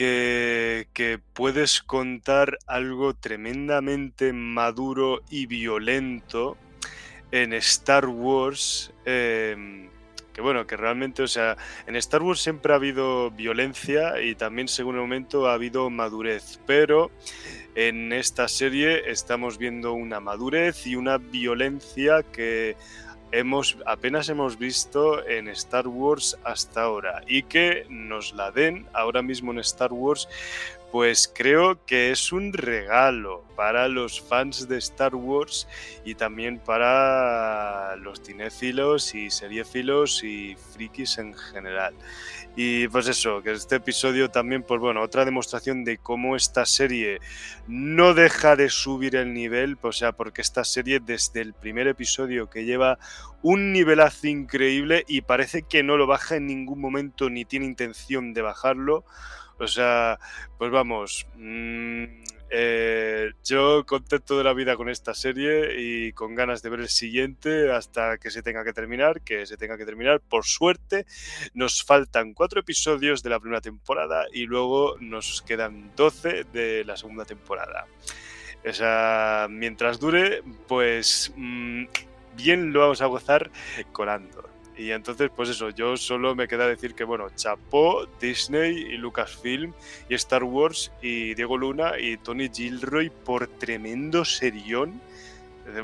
[0.00, 6.56] que, puedes contar algo tremendamente maduro y violento
[7.32, 9.90] en Star Wars em,
[10.32, 11.56] que bueno, que realmente, o sea,
[11.86, 16.60] en Star Wars siempre ha habido violencia y también según el momento ha habido madurez,
[16.66, 17.10] pero
[17.74, 22.76] en esta serie estamos viendo una madurez y una violencia que
[23.32, 29.22] hemos apenas hemos visto en Star Wars hasta ahora y que nos la den ahora
[29.22, 30.28] mismo en Star Wars
[30.90, 35.68] pues creo que es un regalo para los fans de Star Wars
[36.04, 41.94] y también para los cinéfilos y seriéfilos y frikis en general.
[42.56, 47.20] Y pues eso, que este episodio también, pues bueno, otra demostración de cómo esta serie
[47.68, 52.50] no deja de subir el nivel, o sea, porque esta serie desde el primer episodio
[52.50, 52.98] que lleva
[53.42, 58.34] un nivelazo increíble y parece que no lo baja en ningún momento ni tiene intención
[58.34, 59.04] de bajarlo.
[59.60, 60.18] O sea,
[60.56, 62.04] pues vamos, mm,
[62.52, 66.88] eh, yo contento de la vida con esta serie y con ganas de ver el
[66.88, 70.20] siguiente hasta que se tenga que terminar, que se tenga que terminar.
[70.20, 71.04] Por suerte,
[71.52, 76.96] nos faltan cuatro episodios de la primera temporada y luego nos quedan 12 de la
[76.96, 77.86] segunda temporada.
[78.66, 81.84] O sea, mientras dure, pues mm,
[82.34, 83.50] bien lo vamos a gozar
[83.92, 84.59] con Andor.
[84.80, 89.74] Y entonces, pues eso, yo solo me queda decir que, bueno, chapó Disney y Lucasfilm
[90.08, 94.98] y Star Wars y Diego Luna y Tony Gilroy por tremendo serión,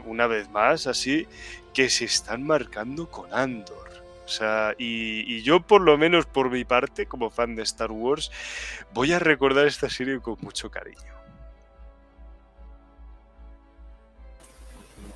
[0.07, 1.29] una vez más, así,
[1.75, 4.03] que se están marcando con Andor.
[4.25, 7.93] O sea, y, y, yo por lo menos por mi parte, como fan de Star
[7.93, 8.33] Wars,
[8.95, 11.16] voy a recordar esta serie con mucho cariño.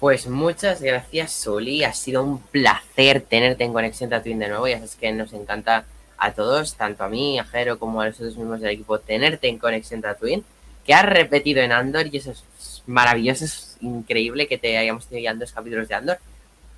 [0.00, 1.84] Pues muchas gracias, Soli.
[1.84, 4.66] Ha sido un placer tenerte en Conexión Tatooine de nuevo.
[4.66, 5.84] Ya sabes que nos encanta
[6.16, 9.48] a todos, tanto a mí, a Jero, como a los otros miembros del equipo, tenerte
[9.48, 10.42] en Conexión Tatooine,
[10.86, 15.24] que has repetido en Andor y eso es maravilloso, es increíble que te hayamos tenido
[15.24, 16.18] ya en dos capítulos de Andor.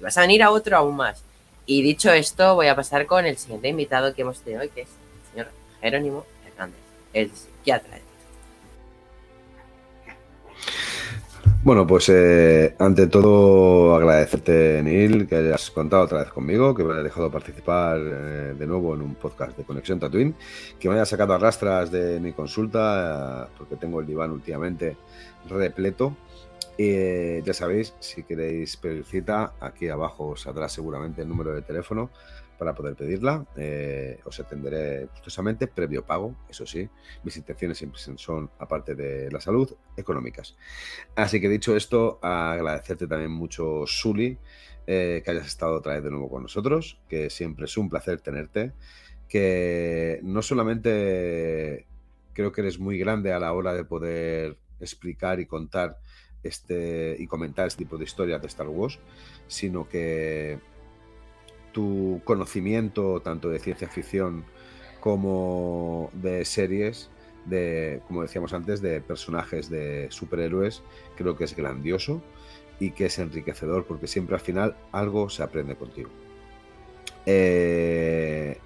[0.01, 1.23] Y vas a venir a otro aún más.
[1.65, 4.81] Y dicho esto, voy a pasar con el siguiente invitado que hemos tenido hoy, que
[4.83, 6.81] es el señor Jerónimo Hernández,
[7.13, 8.02] el psiquiatra.
[11.65, 16.93] Bueno, pues eh, ante todo agradecerte, Neil, que hayas contado otra vez conmigo, que me
[16.93, 20.35] hayas dejado participar eh, de nuevo en un podcast de Conexión Tatooine,
[20.81, 24.97] que me hayas sacado a rastras de mi consulta, eh, porque tengo el diván últimamente
[25.49, 26.17] repleto.
[26.77, 31.63] Y ya sabéis, si queréis pedir cita, aquí abajo os saldrá seguramente el número de
[31.63, 32.11] teléfono
[32.63, 33.45] para poder pedirla.
[33.57, 36.89] Eh, os atenderé gustosamente, previo pago, eso sí.
[37.25, 40.55] Mis intenciones siempre son, aparte de la salud, económicas.
[41.17, 44.39] Así que dicho esto, agradecerte también mucho, Suli,
[44.87, 48.21] eh, que hayas estado otra vez de nuevo con nosotros, que siempre es un placer
[48.21, 48.73] tenerte,
[49.29, 51.89] que no solamente
[52.35, 55.99] creo que eres muy grande a la hora de poder explicar y contar
[56.45, 59.01] este y comentar este tipo de historias de Star Wars,
[59.49, 60.61] sino que
[61.73, 64.45] tu conocimiento tanto de ciencia ficción
[65.01, 67.11] como de series,
[67.47, 70.83] de, como decíamos antes, de personajes de superhéroes,
[71.17, 72.23] creo que es grandioso
[72.79, 76.11] y que es enriquecedor porque siempre al final algo se aprende contigo.
[77.27, 78.59] Eh,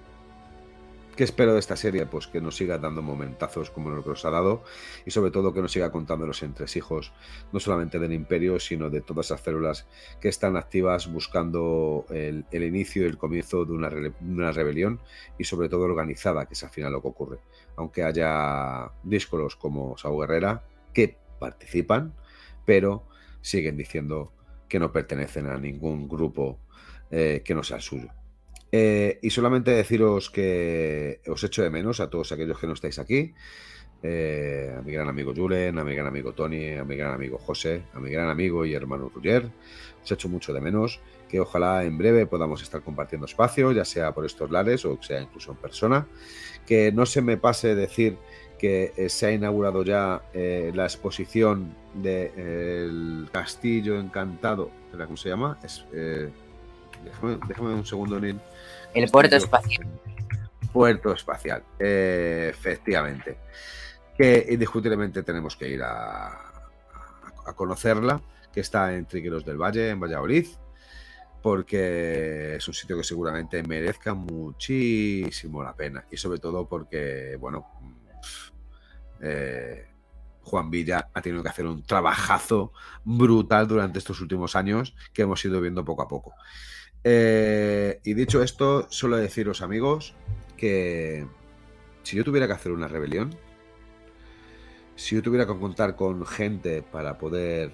[1.17, 2.05] ¿Qué espero de esta serie?
[2.05, 4.65] Pues que nos siga dando momentazos como lo que nos ha dado
[5.07, 7.15] y sobre todo que nos siga contando los entresijos,
[7.55, 9.87] no solamente del imperio, sino de todas esas células
[10.21, 13.91] que están activas buscando el, inicio y el comienzo de una,
[14.21, 15.01] una, rebelión
[15.39, 17.39] y sobre todo organizada, que es al final lo que ocurre.
[17.77, 22.13] Aunque haya díscolos como Sao Guerrera que participan,
[22.67, 23.09] pero
[23.41, 24.35] siguen diciendo
[24.69, 26.61] que no pertenecen a ningún grupo
[27.11, 28.11] eh, que no sea el suyo.
[28.73, 32.99] Eh, y solamente deciros que os echo de menos a todos aquellos que no estáis
[32.99, 33.35] aquí.
[34.03, 37.39] Eh, a mi gran amigo Julen, a mi gran amigo Tony, a mi gran amigo
[37.39, 39.51] José, a mi gran amigo y hermano Ruger.
[40.03, 41.01] Os echo mucho de menos.
[41.29, 45.21] Que ojalá en breve podamos estar compartiendo espacio, ya sea por estos lares o sea
[45.21, 46.07] incluso en persona.
[46.67, 48.17] Que no se me pase decir
[48.59, 54.71] que eh, se ha inaugurado ya eh, la exposición del de, Castillo Encantado.
[54.93, 55.59] ¿Cómo se llama?
[55.63, 55.85] Es,
[57.05, 58.41] déjame, déjame, un segundo, Neil.
[58.95, 59.87] El puerto espacial.
[60.73, 63.39] Puerto espacial, eh, efectivamente.
[64.17, 66.29] Que indiscutiblemente tenemos que ir a,
[67.47, 68.21] a, conocerla,
[68.53, 70.47] que está en Trigueros del Valle, en Valladolid,
[71.43, 76.05] porque es un sitio que seguramente merezca muchísimo la pena.
[76.11, 77.67] Y sobre todo porque, bueno,
[79.21, 79.87] eh,
[80.43, 82.73] Juan Villa ha tenido que hacer un trabajazo
[83.05, 86.35] brutal durante estos últimos años que hemos ido viendo poco a poco.
[87.09, 90.17] Eh, y dicho esto, solo deciros, amigos,
[90.57, 91.25] que
[92.03, 93.31] si yo tuviera que hacer una rebelión,
[94.97, 97.71] si yo tuviera que contar con gente para poder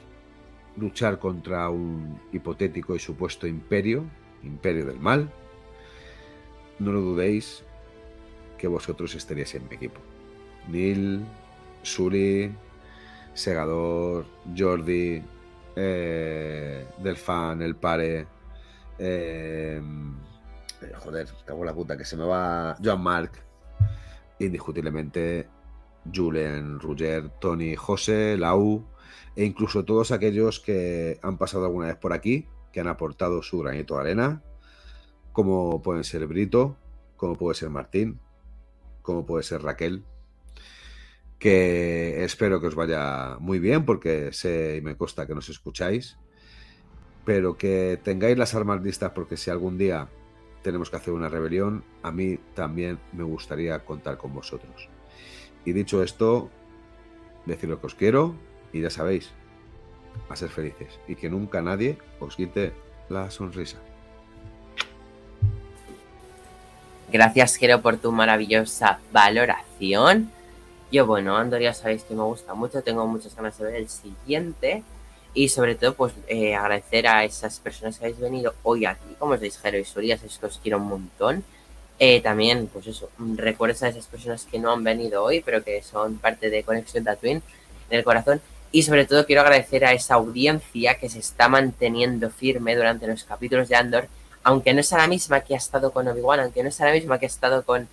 [0.76, 4.04] luchar contra un hipotético y supuesto imperio,
[4.42, 5.32] imperio del mal,
[6.78, 7.64] no lo dudéis
[8.58, 10.02] que vosotros estaríais en mi equipo.
[10.68, 11.24] Neil,
[11.82, 12.52] Suri,
[13.32, 15.22] Segador, Jordi,
[15.74, 18.26] eh, Delfan, El Pare,
[18.98, 19.80] eh,
[21.02, 22.76] joder, cago la puta, que se me va.
[22.82, 23.32] Joan Mark,
[24.38, 25.48] indiscutiblemente
[26.12, 28.84] Julen, Ruger, Tony, José, Lau
[29.36, 33.60] e incluso todos aquellos que han pasado alguna vez por aquí, que han aportado su
[33.60, 34.42] granito de arena,
[35.32, 36.76] como pueden ser Brito,
[37.16, 38.20] como puede ser Martín,
[39.00, 40.04] como puede ser Raquel,
[41.38, 46.18] que espero que os vaya muy bien porque sé y me consta que nos escucháis,
[47.24, 50.08] pero que tengáis las armas listas porque si algún día
[50.62, 54.88] tenemos que hacer una rebelión, a mí también me gustaría contar con vosotros.
[55.64, 56.50] Y dicho esto,
[57.46, 58.34] decir lo que os quiero
[58.72, 59.30] y ya sabéis,
[60.28, 62.72] a ser felices y que nunca nadie os quite
[63.08, 63.78] la sonrisa.
[67.10, 70.30] Gracias, Jero, por tu maravillosa valoración.
[70.90, 73.88] Yo, bueno, Andor ya sabéis que me gusta mucho, tengo muchas ganas de ver el
[73.88, 74.82] siguiente.
[75.34, 79.32] Y sobre todo, pues eh, agradecer a esas personas que habéis venido hoy aquí, como
[79.32, 81.44] os Jero y Suri, es que os quiero un montón.
[81.98, 85.82] Eh, también, pues eso, recuerda a esas personas que no han venido hoy, pero que
[85.82, 87.42] son parte de Conexión Tatooine
[87.90, 88.40] en el corazón.
[88.72, 93.24] Y sobre todo quiero agradecer a esa audiencia que se está manteniendo firme durante los
[93.24, 94.08] capítulos de Andor,
[94.42, 97.18] aunque no sea la misma que ha estado con Obi-Wan, aunque no sea la misma
[97.18, 97.86] que ha estado con,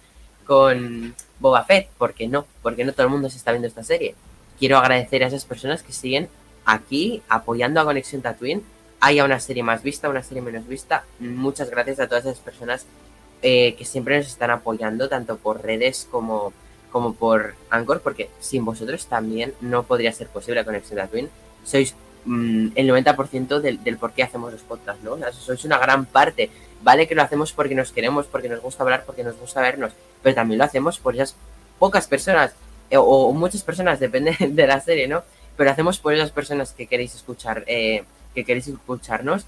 [0.46, 4.16] con Boba Fett, porque no, porque no todo el mundo se está viendo esta serie.
[4.58, 6.30] Quiero agradecer a esas personas que siguen
[6.70, 8.64] aquí apoyando a Conexión Tatooine.
[9.02, 11.04] Haya una serie más vista, una serie menos vista.
[11.20, 12.86] Muchas gracias a todas esas personas
[13.42, 16.54] eh, que siempre nos están apoyando, tanto por redes como,
[16.92, 21.30] como por Anchor, porque sin vosotros también no podría ser posible Conexión Tatooine.
[21.64, 25.18] Sois mm, el 90% del, del, por qué hacemos los podcasts, ¿no?
[25.32, 26.52] Sois una gran parte.
[26.82, 29.92] Vale que lo hacemos porque nos queremos, porque nos gusta hablar, porque nos gusta vernos,
[30.22, 31.36] pero también lo hacemos por esas
[31.78, 32.54] pocas personas,
[32.90, 35.24] eh, o, muchas personas, depende de la serie, ¿no?
[35.60, 39.44] Pero hacemos por esas personas que queréis escuchar, eh, que queréis escucharnos,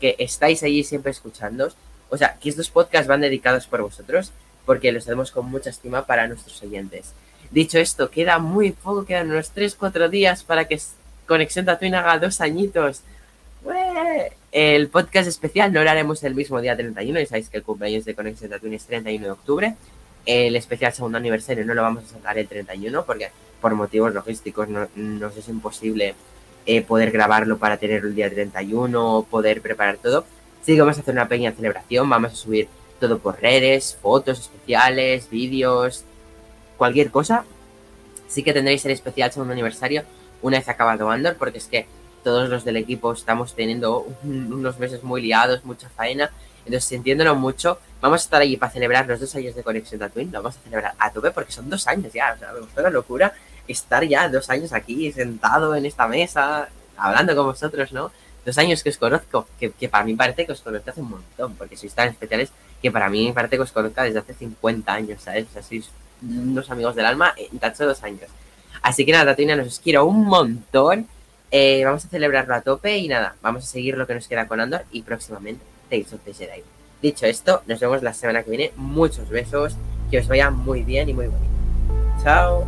[0.00, 1.76] que estáis ahí siempre escuchándonos
[2.12, 4.32] o sea, que estos podcasts van dedicados por vosotros,
[4.66, 7.14] porque los hacemos con mucha estima para nuestros oyentes.
[7.50, 10.78] Dicho esto, queda muy poco, quedan unos 3-4 días para que
[11.26, 13.00] Conexión Tatooine haga dos añitos.
[14.52, 18.04] El podcast especial no lo haremos el mismo día 31, y sabéis que el cumpleaños
[18.04, 19.74] de Conexión Tatooine es 31 de octubre.
[20.26, 23.30] El especial segundo aniversario no lo vamos a sacar el 31 porque
[23.62, 26.14] por motivos logísticos no, nos es imposible
[26.66, 30.26] eh, poder grabarlo para tener el día 31, poder preparar todo.
[30.62, 32.68] Sí que vamos a hacer una pequeña celebración, vamos a subir
[33.00, 36.04] todo por redes, fotos especiales, vídeos,
[36.76, 37.44] cualquier cosa.
[38.28, 40.04] Sí que tendréis el especial segundo aniversario
[40.42, 41.86] una vez acabado Andor, porque es que
[42.22, 46.30] todos los del equipo estamos teniendo unos meses muy liados, mucha faena.
[46.64, 50.30] Entonces, sintiéndolo mucho, vamos a estar allí para celebrar los dos años de Conexión Tatooine.
[50.30, 52.34] Lo vamos a celebrar a tope porque son dos años ya.
[52.34, 53.34] O sea, me gusta una locura
[53.72, 58.10] estar ya dos años aquí, sentado en esta mesa, hablando con vosotros, ¿no?
[58.44, 61.54] dos años que os conozco, que, para mí parece que os conozco hace un montón,
[61.54, 62.50] porque sois tan especiales
[62.80, 65.46] que para mí parece que os conozco desde hace 50 años, ¿sabes?
[65.48, 65.90] O sea, sois
[66.22, 68.28] unos amigos del alma en tan solo dos años.
[68.82, 71.06] Así que nada, Tatiana, nos quiero un montón.
[71.50, 74.48] Eh, vamos a celebrarlo a tope y nada, vamos a seguir lo que nos queda
[74.48, 76.62] con Andor y próximamente Tales of the Jedi.
[77.00, 78.72] Dicho esto, nos vemos la semana que viene.
[78.76, 79.74] Muchos besos,
[80.10, 81.52] que os vaya muy bien y muy bonito.
[82.22, 82.66] Chao.